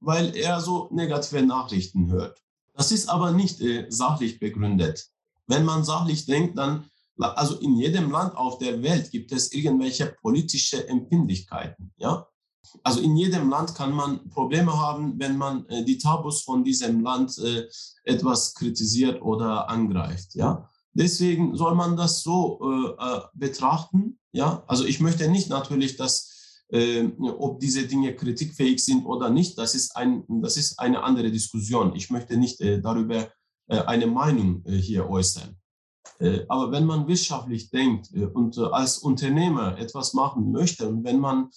weil 0.00 0.36
er 0.36 0.60
so 0.60 0.88
negative 0.92 1.42
Nachrichten 1.42 2.10
hört. 2.10 2.40
Das 2.74 2.92
ist 2.92 3.08
aber 3.08 3.32
nicht 3.32 3.60
äh, 3.60 3.86
sachlich 3.88 4.38
begründet. 4.38 5.08
Wenn 5.46 5.64
man 5.64 5.84
sachlich 5.84 6.26
denkt, 6.26 6.56
dann, 6.56 6.84
also 7.18 7.58
in 7.58 7.76
jedem 7.76 8.10
Land 8.10 8.36
auf 8.36 8.58
der 8.58 8.82
Welt 8.82 9.10
gibt 9.10 9.32
es 9.32 9.52
irgendwelche 9.52 10.14
politische 10.22 10.88
Empfindlichkeiten, 10.88 11.92
ja. 11.96 12.26
Also 12.82 13.00
in 13.00 13.16
jedem 13.16 13.48
Land 13.48 13.74
kann 13.74 13.92
man 13.92 14.28
Probleme 14.28 14.78
haben, 14.78 15.18
wenn 15.18 15.38
man 15.38 15.66
äh, 15.68 15.84
die 15.84 15.96
Tabus 15.96 16.42
von 16.42 16.62
diesem 16.64 17.00
Land 17.00 17.38
äh, 17.38 17.66
etwas 18.04 18.54
kritisiert 18.54 19.22
oder 19.22 19.68
angreift, 19.68 20.34
ja. 20.34 20.68
Deswegen 20.92 21.56
soll 21.56 21.74
man 21.74 21.96
das 21.96 22.22
so 22.22 22.60
äh, 22.62 23.16
äh 23.16 23.20
betrachten, 23.34 24.18
ja. 24.32 24.62
Also 24.66 24.84
ich 24.84 25.00
möchte 25.00 25.28
nicht 25.28 25.48
natürlich, 25.48 25.96
dass 25.96 26.27
ob 26.70 27.60
diese 27.60 27.86
Dinge 27.86 28.14
kritikfähig 28.14 28.84
sind 28.84 29.06
oder 29.06 29.30
nicht, 29.30 29.56
das 29.56 29.74
ist, 29.74 29.96
ein, 29.96 30.24
das 30.42 30.58
ist 30.58 30.78
eine 30.78 31.02
andere 31.02 31.30
Diskussion. 31.30 31.94
Ich 31.96 32.10
möchte 32.10 32.36
nicht 32.36 32.60
äh, 32.60 32.80
darüber 32.80 33.28
äh, 33.68 33.78
eine 33.80 34.06
Meinung 34.06 34.64
äh, 34.66 34.76
hier 34.76 35.08
äußern. 35.08 35.56
Äh, 36.18 36.44
aber 36.48 36.72
wenn 36.72 36.84
man 36.84 37.06
wirtschaftlich 37.06 37.70
denkt 37.70 38.12
äh, 38.12 38.24
und 38.26 38.58
als 38.58 38.98
Unternehmer 38.98 39.78
etwas 39.78 40.14
machen 40.14 40.50
möchte 40.50 40.88
und 40.88 41.04
wenn 41.04 41.20
man 41.20 41.50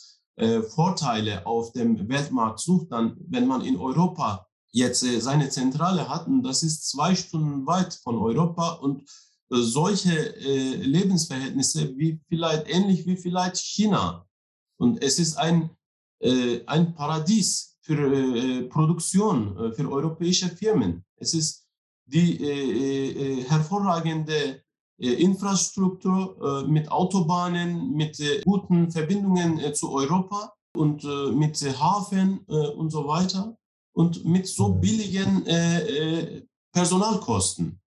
Vorteile 0.73 1.45
auf 1.45 1.71
dem 1.73 2.09
Weltmarkt 2.09 2.59
sucht, 2.59 2.91
dann, 2.91 3.15
wenn 3.27 3.45
man 3.45 3.61
in 3.61 3.77
Europa 3.77 4.47
jetzt 4.71 5.01
seine 5.01 5.49
Zentrale 5.49 6.09
hat, 6.09 6.25
und 6.25 6.41
das 6.41 6.63
ist 6.63 6.89
zwei 6.89 7.13
Stunden 7.13 7.67
weit 7.67 7.93
von 8.01 8.15
Europa 8.17 8.71
und 8.81 9.03
solche 9.49 10.33
Lebensverhältnisse 10.79 11.95
wie 11.95 12.21
vielleicht 12.27 12.67
ähnlich 12.69 13.05
wie 13.05 13.17
vielleicht 13.17 13.57
China 13.57 14.25
Und 14.81 15.03
es 15.03 15.19
ist 15.19 15.37
ein, 15.37 15.69
äh, 16.21 16.61
ein 16.65 16.95
Paradies 16.95 17.77
für 17.81 17.99
äh, 18.11 18.63
Produktion, 18.63 19.55
äh, 19.57 19.71
für 19.73 19.87
europäische 19.91 20.49
Firmen. 20.49 21.05
Es 21.17 21.35
ist 21.35 21.67
die 22.05 22.43
äh, 22.43 23.11
äh, 23.11 23.43
hervorragende 23.43 24.63
Infrastruktur 24.97 26.67
mit 26.67 26.91
Autobahnen, 26.91 27.93
mit 27.93 28.21
guten 28.45 28.91
Verbindungen 28.91 29.73
zu 29.73 29.91
Europa 29.91 30.53
und 30.77 31.03
mit 31.35 31.59
Hafen 31.79 32.45
und 32.77 32.91
so 32.91 33.07
weiter 33.07 33.57
und 33.93 34.23
mit 34.25 34.45
so 34.47 34.75
mhm. 34.75 34.81
billigen 34.81 36.45
Personalkosten. 36.71 37.80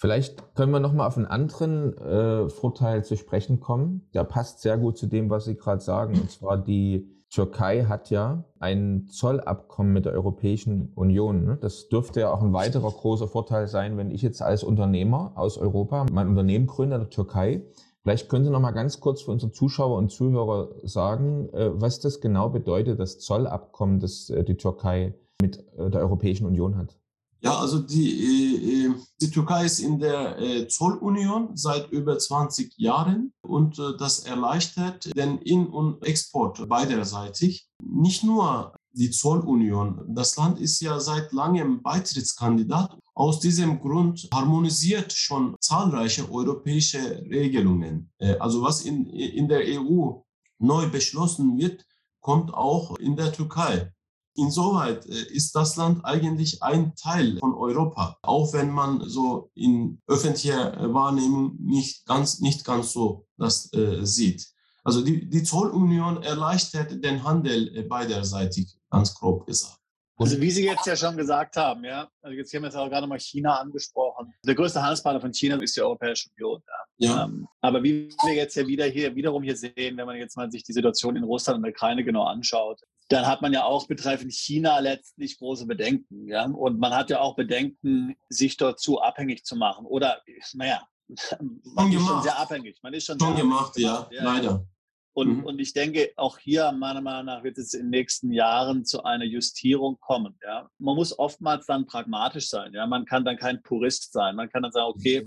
Vielleicht 0.00 0.54
können 0.54 0.72
wir 0.72 0.80
noch 0.80 0.94
mal 0.94 1.06
auf 1.06 1.18
einen 1.18 1.26
anderen 1.26 1.94
äh, 1.98 2.48
Vorteil 2.48 3.04
zu 3.04 3.18
sprechen 3.18 3.60
kommen. 3.60 4.08
Der 4.14 4.24
passt 4.24 4.62
sehr 4.62 4.78
gut 4.78 4.96
zu 4.96 5.06
dem, 5.06 5.28
was 5.28 5.44
Sie 5.44 5.56
gerade 5.56 5.82
sagen. 5.82 6.18
Und 6.18 6.30
zwar 6.30 6.56
die 6.56 7.06
Türkei 7.28 7.84
hat 7.84 8.08
ja 8.08 8.44
ein 8.58 9.08
Zollabkommen 9.08 9.92
mit 9.92 10.06
der 10.06 10.14
Europäischen 10.14 10.94
Union. 10.94 11.44
Ne? 11.44 11.58
Das 11.60 11.90
dürfte 11.90 12.20
ja 12.20 12.32
auch 12.32 12.40
ein 12.40 12.54
weiterer 12.54 12.90
großer 12.90 13.28
Vorteil 13.28 13.68
sein, 13.68 13.98
wenn 13.98 14.10
ich 14.10 14.22
jetzt 14.22 14.40
als 14.40 14.64
Unternehmer 14.64 15.32
aus 15.34 15.58
Europa 15.58 16.06
mein 16.10 16.28
Unternehmen 16.28 16.66
gründe 16.66 16.96
in 16.96 17.02
der 17.02 17.10
Türkei. 17.10 17.62
Vielleicht 18.02 18.30
können 18.30 18.46
Sie 18.46 18.50
noch 18.50 18.60
mal 18.60 18.70
ganz 18.70 19.00
kurz 19.00 19.20
für 19.20 19.32
unsere 19.32 19.52
Zuschauer 19.52 19.98
und 19.98 20.10
Zuhörer 20.10 20.70
sagen, 20.82 21.50
äh, 21.52 21.78
was 21.78 22.00
das 22.00 22.22
genau 22.22 22.48
bedeutet, 22.48 22.98
das 22.98 23.18
Zollabkommen, 23.18 24.00
das 24.00 24.30
äh, 24.30 24.44
die 24.44 24.56
Türkei 24.56 25.14
mit 25.42 25.58
äh, 25.76 25.90
der 25.90 26.00
Europäischen 26.00 26.46
Union 26.46 26.78
hat. 26.78 26.96
Ja, 27.42 27.58
also 27.58 27.78
die, 27.78 28.84
äh, 28.84 28.86
äh, 28.86 28.94
die 29.20 29.30
Türkei 29.30 29.64
ist 29.64 29.78
in 29.78 29.98
der 29.98 30.38
äh, 30.38 30.68
Zollunion 30.68 31.56
seit 31.56 31.90
über 31.90 32.18
20 32.18 32.74
Jahren 32.76 33.32
und 33.40 33.78
das 33.98 34.20
erleichtert 34.20 35.10
den 35.16 35.38
In- 35.38 35.68
und 35.68 36.04
Export 36.04 36.68
beiderseitig. 36.68 37.66
Nicht 37.82 38.24
nur 38.24 38.74
die 38.92 39.10
Zollunion. 39.10 40.04
Das 40.08 40.36
Land 40.36 40.60
ist 40.60 40.80
ja 40.80 41.00
seit 41.00 41.32
langem 41.32 41.82
Beitrittskandidat. 41.82 42.98
Aus 43.14 43.40
diesem 43.40 43.80
Grund 43.80 44.28
harmonisiert 44.32 45.12
schon 45.12 45.56
zahlreiche 45.60 46.30
europäische 46.30 47.22
Regelungen. 47.22 48.10
Also 48.40 48.62
was 48.62 48.82
in, 48.82 49.06
in 49.06 49.48
der 49.48 49.62
EU 49.80 50.20
neu 50.58 50.88
beschlossen 50.90 51.56
wird, 51.56 51.84
kommt 52.20 52.52
auch 52.52 52.96
in 52.98 53.16
der 53.16 53.32
Türkei. 53.32 53.92
Insoweit 54.40 55.06
äh, 55.06 55.32
ist 55.32 55.54
das 55.54 55.76
Land 55.76 56.04
eigentlich 56.04 56.62
ein 56.62 56.94
Teil 56.96 57.38
von 57.38 57.54
Europa, 57.54 58.16
auch 58.22 58.52
wenn 58.52 58.70
man 58.70 59.08
so 59.08 59.50
in 59.54 60.00
öffentlicher 60.06 60.78
äh, 60.78 60.92
Wahrnehmung 60.92 61.56
nicht 61.60 62.06
ganz, 62.06 62.40
nicht 62.40 62.64
ganz 62.64 62.92
so 62.92 63.26
das 63.36 63.72
äh, 63.72 64.04
sieht. 64.04 64.46
Also 64.82 65.02
die, 65.02 65.28
die 65.28 65.42
Zollunion 65.42 66.22
erleichtert 66.22 67.04
den 67.04 67.22
Handel 67.22 67.76
äh, 67.76 67.82
beiderseitig, 67.82 68.78
ganz 68.90 69.14
grob 69.14 69.46
gesagt. 69.46 69.76
Also 70.16 70.38
wie 70.38 70.50
Sie 70.50 70.66
jetzt 70.66 70.86
ja 70.86 70.94
schon 70.94 71.16
gesagt 71.16 71.56
haben, 71.56 71.82
ja, 71.82 72.06
also 72.20 72.36
jetzt 72.36 72.52
haben 72.52 72.62
wir 72.62 72.68
jetzt 72.68 72.76
auch 72.76 72.90
gerade 72.90 73.06
mal 73.06 73.18
China 73.18 73.56
angesprochen. 73.56 74.34
Der 74.44 74.54
größte 74.54 74.82
Handelspartner 74.82 75.20
von 75.20 75.32
China 75.32 75.56
ist 75.56 75.74
die 75.76 75.80
Europäische 75.80 76.28
Union. 76.36 76.62
Ja. 76.98 77.08
ja. 77.08 77.24
Ähm, 77.24 77.48
aber 77.62 77.82
wie 77.82 78.10
wir 78.24 78.34
jetzt 78.34 78.54
ja 78.54 78.66
wieder 78.66 78.84
hier 78.84 79.14
wiederum 79.14 79.42
hier 79.42 79.56
sehen, 79.56 79.96
wenn 79.96 80.04
man 80.04 80.16
jetzt 80.16 80.36
mal 80.36 80.50
sich 80.50 80.62
die 80.62 80.74
Situation 80.74 81.16
in 81.16 81.24
Russland 81.24 81.56
und 81.56 81.62
der 81.62 81.72
Ukraine 81.72 82.04
genau 82.04 82.24
anschaut, 82.24 82.80
dann 83.10 83.26
hat 83.26 83.42
man 83.42 83.52
ja 83.52 83.64
auch 83.64 83.88
betreffend 83.88 84.32
China 84.32 84.78
letztlich 84.78 85.36
große 85.36 85.66
Bedenken. 85.66 86.28
Ja? 86.28 86.44
Und 86.46 86.78
man 86.78 86.94
hat 86.94 87.10
ja 87.10 87.20
auch 87.20 87.34
Bedenken, 87.34 88.14
sich 88.28 88.56
dort 88.56 88.78
zu 88.78 89.00
abhängig 89.00 89.44
zu 89.44 89.56
machen. 89.56 89.84
Oder, 89.84 90.22
naja, 90.54 90.80
man 91.74 91.92
ist 91.92 92.06
schon 92.06 92.22
sehr 92.22 92.38
abhängig. 92.38 92.78
Man 92.82 92.94
ist 92.94 93.06
schon, 93.06 93.18
schon 93.18 93.36
gemacht, 93.36 93.76
ja, 93.76 94.08
ja, 94.12 94.22
leider. 94.22 94.64
Und, 95.12 95.38
mhm. 95.38 95.44
und 95.44 95.58
ich 95.58 95.72
denke, 95.72 96.12
auch 96.16 96.38
hier, 96.38 96.70
meiner 96.72 97.00
Meinung 97.00 97.26
nach, 97.26 97.42
wird 97.42 97.58
es 97.58 97.74
in 97.74 97.82
den 97.82 97.90
nächsten 97.90 98.32
Jahren 98.32 98.84
zu 98.84 99.02
einer 99.02 99.24
Justierung 99.24 99.98
kommen. 99.98 100.36
Ja? 100.42 100.68
Man 100.78 100.94
muss 100.94 101.18
oftmals 101.18 101.66
dann 101.66 101.86
pragmatisch 101.86 102.48
sein. 102.48 102.72
Ja? 102.72 102.86
Man 102.86 103.04
kann 103.04 103.24
dann 103.24 103.36
kein 103.36 103.62
Purist 103.62 104.12
sein. 104.12 104.36
Man 104.36 104.48
kann 104.48 104.62
dann 104.62 104.72
sagen, 104.72 104.92
okay, 104.94 105.26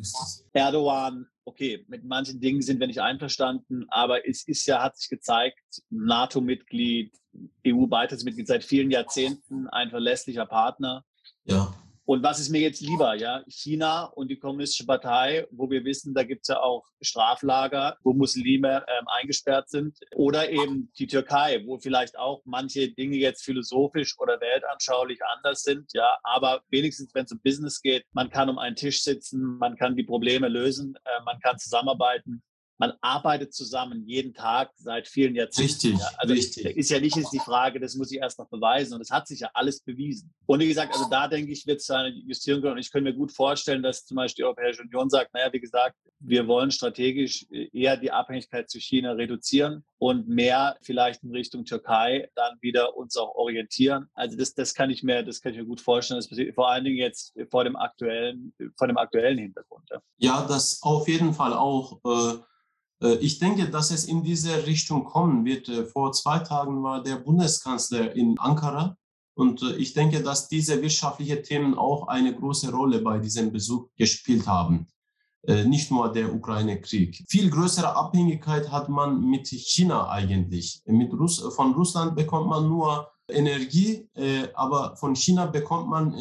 Erdogan, 0.53 1.27
okay, 1.45 1.85
mit 1.87 2.05
manchen 2.05 2.39
Dingen 2.39 2.61
sind 2.61 2.79
wir 2.79 2.87
nicht 2.87 3.01
einverstanden, 3.01 3.85
aber 3.89 4.27
es 4.27 4.47
ist 4.47 4.65
ja, 4.65 4.81
hat 4.81 4.97
sich 4.97 5.09
gezeigt, 5.09 5.59
NATO-Mitglied, 5.89 7.13
EU-Beitrittsmitglied 7.67 8.47
seit 8.47 8.63
vielen 8.63 8.91
Jahrzehnten, 8.91 9.67
ein 9.67 9.89
verlässlicher 9.89 10.45
Partner. 10.45 11.03
Ja. 11.43 11.73
Und 12.05 12.21
was 12.21 12.39
ist 12.39 12.49
mir 12.49 12.59
jetzt 12.59 12.81
lieber? 12.81 13.15
Ja, 13.15 13.43
China 13.47 14.05
und 14.05 14.27
die 14.29 14.37
Kommunistische 14.37 14.85
Partei, 14.85 15.47
wo 15.51 15.69
wir 15.69 15.85
wissen, 15.85 16.13
da 16.13 16.23
gibt 16.23 16.41
es 16.41 16.49
ja 16.49 16.59
auch 16.59 16.83
Straflager, 17.01 17.97
wo 18.03 18.13
Muslime 18.13 18.85
ähm, 18.87 19.07
eingesperrt 19.07 19.69
sind. 19.69 19.97
Oder 20.15 20.49
eben 20.49 20.91
die 20.97 21.07
Türkei, 21.07 21.63
wo 21.65 21.79
vielleicht 21.79 22.17
auch 22.17 22.41
manche 22.45 22.89
Dinge 22.89 23.15
jetzt 23.15 23.43
philosophisch 23.43 24.17
oder 24.19 24.39
weltanschaulich 24.41 25.19
anders 25.35 25.63
sind. 25.63 25.91
Ja, 25.93 26.17
aber 26.23 26.61
wenigstens, 26.69 27.13
wenn 27.13 27.25
es 27.25 27.31
um 27.31 27.39
Business 27.39 27.81
geht, 27.81 28.05
man 28.11 28.29
kann 28.29 28.49
um 28.49 28.59
einen 28.59 28.75
Tisch 28.75 29.01
sitzen, 29.03 29.57
man 29.57 29.77
kann 29.77 29.95
die 29.95 30.03
Probleme 30.03 30.49
lösen, 30.49 30.95
äh, 31.05 31.23
man 31.23 31.39
kann 31.39 31.57
zusammenarbeiten 31.57 32.43
man 32.83 32.97
arbeitet 32.99 33.53
zusammen 33.53 34.05
jeden 34.05 34.33
Tag 34.33 34.71
seit 34.75 35.07
vielen 35.07 35.35
Jahrzehnten. 35.35 35.71
Richtig, 35.71 35.97
ja. 35.97 36.09
Also 36.17 36.33
richtig. 36.33 36.65
ist 36.75 36.89
ja 36.89 36.99
nicht 36.99 37.15
jetzt 37.15 37.31
die 37.31 37.39
Frage, 37.39 37.79
das 37.79 37.95
muss 37.95 38.11
ich 38.11 38.17
erst 38.17 38.39
noch 38.39 38.49
beweisen. 38.49 38.93
Und 38.93 38.99
es 38.99 39.09
hat 39.09 39.25
sich 39.25 39.39
ja 39.39 39.49
alles 39.53 39.79
bewiesen. 39.79 40.33
Und 40.47 40.59
wie 40.59 40.67
gesagt, 40.67 40.93
also 40.93 41.09
da 41.09 41.29
denke 41.29 41.53
ich, 41.53 41.65
wird 41.65 41.79
es 41.79 41.89
eine 41.89 42.09
Justierung 42.09 42.61
kommen. 42.61 42.73
Und 42.73 42.79
ich 42.79 42.91
könnte 42.91 43.09
mir 43.09 43.15
gut 43.15 43.31
vorstellen, 43.31 43.83
dass 43.83 44.05
zum 44.05 44.15
Beispiel 44.15 44.43
die 44.43 44.45
Europäische 44.47 44.81
Union 44.81 45.09
sagt, 45.09 45.33
naja, 45.33 45.47
wie 45.53 45.61
gesagt, 45.61 45.95
wir 46.19 46.45
wollen 46.47 46.71
strategisch 46.71 47.45
eher 47.49 47.95
die 47.95 48.11
Abhängigkeit 48.11 48.69
zu 48.69 48.79
China 48.79 49.13
reduzieren 49.13 49.85
und 49.97 50.27
mehr 50.27 50.77
vielleicht 50.81 51.23
in 51.23 51.31
Richtung 51.31 51.63
Türkei 51.63 52.29
dann 52.35 52.57
wieder 52.59 52.97
uns 52.97 53.15
auch 53.15 53.35
orientieren. 53.35 54.09
Also 54.13 54.37
das, 54.37 54.53
das 54.53 54.73
kann 54.73 54.89
ich 54.89 55.03
mir, 55.03 55.23
das 55.23 55.41
kann 55.41 55.53
ich 55.53 55.59
mir 55.59 55.65
gut 55.65 55.79
vorstellen. 55.79 56.17
Das 56.17 56.27
passiert 56.27 56.55
vor 56.55 56.69
allen 56.69 56.83
Dingen 56.83 56.97
jetzt 56.97 57.33
vor 57.49 57.63
dem 57.63 57.75
aktuellen, 57.75 58.53
vor 58.77 58.87
dem 58.87 58.97
aktuellen 58.97 59.37
Hintergrund. 59.37 59.89
Ja, 59.89 60.01
ja 60.17 60.45
das 60.47 60.81
auf 60.81 61.07
jeden 61.07 61.33
Fall 61.33 61.53
auch. 61.53 61.99
Äh 62.05 62.33
äh, 62.33 62.52
ich 63.19 63.39
denke, 63.39 63.69
dass 63.69 63.91
es 63.91 64.05
in 64.05 64.23
diese 64.23 64.65
Richtung 64.65 65.03
kommen 65.03 65.45
wird. 65.45 65.67
Äh, 65.69 65.85
vor 65.85 66.11
zwei 66.13 66.39
Tagen 66.39 66.83
war 66.83 67.03
der 67.03 67.17
Bundeskanzler 67.17 68.15
in 68.15 68.37
Ankara 68.39 68.95
und 69.35 69.61
äh, 69.61 69.75
ich 69.75 69.93
denke, 69.93 70.21
dass 70.21 70.47
diese 70.47 70.81
wirtschaftlichen 70.81 71.43
Themen 71.43 71.77
auch 71.77 72.07
eine 72.07 72.33
große 72.33 72.71
Rolle 72.71 72.99
bei 72.99 73.19
diesem 73.19 73.51
Besuch 73.51 73.87
gespielt 73.97 74.47
haben. 74.47 74.87
Nicht 75.45 75.91
nur 75.91 76.09
der 76.09 76.33
Ukraine-Krieg. 76.33 77.21
Viel 77.27 77.49
größere 77.49 77.97
Abhängigkeit 77.97 78.71
hat 78.71 78.87
man 78.87 79.19
mit 79.19 79.49
China 79.49 80.07
eigentlich. 80.07 80.81
Mit 80.85 81.11
Russ 81.11 81.39
von 81.53 81.73
Russland 81.73 82.15
bekommt 82.15 82.47
man 82.47 82.69
nur 82.69 83.09
Energie, 83.33 84.07
aber 84.53 84.95
von 84.95 85.15
China 85.15 85.45
bekommt 85.45 85.89
man 85.89 86.15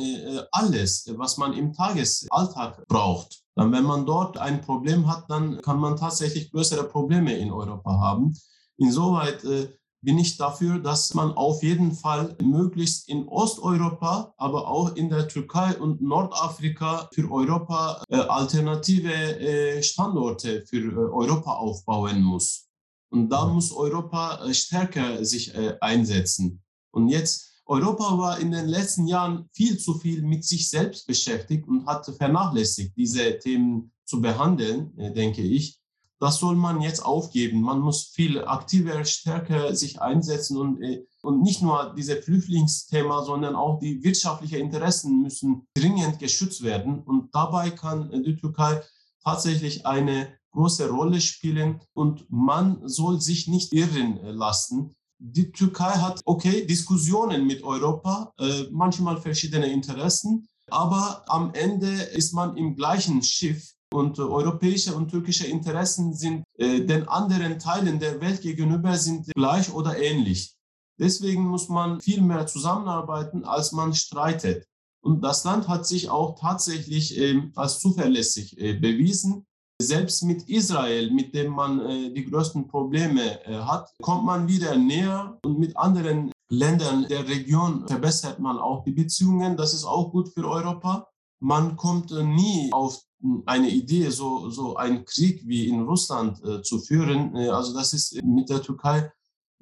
alles, 0.50 1.06
was 1.16 1.36
man 1.36 1.52
im 1.52 1.72
Tagesalltag 1.72 2.86
braucht. 2.88 3.42
Dann, 3.54 3.70
wenn 3.72 3.84
man 3.84 4.06
dort 4.06 4.38
ein 4.38 4.60
Problem 4.62 5.06
hat, 5.06 5.28
dann 5.28 5.60
kann 5.60 5.78
man 5.78 5.96
tatsächlich 5.96 6.50
größere 6.50 6.84
Probleme 6.84 7.36
in 7.36 7.52
Europa 7.52 7.98
haben. 7.98 8.34
Insoweit 8.78 9.44
äh, 9.44 9.68
bin 10.00 10.18
ich 10.18 10.36
dafür, 10.36 10.78
dass 10.78 11.14
man 11.14 11.32
auf 11.32 11.62
jeden 11.62 11.92
Fall 11.92 12.36
möglichst 12.42 13.08
in 13.08 13.28
Osteuropa, 13.28 14.34
aber 14.36 14.68
auch 14.68 14.96
in 14.96 15.10
der 15.10 15.28
Türkei 15.28 15.76
und 15.76 16.02
Nordafrika 16.02 17.08
für 17.14 17.30
Europa 17.30 18.02
äh, 18.08 18.16
alternative 18.16 19.12
äh, 19.12 19.82
Standorte 19.82 20.64
für 20.66 20.78
äh, 20.78 20.96
Europa 20.96 21.52
aufbauen 21.52 22.22
muss. 22.22 22.68
Und 23.10 23.28
da 23.28 23.46
muss 23.46 23.70
Europa 23.70 24.44
äh, 24.44 24.54
stärker 24.54 25.24
sich 25.24 25.54
äh, 25.54 25.76
einsetzen. 25.80 26.62
Und 26.92 27.08
jetzt 27.08 27.52
Europa 27.66 28.18
war 28.18 28.38
in 28.38 28.50
den 28.50 28.66
letzten 28.66 29.06
Jahren 29.06 29.48
viel 29.52 29.78
zu 29.78 29.94
viel 29.94 30.22
mit 30.22 30.44
sich 30.44 30.68
selbst 30.68 31.06
beschäftigt 31.06 31.66
und 31.68 31.86
hat 31.86 32.04
vernachlässigt, 32.06 32.96
diese 32.96 33.38
Themen 33.38 33.92
zu 34.04 34.20
behandeln, 34.20 34.96
äh, 34.98 35.12
denke 35.12 35.42
ich. 35.42 35.78
Das 36.20 36.38
soll 36.38 36.54
man 36.54 36.80
jetzt 36.80 37.04
aufgeben. 37.04 37.62
Man 37.62 37.80
muss 37.80 38.04
viel 38.04 38.44
aktiver, 38.44 39.04
stärker 39.04 39.74
sich 39.74 40.00
einsetzen 40.00 40.56
und, 40.56 40.82
äh, 40.82 41.04
und 41.22 41.42
nicht 41.42 41.62
nur 41.62 41.94
dieses 41.96 42.24
Flüchtlingsthema, 42.24 43.24
sondern 43.24 43.56
auch 43.56 43.78
die 43.78 44.02
wirtschaftlichen 44.04 44.60
Interessen 44.60 45.22
müssen 45.22 45.66
dringend 45.74 46.18
geschützt 46.18 46.62
werden. 46.62 47.02
Und 47.02 47.34
dabei 47.34 47.70
kann 47.70 48.10
die 48.24 48.36
Türkei 48.36 48.82
tatsächlich 49.24 49.86
eine 49.86 50.28
große 50.52 50.90
Rolle 50.90 51.20
spielen 51.20 51.80
und 51.94 52.26
man 52.28 52.86
soll 52.86 53.20
sich 53.20 53.48
nicht 53.48 53.72
irren 53.72 54.20
lassen 54.22 54.94
die 55.24 55.52
Türkei 55.52 55.92
hat, 55.92 56.20
okay, 56.24 56.66
Diskussionen 56.66 57.46
mit 57.46 57.62
Europa, 57.62 58.32
äh, 58.38 58.64
manchmal 58.72 59.20
verschiedene 59.20 59.72
Interessen, 59.72 60.48
aber 60.68 61.22
am 61.28 61.54
Ende 61.54 61.90
ist 61.90 62.34
man 62.34 62.56
im 62.56 62.74
gleichen 62.74 63.22
Schiff 63.22 63.72
und 63.92 64.18
äh, 64.18 64.22
europäische 64.22 64.96
und 64.96 65.10
türkische 65.10 65.46
Interessen 65.46 66.12
sind 66.12 66.42
äh, 66.58 66.80
den 66.80 67.06
anderen 67.06 67.60
Teilen 67.60 68.00
der 68.00 68.20
Welt 68.20 68.42
gegenüber 68.42 68.96
sind 68.96 69.26
gleich 69.34 69.72
oder 69.72 69.96
ähnlich. 69.96 70.56
Deswegen 70.98 71.44
muss 71.44 71.68
man 71.68 72.00
viel 72.00 72.20
mehr 72.20 72.46
zusammenarbeiten, 72.48 73.44
als 73.44 73.70
man 73.72 73.94
streitet. 73.94 74.66
Und 75.04 75.22
das 75.22 75.44
Land 75.44 75.68
hat 75.68 75.86
sich 75.86 76.10
auch 76.10 76.38
tatsächlich 76.38 77.16
ähm, 77.16 77.52
als 77.54 77.80
zuverlässig 77.80 78.56
bewiesen. 78.56 79.46
Selbst 79.80 80.22
mit 80.22 80.48
Israel, 80.48 81.10
mit 81.10 81.34
dem 81.34 81.52
man 81.52 81.80
äh, 81.80 82.12
die 82.12 82.24
größten 82.24 82.68
Probleme 82.68 83.44
äh, 83.46 83.56
hat, 83.56 83.90
kommt 84.00 84.24
man 84.24 84.46
wieder 84.46 84.76
näher 84.76 85.38
und 85.44 85.58
mit 85.58 85.76
anderen 85.76 86.32
Ländern 86.48 87.06
der 87.08 87.26
Region 87.26 87.88
verbessert 87.88 88.38
man 88.38 88.58
auch 88.58 88.84
die 88.84 88.92
Beziehungen. 88.92 89.56
Das 89.56 89.74
ist 89.74 89.84
auch 89.84 90.12
gut 90.12 90.28
für 90.28 90.48
Europa. 90.48 91.08
Man 91.40 91.76
kommt 91.76 92.12
äh, 92.12 92.22
nie 92.22 92.70
auf 92.72 93.00
eine 93.46 93.70
Idee, 93.70 94.10
so, 94.10 94.50
so 94.50 94.76
einen 94.76 95.04
Krieg 95.04 95.46
wie 95.46 95.68
in 95.68 95.82
Russland 95.82 96.42
äh, 96.44 96.62
zu 96.62 96.78
führen. 96.78 97.34
Äh, 97.34 97.48
also 97.48 97.74
das 97.74 97.92
ist 97.92 98.22
mit 98.22 98.50
der 98.50 98.62
Türkei 98.62 99.10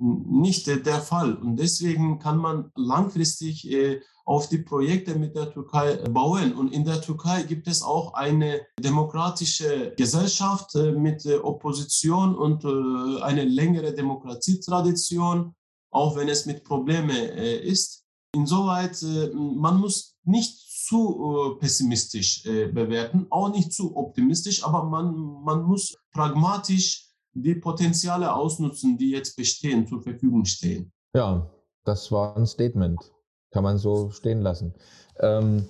nicht 0.01 0.67
der, 0.67 1.01
Fall. 1.01 1.35
Und 1.35 1.57
deswegen 1.57 2.19
kann 2.19 2.39
man 2.39 2.73
langfristig 2.75 3.71
äh, 3.71 4.01
auf 4.25 4.49
die 4.49 4.59
Projekte 4.59 5.15
mit 5.17 5.35
der 5.35 5.53
Türkei 5.53 5.97
bauen. 6.09 6.55
Und 6.55 6.73
in 6.73 6.85
der 6.85 7.01
Türkei 7.01 7.43
gibt 7.43 7.67
es 7.67 7.83
auch 7.83 8.15
eine 8.15 8.61
demokratische 8.79 9.95
Gesellschaft 9.97 10.75
äh, 10.75 10.93
mit 10.93 11.25
äh, 11.27 11.37
Opposition 11.37 12.37
und 12.37 12.65
äh, 12.65 13.23
eine 13.23 13.45
längere 13.45 13.95
Demokratietradition, 13.95 15.55
auch 15.91 16.17
wenn 16.17 16.29
es 16.29 16.47
mit 16.47 16.65
Problemen 16.65 17.11
ist. 17.11 18.05
Insoweit, 18.33 19.03
man 19.35 19.81
muss 19.81 20.17
nicht 20.23 20.57
zu 20.87 21.57
pessimistisch 21.59 22.45
bewerten, 22.45 23.27
auch 23.29 23.51
nicht 23.51 23.73
zu 23.73 23.97
optimistisch, 23.97 24.63
aber 24.63 24.85
man, 24.85 25.43
man 25.43 25.65
muss 25.65 25.97
pragmatisch 26.13 27.11
die 27.33 27.57
Potenziale 27.57 28.33
ausnutzen, 28.33 28.97
die 28.97 29.11
jetzt 29.11 29.35
bestehen, 29.37 29.85
zur 29.85 30.01
Verfügung 30.01 30.45
stehen. 30.45 30.93
Ja, 31.13 31.51
das 31.85 32.13
war 32.13 32.37
ein 32.37 32.47
Statement. 32.47 33.13
Kann 33.51 33.65
man 33.65 33.79
so 33.79 34.11
stehen 34.11 34.43
lassen. 34.43 34.75
Ähm, 35.19 35.69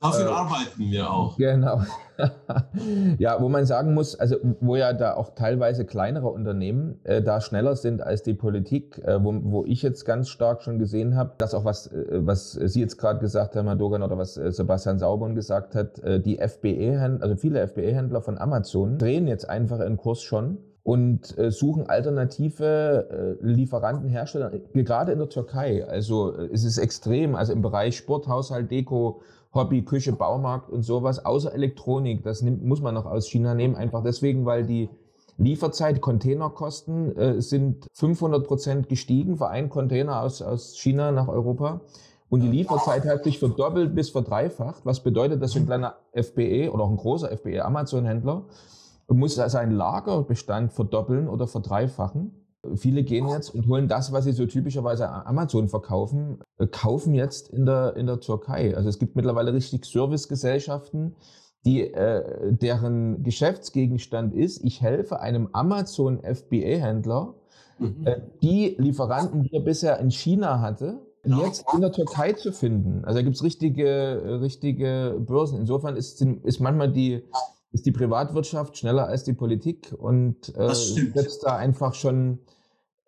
Dafür 0.00 0.26
äh, 0.26 0.32
arbeiten 0.32 0.90
wir 0.90 1.10
auch. 1.10 1.36
Genau. 1.36 1.82
ja, 3.18 3.40
wo 3.40 3.48
man 3.48 3.66
sagen 3.66 3.94
muss, 3.94 4.14
also 4.14 4.36
wo 4.60 4.76
ja 4.76 4.92
da 4.92 5.14
auch 5.14 5.34
teilweise 5.34 5.84
kleinere 5.84 6.28
Unternehmen 6.28 7.00
äh, 7.04 7.20
da 7.20 7.40
schneller 7.40 7.74
sind 7.74 8.00
als 8.02 8.22
die 8.22 8.34
Politik, 8.34 8.98
äh, 9.04 9.22
wo, 9.22 9.34
wo 9.42 9.64
ich 9.64 9.82
jetzt 9.82 10.04
ganz 10.04 10.28
stark 10.28 10.62
schon 10.62 10.78
gesehen 10.78 11.16
habe, 11.16 11.32
dass 11.38 11.52
auch 11.52 11.64
was, 11.64 11.88
äh, 11.88 12.06
was 12.10 12.52
Sie 12.52 12.80
jetzt 12.80 12.98
gerade 12.98 13.18
gesagt 13.18 13.56
haben, 13.56 13.66
Herr 13.66 13.76
Dogan, 13.76 14.02
oder 14.02 14.16
was 14.16 14.36
äh, 14.36 14.52
Sebastian 14.52 15.00
Sauborn 15.00 15.34
gesagt 15.34 15.74
hat, 15.74 15.98
äh, 16.00 16.20
die 16.20 16.38
FBE-Händler, 16.38 17.22
also 17.22 17.36
viele 17.36 17.66
FBE-Händler 17.66 18.22
von 18.22 18.38
Amazon 18.38 18.98
drehen 18.98 19.26
jetzt 19.26 19.48
einfach 19.48 19.80
ihren 19.80 19.96
Kurs 19.96 20.22
schon 20.22 20.58
und 20.88 21.36
äh, 21.36 21.50
suchen 21.50 21.86
alternative 21.86 23.36
äh, 23.42 23.46
Lieferanten, 23.46 24.08
Hersteller, 24.08 24.50
gerade 24.72 25.12
in 25.12 25.18
der 25.18 25.28
Türkei. 25.28 25.86
Also 25.86 26.34
äh, 26.34 26.48
es 26.50 26.64
ist 26.64 26.78
extrem, 26.78 27.34
also 27.34 27.52
im 27.52 27.60
Bereich 27.60 27.98
Sport, 27.98 28.26
Haushalt, 28.26 28.70
Deko, 28.70 29.20
Hobby, 29.52 29.82
Küche, 29.82 30.12
Baumarkt 30.12 30.70
und 30.70 30.84
sowas, 30.84 31.26
außer 31.26 31.52
Elektronik, 31.52 32.22
das 32.22 32.40
nimmt, 32.40 32.64
muss 32.64 32.80
man 32.80 32.94
noch 32.94 33.04
aus 33.04 33.28
China 33.28 33.54
nehmen, 33.54 33.76
einfach 33.76 34.02
deswegen, 34.02 34.46
weil 34.46 34.64
die 34.64 34.88
Lieferzeit, 35.36 36.00
Containerkosten 36.00 37.14
äh, 37.18 37.42
sind 37.42 37.86
500 37.92 38.46
Prozent 38.46 38.88
gestiegen 38.88 39.36
für 39.36 39.48
einen 39.48 39.68
Container 39.68 40.22
aus, 40.22 40.40
aus 40.40 40.78
China 40.78 41.12
nach 41.12 41.28
Europa. 41.28 41.82
Und 42.30 42.40
die 42.40 42.48
Lieferzeit 42.48 43.04
hat 43.04 43.24
sich 43.24 43.38
verdoppelt 43.38 43.94
bis 43.94 44.08
verdreifacht, 44.08 44.86
was 44.86 45.02
bedeutet, 45.02 45.42
dass 45.42 45.50
so 45.50 45.58
ein 45.58 45.66
kleiner 45.66 45.96
FBE 46.14 46.72
oder 46.72 46.84
auch 46.84 46.90
ein 46.90 46.96
großer 46.96 47.28
FBE 47.36 47.62
Amazon-Händler 47.62 48.44
muss 49.14 49.34
seinen 49.34 49.72
Lagerbestand 49.72 50.72
verdoppeln 50.72 51.28
oder 51.28 51.46
verdreifachen. 51.46 52.32
Viele 52.74 53.04
gehen 53.04 53.28
jetzt 53.28 53.54
und 53.54 53.68
holen 53.68 53.88
das, 53.88 54.12
was 54.12 54.24
sie 54.24 54.32
so 54.32 54.44
typischerweise 54.44 55.08
Amazon 55.08 55.68
verkaufen, 55.68 56.40
äh, 56.58 56.66
kaufen 56.66 57.14
jetzt 57.14 57.48
in 57.48 57.64
der, 57.66 57.96
in 57.96 58.06
der 58.06 58.20
Türkei. 58.20 58.76
Also 58.76 58.88
es 58.88 58.98
gibt 58.98 59.16
mittlerweile 59.16 59.52
richtig 59.52 59.84
Servicegesellschaften, 59.84 61.14
die, 61.64 61.82
äh, 61.82 62.52
deren 62.52 63.22
Geschäftsgegenstand 63.22 64.34
ist, 64.34 64.64
ich 64.64 64.82
helfe 64.82 65.20
einem 65.20 65.48
Amazon 65.52 66.20
FBA-Händler, 66.22 67.34
mhm. 67.78 68.06
äh, 68.06 68.20
die 68.42 68.76
Lieferanten, 68.78 69.44
die 69.44 69.54
er 69.54 69.62
bisher 69.62 69.98
in 70.00 70.10
China 70.10 70.60
hatte, 70.60 71.00
jetzt 71.24 71.64
in 71.74 71.80
der 71.80 71.92
Türkei 71.92 72.32
zu 72.32 72.52
finden. 72.52 73.04
Also 73.04 73.18
da 73.18 73.22
gibt 73.22 73.36
es 73.36 73.42
richtige, 73.42 74.40
richtige 74.40 75.16
Börsen. 75.18 75.58
Insofern 75.58 75.96
ist, 75.96 76.20
ist 76.22 76.60
manchmal 76.60 76.90
die, 76.90 77.22
ist 77.72 77.86
die 77.86 77.92
Privatwirtschaft 77.92 78.76
schneller 78.78 79.06
als 79.06 79.24
die 79.24 79.34
Politik 79.34 79.94
und 79.96 80.54
äh, 80.56 80.74
setzt 80.74 81.44
da 81.44 81.56
einfach 81.56 81.94
schon, 81.94 82.40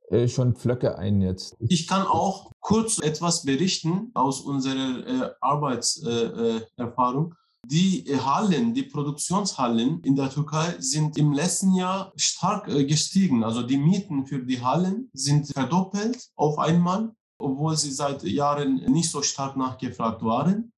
äh, 0.08 0.28
schon 0.28 0.54
Pflöcke 0.54 0.98
ein 0.98 1.20
jetzt. 1.20 1.56
Ich 1.60 1.86
kann 1.86 2.06
auch 2.06 2.50
kurz 2.60 2.98
etwas 2.98 3.44
berichten 3.44 4.10
aus 4.14 4.40
unserer 4.40 5.06
äh, 5.06 5.30
Arbeitserfahrung. 5.40 7.34
Die 7.66 8.04
Hallen, 8.24 8.74
die 8.74 8.84
Produktionshallen 8.84 10.00
in 10.02 10.16
der 10.16 10.30
Türkei 10.30 10.76
sind 10.78 11.18
im 11.18 11.32
letzten 11.32 11.74
Jahr 11.74 12.12
stark 12.16 12.68
äh, 12.68 12.84
gestiegen. 12.84 13.44
Also 13.44 13.62
die 13.62 13.76
Mieten 13.76 14.26
für 14.26 14.40
die 14.40 14.62
Hallen 14.62 15.10
sind 15.12 15.52
verdoppelt 15.52 16.30
auf 16.36 16.58
einmal, 16.58 17.14
obwohl 17.38 17.76
sie 17.76 17.92
seit 17.92 18.22
Jahren 18.24 18.76
nicht 18.90 19.10
so 19.10 19.22
stark 19.22 19.56
nachgefragt 19.56 20.22
waren. 20.22 20.72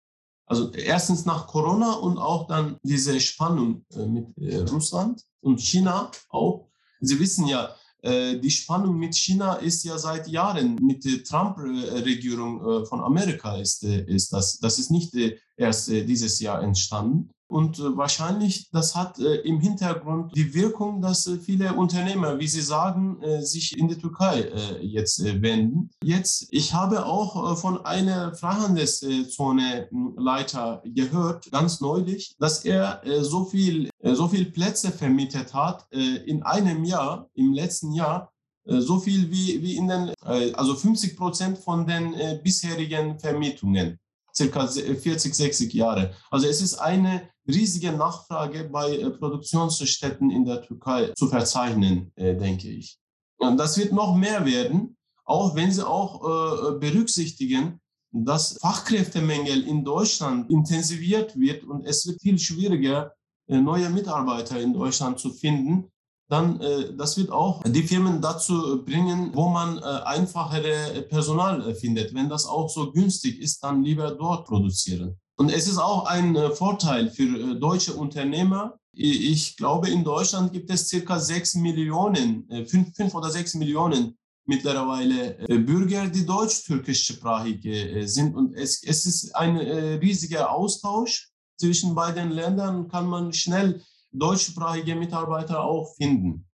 Also 0.52 0.70
erstens 0.72 1.24
nach 1.24 1.46
Corona 1.46 1.94
und 1.94 2.18
auch 2.18 2.46
dann 2.46 2.76
diese 2.82 3.18
Spannung 3.20 3.86
äh, 3.94 4.04
mit 4.04 4.26
äh, 4.36 4.58
Russland 4.58 5.24
und 5.40 5.62
China 5.62 6.10
auch. 6.28 6.68
Sie 7.00 7.18
wissen 7.18 7.46
ja, 7.46 7.74
äh, 8.02 8.38
die 8.38 8.50
Spannung 8.50 8.98
mit 8.98 9.14
China 9.14 9.54
ist 9.54 9.82
ja 9.82 9.96
seit 9.96 10.28
Jahren 10.28 10.74
mit 10.74 11.06
der 11.06 11.24
Trump-Regierung 11.24 12.84
von 12.84 13.00
Amerika 13.00 13.56
ist, 13.56 13.82
ist 13.82 14.30
das. 14.30 14.58
Das 14.58 14.78
ist 14.78 14.90
nicht 14.90 15.14
erst 15.56 15.88
dieses 15.88 16.38
Jahr 16.38 16.62
entstanden. 16.62 17.30
Und 17.52 17.78
äh, 17.78 17.96
wahrscheinlich, 17.98 18.70
das 18.70 18.94
hat 18.94 19.18
äh, 19.18 19.42
im 19.42 19.60
Hintergrund 19.60 20.34
die 20.34 20.54
Wirkung, 20.54 21.02
dass 21.02 21.26
äh, 21.26 21.36
viele 21.36 21.74
Unternehmer, 21.74 22.38
wie 22.38 22.48
Sie 22.48 22.62
sagen, 22.62 23.18
sich 23.40 23.76
in 23.76 23.88
die 23.88 23.98
Türkei 23.98 24.48
jetzt 24.80 25.22
wenden. 25.42 25.90
Jetzt, 26.02 26.46
ich 26.50 26.72
habe 26.72 27.04
auch 27.04 27.58
von 27.58 27.84
einer 27.84 28.34
Freihandelszone-Leiter 28.34 30.82
gehört, 30.86 31.50
ganz 31.50 31.82
neulich, 31.82 32.34
dass 32.38 32.64
er 32.64 33.02
so 33.20 33.44
viel, 33.44 33.90
so 34.02 34.28
viel 34.28 34.46
Plätze 34.46 34.90
vermietet 34.90 35.52
hat 35.52 35.86
in 35.90 36.42
einem 36.42 36.84
Jahr, 36.84 37.28
im 37.34 37.52
letzten 37.52 37.92
Jahr, 37.92 38.32
so 38.64 38.98
viel 38.98 39.30
wie, 39.30 39.60
wie 39.62 39.76
in 39.76 39.88
den, 39.88 40.14
also 40.54 40.74
50 40.74 41.14
Prozent 41.16 41.58
von 41.58 41.86
den 41.86 42.14
bisherigen 42.42 43.18
Vermietungen 43.18 43.98
circa 44.34 44.66
40, 44.66 45.34
60 45.34 45.74
Jahre. 45.74 46.14
Also 46.30 46.46
es 46.46 46.62
ist 46.62 46.76
eine 46.76 47.28
riesige 47.46 47.92
Nachfrage 47.92 48.64
bei 48.64 48.96
äh, 48.96 49.10
Produktionsstätten 49.10 50.30
in 50.30 50.44
der 50.44 50.62
Türkei 50.62 51.12
zu 51.16 51.28
verzeichnen, 51.28 52.12
äh, 52.16 52.34
denke 52.36 52.68
ich. 52.68 52.98
Und 53.38 53.56
das 53.56 53.76
wird 53.76 53.92
noch 53.92 54.14
mehr 54.14 54.44
werden, 54.44 54.96
auch 55.24 55.54
wenn 55.54 55.72
Sie 55.72 55.86
auch 55.86 56.22
äh, 56.22 56.78
berücksichtigen, 56.78 57.80
dass 58.12 58.58
Fachkräftemangel 58.60 59.66
in 59.66 59.84
Deutschland 59.84 60.50
intensiviert 60.50 61.38
wird 61.38 61.64
und 61.64 61.86
es 61.86 62.06
wird 62.06 62.20
viel 62.20 62.38
schwieriger, 62.38 63.14
neue 63.46 63.88
Mitarbeiter 63.88 64.60
in 64.60 64.74
Deutschland 64.74 65.18
zu 65.18 65.30
finden, 65.30 65.90
dann 66.28 66.58
das 66.96 67.16
wird 67.16 67.30
auch 67.30 67.62
die 67.64 67.82
Firmen 67.82 68.20
dazu 68.20 68.84
bringen, 68.84 69.30
wo 69.34 69.48
man 69.48 69.78
einfachere 69.78 71.02
Personal 71.08 71.74
findet. 71.74 72.14
Wenn 72.14 72.28
das 72.28 72.46
auch 72.46 72.68
so 72.68 72.92
günstig 72.92 73.40
ist, 73.40 73.64
dann 73.64 73.82
lieber 73.82 74.10
dort 74.10 74.46
produzieren. 74.46 75.18
Und 75.36 75.50
es 75.50 75.66
ist 75.66 75.78
auch 75.78 76.06
ein 76.06 76.36
äh, 76.36 76.50
Vorteil 76.50 77.10
für 77.10 77.22
äh, 77.22 77.58
deutsche 77.58 77.94
Unternehmer. 77.94 78.78
Ich 78.94 79.56
glaube, 79.56 79.88
in 79.88 80.04
Deutschland 80.04 80.52
gibt 80.52 80.70
es 80.70 80.88
circa 80.88 81.18
sechs 81.18 81.54
Millionen, 81.54 82.48
äh, 82.50 82.66
fünf, 82.66 83.14
oder 83.14 83.30
sechs 83.30 83.54
Millionen 83.54 84.18
mittlerweile 84.44 85.36
Bürger, 85.60 86.08
die 86.08 86.26
deutsch-türkischsprachig 86.26 87.62
sind. 88.10 88.34
Und 88.34 88.54
es, 88.54 88.82
es 88.82 89.06
ist 89.06 89.36
ein 89.36 89.56
riesiger 89.56 90.50
Austausch 90.50 91.30
zwischen 91.56 91.94
beiden 91.94 92.32
Ländern, 92.32 92.88
kann 92.88 93.06
man 93.06 93.32
schnell 93.32 93.80
deutschsprachige 94.10 94.96
Mitarbeiter 94.96 95.62
auch 95.62 95.94
finden. 95.94 96.44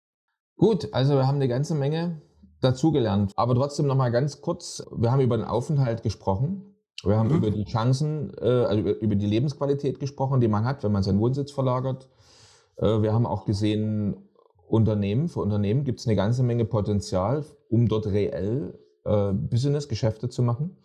Gut, 0.58 0.92
also 0.92 1.14
wir 1.14 1.26
haben 1.26 1.36
eine 1.36 1.48
ganze 1.48 1.74
Menge 1.74 2.20
dazugelernt. 2.60 3.32
Aber 3.36 3.54
trotzdem 3.54 3.86
noch 3.86 3.96
mal 3.96 4.10
ganz 4.10 4.42
kurz, 4.42 4.84
wir 4.94 5.10
haben 5.10 5.20
über 5.20 5.38
den 5.38 5.46
Aufenthalt 5.46 6.02
gesprochen. 6.02 6.67
Wir 7.04 7.16
haben 7.16 7.28
mhm. 7.28 7.36
über 7.36 7.50
die 7.50 7.64
Chancen, 7.64 8.32
äh, 8.40 8.48
also 8.48 8.82
über 8.82 9.14
die 9.14 9.26
Lebensqualität 9.26 10.00
gesprochen, 10.00 10.40
die 10.40 10.48
man 10.48 10.64
hat, 10.64 10.82
wenn 10.82 10.92
man 10.92 11.02
seinen 11.02 11.20
Wohnsitz 11.20 11.52
verlagert. 11.52 12.08
Äh, 12.76 13.02
wir 13.02 13.12
haben 13.12 13.26
auch 13.26 13.44
gesehen, 13.44 14.16
Unternehmen, 14.66 15.28
für 15.28 15.40
Unternehmen 15.40 15.84
gibt 15.84 16.00
es 16.00 16.06
eine 16.06 16.16
ganze 16.16 16.42
Menge 16.42 16.64
Potenzial, 16.64 17.44
um 17.70 17.88
dort 17.88 18.06
reell 18.06 18.78
äh, 19.04 19.32
Business, 19.32 19.88
Geschäfte 19.88 20.28
zu 20.28 20.42
machen. 20.42 20.76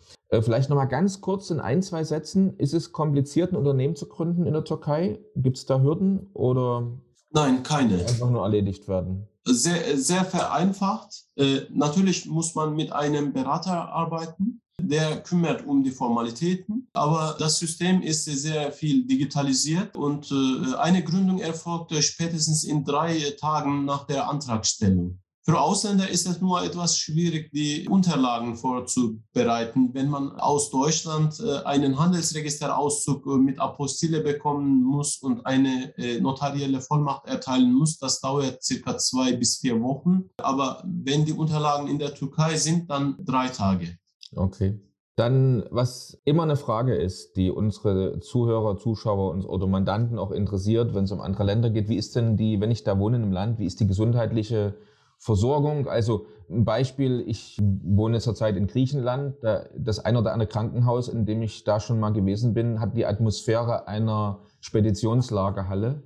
Vielleicht 0.41 0.71
nochmal 0.71 0.87
ganz 0.87 1.21
kurz 1.21 1.51
in 1.51 1.59
ein, 1.59 1.83
zwei 1.83 2.03
Sätzen. 2.03 2.57
Ist 2.57 2.73
es 2.73 2.91
kompliziert, 2.91 3.51
ein 3.51 3.55
Unternehmen 3.55 3.95
zu 3.95 4.07
gründen 4.07 4.47
in 4.47 4.53
der 4.53 4.63
Türkei? 4.63 5.19
Gibt 5.35 5.57
es 5.57 5.67
da 5.67 5.79
Hürden 5.79 6.31
oder? 6.33 6.87
Nein, 7.29 7.61
keine. 7.61 7.99
Einfach 7.99 8.31
nur 8.31 8.41
erledigt 8.41 8.87
werden. 8.87 9.27
Sehr, 9.45 9.95
sehr 9.95 10.25
vereinfacht. 10.25 11.25
Natürlich 11.69 12.25
muss 12.25 12.55
man 12.55 12.75
mit 12.75 12.91
einem 12.91 13.31
Berater 13.31 13.89
arbeiten. 13.89 14.52
Der 14.87 15.21
kümmert 15.21 15.65
um 15.65 15.83
die 15.83 15.91
Formalitäten. 15.91 16.87
Aber 16.93 17.35
das 17.39 17.59
System 17.59 18.01
ist 18.01 18.25
sehr 18.25 18.71
viel 18.71 19.05
digitalisiert 19.05 19.95
und 19.95 20.31
äh, 20.31 20.75
eine 20.75 21.03
Gründung 21.03 21.39
erfolgt 21.39 21.93
spätestens 22.03 22.63
in 22.63 22.83
drei 22.83 23.35
Tagen 23.39 23.85
nach 23.85 24.05
der 24.05 24.29
Antragstellung. 24.29 25.19
Für 25.45 25.59
Ausländer 25.59 26.07
ist 26.07 26.25
es 26.25 26.39
nur 26.39 26.63
etwas 26.63 26.97
schwierig, 26.97 27.51
die 27.51 27.89
Unterlagen 27.89 28.55
vorzubereiten. 28.55 29.93
Wenn 29.93 30.09
man 30.09 30.31
aus 30.39 30.69
Deutschland 30.69 31.37
äh, 31.41 31.65
einen 31.65 31.99
Handelsregisterauszug 31.99 33.27
äh, 33.27 33.37
mit 33.37 33.59
Apostille 33.59 34.21
bekommen 34.21 34.83
muss 34.83 35.17
und 35.17 35.45
eine 35.45 35.93
notarielle 36.21 36.79
Vollmacht 36.79 37.25
erteilen 37.25 37.73
muss, 37.73 37.97
das 37.97 38.21
dauert 38.21 38.63
circa 38.63 38.97
zwei 38.97 39.33
bis 39.33 39.57
vier 39.57 39.81
Wochen. 39.81 40.29
Aber 40.37 40.81
wenn 40.85 41.25
die 41.25 41.33
Unterlagen 41.33 41.89
in 41.89 41.99
der 41.99 42.15
Türkei 42.15 42.55
sind, 42.55 42.89
dann 42.89 43.17
drei 43.19 43.49
Tage. 43.49 43.97
Okay. 44.35 44.79
Dann, 45.15 45.63
was 45.69 46.19
immer 46.25 46.43
eine 46.43 46.55
Frage 46.55 46.95
ist, 46.95 47.35
die 47.35 47.51
unsere 47.51 48.19
Zuhörer, 48.19 48.77
Zuschauer 48.77 49.45
oder 49.45 49.67
Mandanten 49.67 50.17
auch 50.17 50.31
interessiert, 50.31 50.95
wenn 50.95 51.03
es 51.03 51.11
um 51.11 51.21
andere 51.21 51.43
Länder 51.43 51.69
geht, 51.69 51.87
wie 51.87 51.97
ist 51.97 52.15
denn 52.15 52.35
die, 52.35 52.59
wenn 52.59 52.71
ich 52.71 52.83
da 52.83 52.97
wohne 52.97 53.17
im 53.17 53.31
Land, 53.31 53.59
wie 53.59 53.65
ist 53.65 53.79
die 53.79 53.85
gesundheitliche 53.85 54.75
Versorgung. 55.19 55.87
Also 55.87 56.25
ein 56.49 56.65
Beispiel, 56.65 57.23
ich 57.27 57.57
wohne 57.61 58.19
zurzeit 58.19 58.57
in 58.57 58.67
Griechenland. 58.67 59.35
Das 59.77 59.99
ein 59.99 60.17
oder 60.17 60.33
andere 60.33 60.49
Krankenhaus, 60.49 61.07
in 61.07 61.25
dem 61.25 61.41
ich 61.43 61.63
da 61.63 61.79
schon 61.79 61.99
mal 61.99 62.11
gewesen 62.11 62.53
bin, 62.53 62.79
hat 62.79 62.97
die 62.97 63.05
Atmosphäre 63.05 63.87
einer 63.87 64.39
Speditionslagerhalle, 64.59 66.03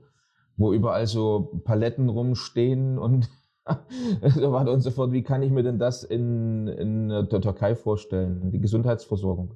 wo 0.58 0.74
überall 0.74 1.08
so 1.08 1.62
Paletten 1.64 2.10
rumstehen 2.10 3.00
und 3.00 3.30
so 4.36 4.52
weiter 4.52 4.72
und 4.72 4.82
so 4.82 4.92
fort. 4.92 5.12
Wie 5.12 5.24
kann 5.24 5.42
ich 5.44 5.52
mir 5.52 5.64
denn 5.64 5.80
das 5.80 6.04
in, 6.04 6.68
in 6.68 7.10
der 7.10 7.42
Türkei 7.42 7.76
vorstellen, 7.76 8.52
die 8.52 8.60
Gesundheitsversorgung? 8.60 9.56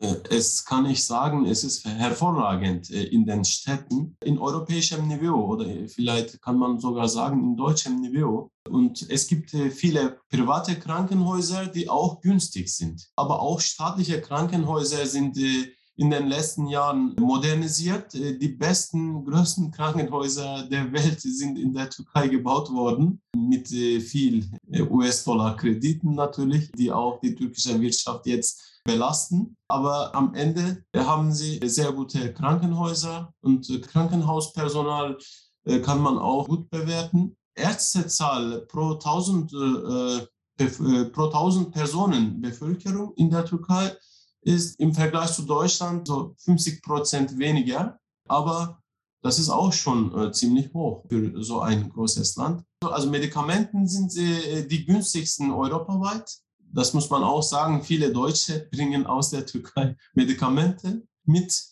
Äh, 0.00 0.16
es 0.30 0.64
kann 0.64 0.86
ich 0.86 1.04
sagen, 1.04 1.46
es 1.46 1.64
ist 1.64 1.84
hervorragend 1.84 2.90
äh, 2.90 3.04
in 3.04 3.24
den 3.24 3.44
Städten, 3.44 4.16
in 4.24 4.38
europäischem 4.38 5.06
Niveau 5.06 5.52
oder 5.52 5.66
vielleicht 5.88 6.40
kann 6.42 6.58
man 6.58 6.78
sogar 6.78 7.08
sagen 7.08 7.42
in 7.42 7.56
deutschem 7.56 8.00
Niveau. 8.00 8.50
Und 8.68 9.08
es 9.10 9.26
gibt 9.26 9.54
äh, 9.54 9.70
viele 9.70 10.18
private 10.30 10.76
Krankenhäuser, 10.76 11.66
die 11.66 11.88
auch 11.88 12.20
günstig 12.20 12.74
sind. 12.74 13.08
Aber 13.16 13.40
auch 13.40 13.60
staatliche 13.60 14.20
Krankenhäuser 14.20 15.06
sind 15.06 15.36
in 15.96 16.10
den 16.10 16.26
letzten 16.26 16.66
Jahren 16.66 17.14
modernisiert. 17.18 18.12
Die 18.14 18.48
besten, 18.48 19.24
größten 19.24 19.70
Krankenhäuser 19.70 20.66
der 20.68 20.92
Welt 20.92 21.20
sind 21.20 21.58
in 21.58 21.72
der 21.72 21.90
Türkei 21.90 22.28
gebaut 22.28 22.72
worden, 22.72 23.20
mit 23.36 23.68
viel 23.68 24.50
US-Dollar-Krediten 24.90 26.14
natürlich, 26.14 26.72
die 26.72 26.90
auch 26.90 27.20
die 27.20 27.34
türkische 27.34 27.80
Wirtschaft 27.80 28.26
jetzt 28.26 28.80
belasten. 28.84 29.56
Aber 29.68 30.14
am 30.14 30.34
Ende 30.34 30.84
haben 30.96 31.32
sie 31.32 31.60
sehr 31.64 31.92
gute 31.92 32.32
Krankenhäuser 32.32 33.32
und 33.40 33.66
Krankenhauspersonal 33.88 35.18
äh, 35.64 35.80
kann 35.80 36.00
man 36.00 36.18
auch 36.18 36.46
gut 36.46 36.70
bewerten. 36.70 37.36
Ärztezahl 37.54 38.66
pro 38.66 38.92
1000, 38.94 39.52
äh, 39.52 40.64
äh, 40.64 41.04
pro 41.06 41.26
1000 41.26 41.72
Personen 41.72 42.40
Bevölkerung 42.40 43.14
in 43.14 43.30
der 43.30 43.44
Türkei 43.44 43.92
ist 44.44 44.78
im 44.78 44.94
Vergleich 44.94 45.32
zu 45.32 45.42
Deutschland 45.42 46.06
so 46.06 46.34
50 46.38 46.82
Prozent 46.82 47.38
weniger. 47.38 47.98
Aber 48.28 48.80
das 49.22 49.38
ist 49.38 49.48
auch 49.48 49.72
schon 49.72 50.16
äh, 50.16 50.32
ziemlich 50.32 50.72
hoch 50.74 51.04
für 51.08 51.42
so 51.42 51.60
ein 51.60 51.90
großes 51.90 52.36
Land. 52.36 52.62
Also 52.84 53.10
Medikamenten 53.10 53.86
sind 53.86 54.16
äh, 54.16 54.66
die 54.66 54.84
günstigsten 54.84 55.50
europaweit 55.50 56.44
das 56.74 56.92
muss 56.92 57.08
man 57.08 57.22
auch 57.22 57.42
sagen, 57.42 57.82
viele 57.82 58.12
Deutsche 58.12 58.68
bringen 58.72 59.06
aus 59.06 59.30
der 59.30 59.46
Türkei 59.46 59.96
Medikamente 60.12 61.06
mit. 61.24 61.64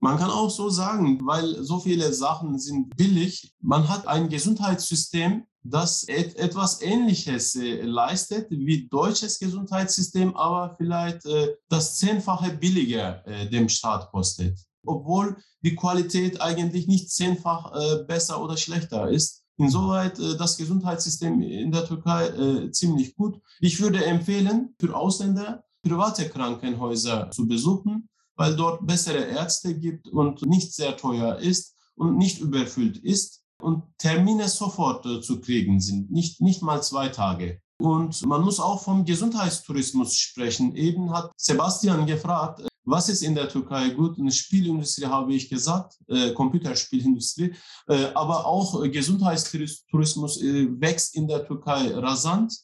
Man 0.00 0.18
kann 0.18 0.30
auch 0.30 0.50
so 0.50 0.68
sagen, 0.68 1.20
weil 1.26 1.62
so 1.62 1.78
viele 1.78 2.12
Sachen 2.12 2.58
sind 2.58 2.96
billig. 2.96 3.54
Man 3.60 3.88
hat 3.88 4.06
ein 4.06 4.28
Gesundheitssystem, 4.28 5.46
das 5.70 6.08
et 6.08 6.36
etwas 6.36 6.82
Ähnliches 6.82 7.54
äh, 7.56 7.82
leistet 7.82 8.50
wie 8.50 8.88
deutsches 8.88 9.38
Gesundheitssystem, 9.38 10.36
aber 10.36 10.74
vielleicht 10.76 11.24
äh, 11.26 11.54
das 11.68 11.98
Zehnfache 11.98 12.52
billiger 12.52 13.26
äh, 13.26 13.48
dem 13.48 13.68
Staat 13.68 14.10
kostet. 14.10 14.58
Obwohl 14.84 15.36
die 15.62 15.74
Qualität 15.74 16.40
eigentlich 16.40 16.86
nicht 16.86 17.10
zehnfach 17.10 17.72
äh, 17.74 18.04
besser 18.04 18.42
oder 18.42 18.56
schlechter 18.56 19.08
ist. 19.08 19.42
Insoweit 19.56 20.18
äh, 20.18 20.36
das 20.36 20.56
Gesundheitssystem 20.56 21.40
in 21.42 21.72
der 21.72 21.86
Türkei 21.86 22.26
äh, 22.26 22.70
ziemlich 22.70 23.16
gut. 23.16 23.40
Ich 23.60 23.80
würde 23.80 24.04
empfehlen, 24.04 24.74
für 24.78 24.94
Ausländer 24.94 25.64
private 25.82 26.28
Krankenhäuser 26.28 27.30
zu 27.30 27.46
besuchen, 27.46 28.08
weil 28.36 28.54
dort 28.54 28.86
bessere 28.86 29.24
Ärzte 29.24 29.74
gibt 29.78 30.08
und 30.08 30.42
nicht 30.42 30.74
sehr 30.74 30.96
teuer 30.96 31.36
ist 31.38 31.74
und 31.94 32.18
nicht 32.18 32.40
überfüllt 32.40 32.98
ist 32.98 33.45
und 33.60 33.82
Termine 33.98 34.48
sofort 34.48 35.06
äh, 35.06 35.20
zu 35.20 35.40
kriegen 35.40 35.80
sind, 35.80 36.10
nicht, 36.10 36.40
nicht 36.40 36.62
mal 36.62 36.82
zwei 36.82 37.08
Tage. 37.08 37.60
Und 37.78 38.24
man 38.24 38.42
muss 38.42 38.58
auch 38.58 38.82
vom 38.82 39.04
Gesundheitstourismus 39.04 40.16
sprechen. 40.16 40.74
Eben 40.76 41.12
hat 41.12 41.30
Sebastian 41.36 42.06
gefragt, 42.06 42.66
was 42.84 43.08
ist 43.08 43.22
in 43.22 43.34
der 43.34 43.48
Türkei 43.48 43.90
gut? 43.90 44.18
Eine 44.18 44.30
Spielindustrie 44.30 45.06
habe 45.06 45.34
ich 45.34 45.50
gesagt, 45.50 45.98
äh, 46.08 46.32
Computerspielindustrie, 46.32 47.54
äh, 47.88 48.06
aber 48.14 48.46
auch 48.46 48.80
Gesundheitstourismus 48.82 50.40
äh, 50.40 50.68
wächst 50.80 51.16
in 51.16 51.26
der 51.28 51.44
Türkei 51.44 51.92
rasant. 51.94 52.54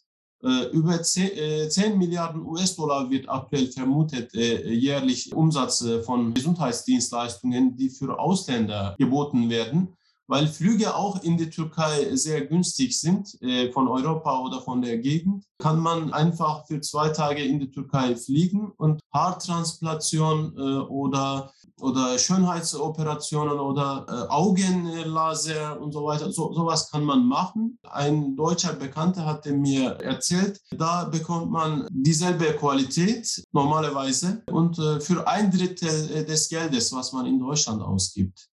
Äh, 0.45 0.71
über 0.71 1.03
10, 1.03 1.71
10 1.71 1.85
äh, 1.85 1.97
Milliarden 1.97 2.43
US-Dollar 2.43 3.11
wird 3.11 3.29
aktuell 3.29 3.71
vermutet 3.71 4.35
äh, 4.35 4.73
jährlich 4.73 5.33
Umsatz 5.35 5.85
von 6.05 6.33
Gesundheitsdienstleistungen, 6.35 7.77
die 7.77 7.91
für 7.91 8.19
Ausländer 8.19 8.95
geboten 8.99 9.51
werden 9.51 9.95
weil 10.33 10.47
Flüge 10.47 10.97
auch 10.97 11.23
in 11.23 11.37
die 11.37 11.51
Türkei 11.51 12.17
sehr 12.17 12.47
günstig 12.47 12.99
sind, 12.99 13.37
äh, 13.43 13.71
von 13.71 13.87
Europa 13.87 14.41
oder 14.41 14.63
von 14.63 14.81
der 14.81 14.97
Gegend, 14.97 15.45
kann 15.59 15.79
man 15.79 16.11
einfach 16.15 16.67
für 16.67 16.81
zwei 16.81 17.11
Tage 17.11 17.45
in 17.45 17.61
die 17.61 17.71
Türkei 17.71 18.17
fliegen 18.17 18.73
und 18.79 19.03
Haartransplantation 19.13 20.55
äh, 20.57 20.61
oder, 20.89 21.53
oder 21.83 22.19
Schönheitsoperationen 22.19 23.61
oder 23.61 24.07
äh, 24.09 24.33
Augenlaser 24.33 25.79
und 25.79 25.93
so 25.93 26.03
weiter, 26.07 26.33
so, 26.33 26.51
sowas 26.55 26.91
kann 26.91 27.05
man 27.05 27.27
machen. 27.27 27.79
Ein 27.91 28.35
deutscher 28.35 28.73
Bekannter 28.73 29.27
hatte 29.27 29.53
mir 29.53 29.91
erzählt, 30.01 30.63
da 30.71 31.05
bekommt 31.05 31.51
man 31.51 31.87
dieselbe 31.91 32.55
Qualität 32.55 33.45
normalerweise 33.53 34.43
und 34.51 34.77
für 34.77 35.27
ein 35.29 35.51
Drittel 35.51 36.25
des 36.25 36.49
Geldes, 36.49 36.91
was 36.95 37.13
man 37.13 37.27
in 37.27 37.39
Deutschland 37.39 37.83
ausgibt. 37.83 38.49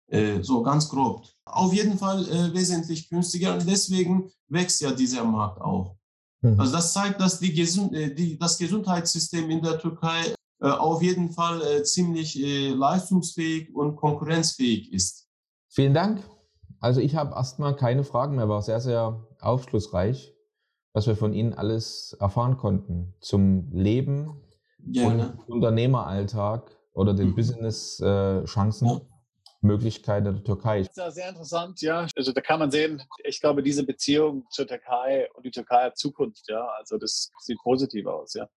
So 0.42 0.62
ganz 0.62 0.88
grob. 0.88 1.26
Auf 1.46 1.74
jeden 1.74 1.98
Fall 1.98 2.28
äh, 2.28 2.54
wesentlich 2.54 3.10
günstiger 3.10 3.54
und 3.54 3.68
deswegen 3.68 4.32
wächst 4.48 4.82
ja 4.82 4.92
dieser 4.92 5.24
Markt 5.24 5.62
auch. 5.62 5.96
Mhm. 6.42 6.60
Also 6.60 6.74
das 6.74 6.94
zeigt, 6.94 7.22
dass 7.22 7.40
die 7.40 7.60
äh, 7.60 8.14
die, 8.14 8.38
das 8.38 8.58
Gesundheitssystem 8.58 9.50
in 9.50 9.62
der 9.62 9.80
Türkei 9.80 10.36
äh, 10.62 10.70
auf 10.70 11.02
jeden 11.02 11.32
Fall 11.32 11.62
äh, 11.62 11.84
ziemlich 11.84 12.42
äh, 12.42 12.70
leistungsfähig 12.70 13.76
und 13.76 13.96
konkurrenzfähig 13.96 14.92
ist. 14.94 15.28
Vielen 15.68 15.94
Dank. 15.94 16.24
Also 16.80 17.02
ich 17.02 17.16
habe 17.16 17.36
erstmal 17.36 17.76
keine 17.76 18.04
Fragen 18.04 18.36
mehr, 18.36 18.48
war 18.48 18.62
sehr, 18.62 18.80
sehr 18.80 19.28
aufschlussreich, 19.42 20.34
was 20.94 21.08
wir 21.08 21.16
von 21.16 21.34
Ihnen 21.34 21.54
alles 21.54 22.16
erfahren 22.20 22.58
konnten 22.58 23.14
zum 23.20 23.72
Leben 23.72 24.42
Gerne. 24.80 25.34
und 25.48 25.56
Unternehmeralltag 25.56 26.72
oder 26.94 27.14
den 27.14 27.30
mhm. 27.30 27.36
Business-Chancen. 27.36 28.88
Ja. 28.88 29.02
Möglichkeiten 29.66 30.26
der 30.26 30.44
Türkei. 30.44 30.80
Das 30.80 30.90
ist 30.90 30.98
ja 30.98 31.12
sehr 31.12 31.30
interessant, 31.30 31.82
ja. 31.82 32.08
Also 32.16 32.32
da 32.32 32.42
kann 32.42 32.60
man 32.60 32.72
sehen, 32.72 33.02
ich 33.24 33.42
glaube, 33.42 33.64
diese 33.64 33.86
Beziehung 33.86 34.46
zur 34.50 34.68
Türkei 34.68 35.30
und 35.34 35.46
die 35.46 35.52
Türkei 35.52 35.86
hat 35.86 35.98
Zukunft, 35.98 36.46
ja. 36.48 36.68
Also 36.78 36.98
das 36.98 37.32
sieht 37.40 37.58
positiv 37.64 38.06
aus, 38.06 38.34
ja. 38.34 38.48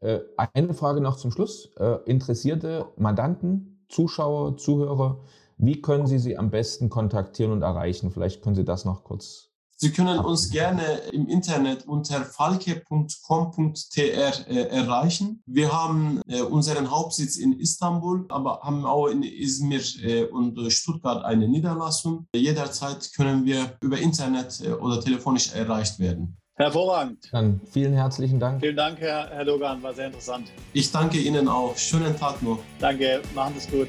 Äh, 0.00 0.20
eine 0.36 0.74
Frage 0.74 1.00
noch 1.00 1.16
zum 1.16 1.30
Schluss. 1.30 1.70
Äh, 1.76 1.98
interessierte 2.04 2.86
Mandanten, 2.96 3.84
Zuschauer, 3.88 4.56
Zuhörer, 4.56 5.24
wie 5.56 5.82
können 5.82 6.06
Sie 6.06 6.18
sie 6.18 6.38
am 6.38 6.50
besten 6.50 6.88
kontaktieren 6.88 7.50
und 7.50 7.62
erreichen? 7.62 8.12
Vielleicht 8.12 8.42
können 8.42 8.54
Sie 8.54 8.64
das 8.64 8.84
noch 8.84 9.02
kurz 9.02 9.47
Sie 9.80 9.92
können 9.92 10.18
uns 10.18 10.50
gerne 10.50 10.82
im 11.12 11.28
Internet 11.28 11.86
unter 11.86 12.24
falke.com.tr 12.24 13.78
äh, 13.96 14.62
erreichen. 14.70 15.40
Wir 15.46 15.72
haben 15.72 16.20
äh, 16.26 16.40
unseren 16.40 16.90
Hauptsitz 16.90 17.36
in 17.36 17.52
Istanbul, 17.60 18.26
aber 18.28 18.58
haben 18.62 18.84
auch 18.84 19.06
in 19.06 19.22
Izmir 19.22 19.80
äh, 20.02 20.24
und 20.24 20.58
Stuttgart 20.72 21.24
eine 21.24 21.46
Niederlassung. 21.46 22.26
Jederzeit 22.34 23.08
können 23.14 23.44
wir 23.44 23.76
über 23.80 23.98
Internet 23.98 24.60
äh, 24.64 24.72
oder 24.72 25.00
telefonisch 25.00 25.52
erreicht 25.52 26.00
werden. 26.00 26.36
Hervorragend. 26.56 27.28
Dann 27.30 27.60
vielen 27.70 27.92
herzlichen 27.92 28.40
Dank. 28.40 28.60
Vielen 28.60 28.74
Dank, 28.74 28.98
Herr, 28.98 29.30
Herr 29.30 29.44
Logan, 29.44 29.80
war 29.80 29.94
sehr 29.94 30.06
interessant. 30.06 30.50
Ich 30.72 30.90
danke 30.90 31.18
Ihnen 31.18 31.46
auch. 31.46 31.76
Schönen 31.76 32.18
Tag 32.18 32.42
noch. 32.42 32.58
Danke, 32.80 33.22
machen 33.32 33.54
Sie 33.54 33.60
es 33.60 33.70
gut. 33.70 33.88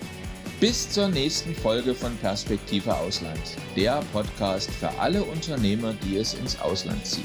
Bis 0.60 0.90
zur 0.90 1.08
nächsten 1.08 1.56
Folge 1.56 1.96
von 1.96 2.14
Perspektive 2.18 2.94
Ausland, 2.94 3.40
der 3.78 4.04
Podcast 4.12 4.70
für 4.70 4.90
alle 5.00 5.24
Unternehmer, 5.24 5.94
die 6.04 6.18
es 6.18 6.34
ins 6.34 6.60
Ausland 6.60 7.06
zieht. 7.06 7.24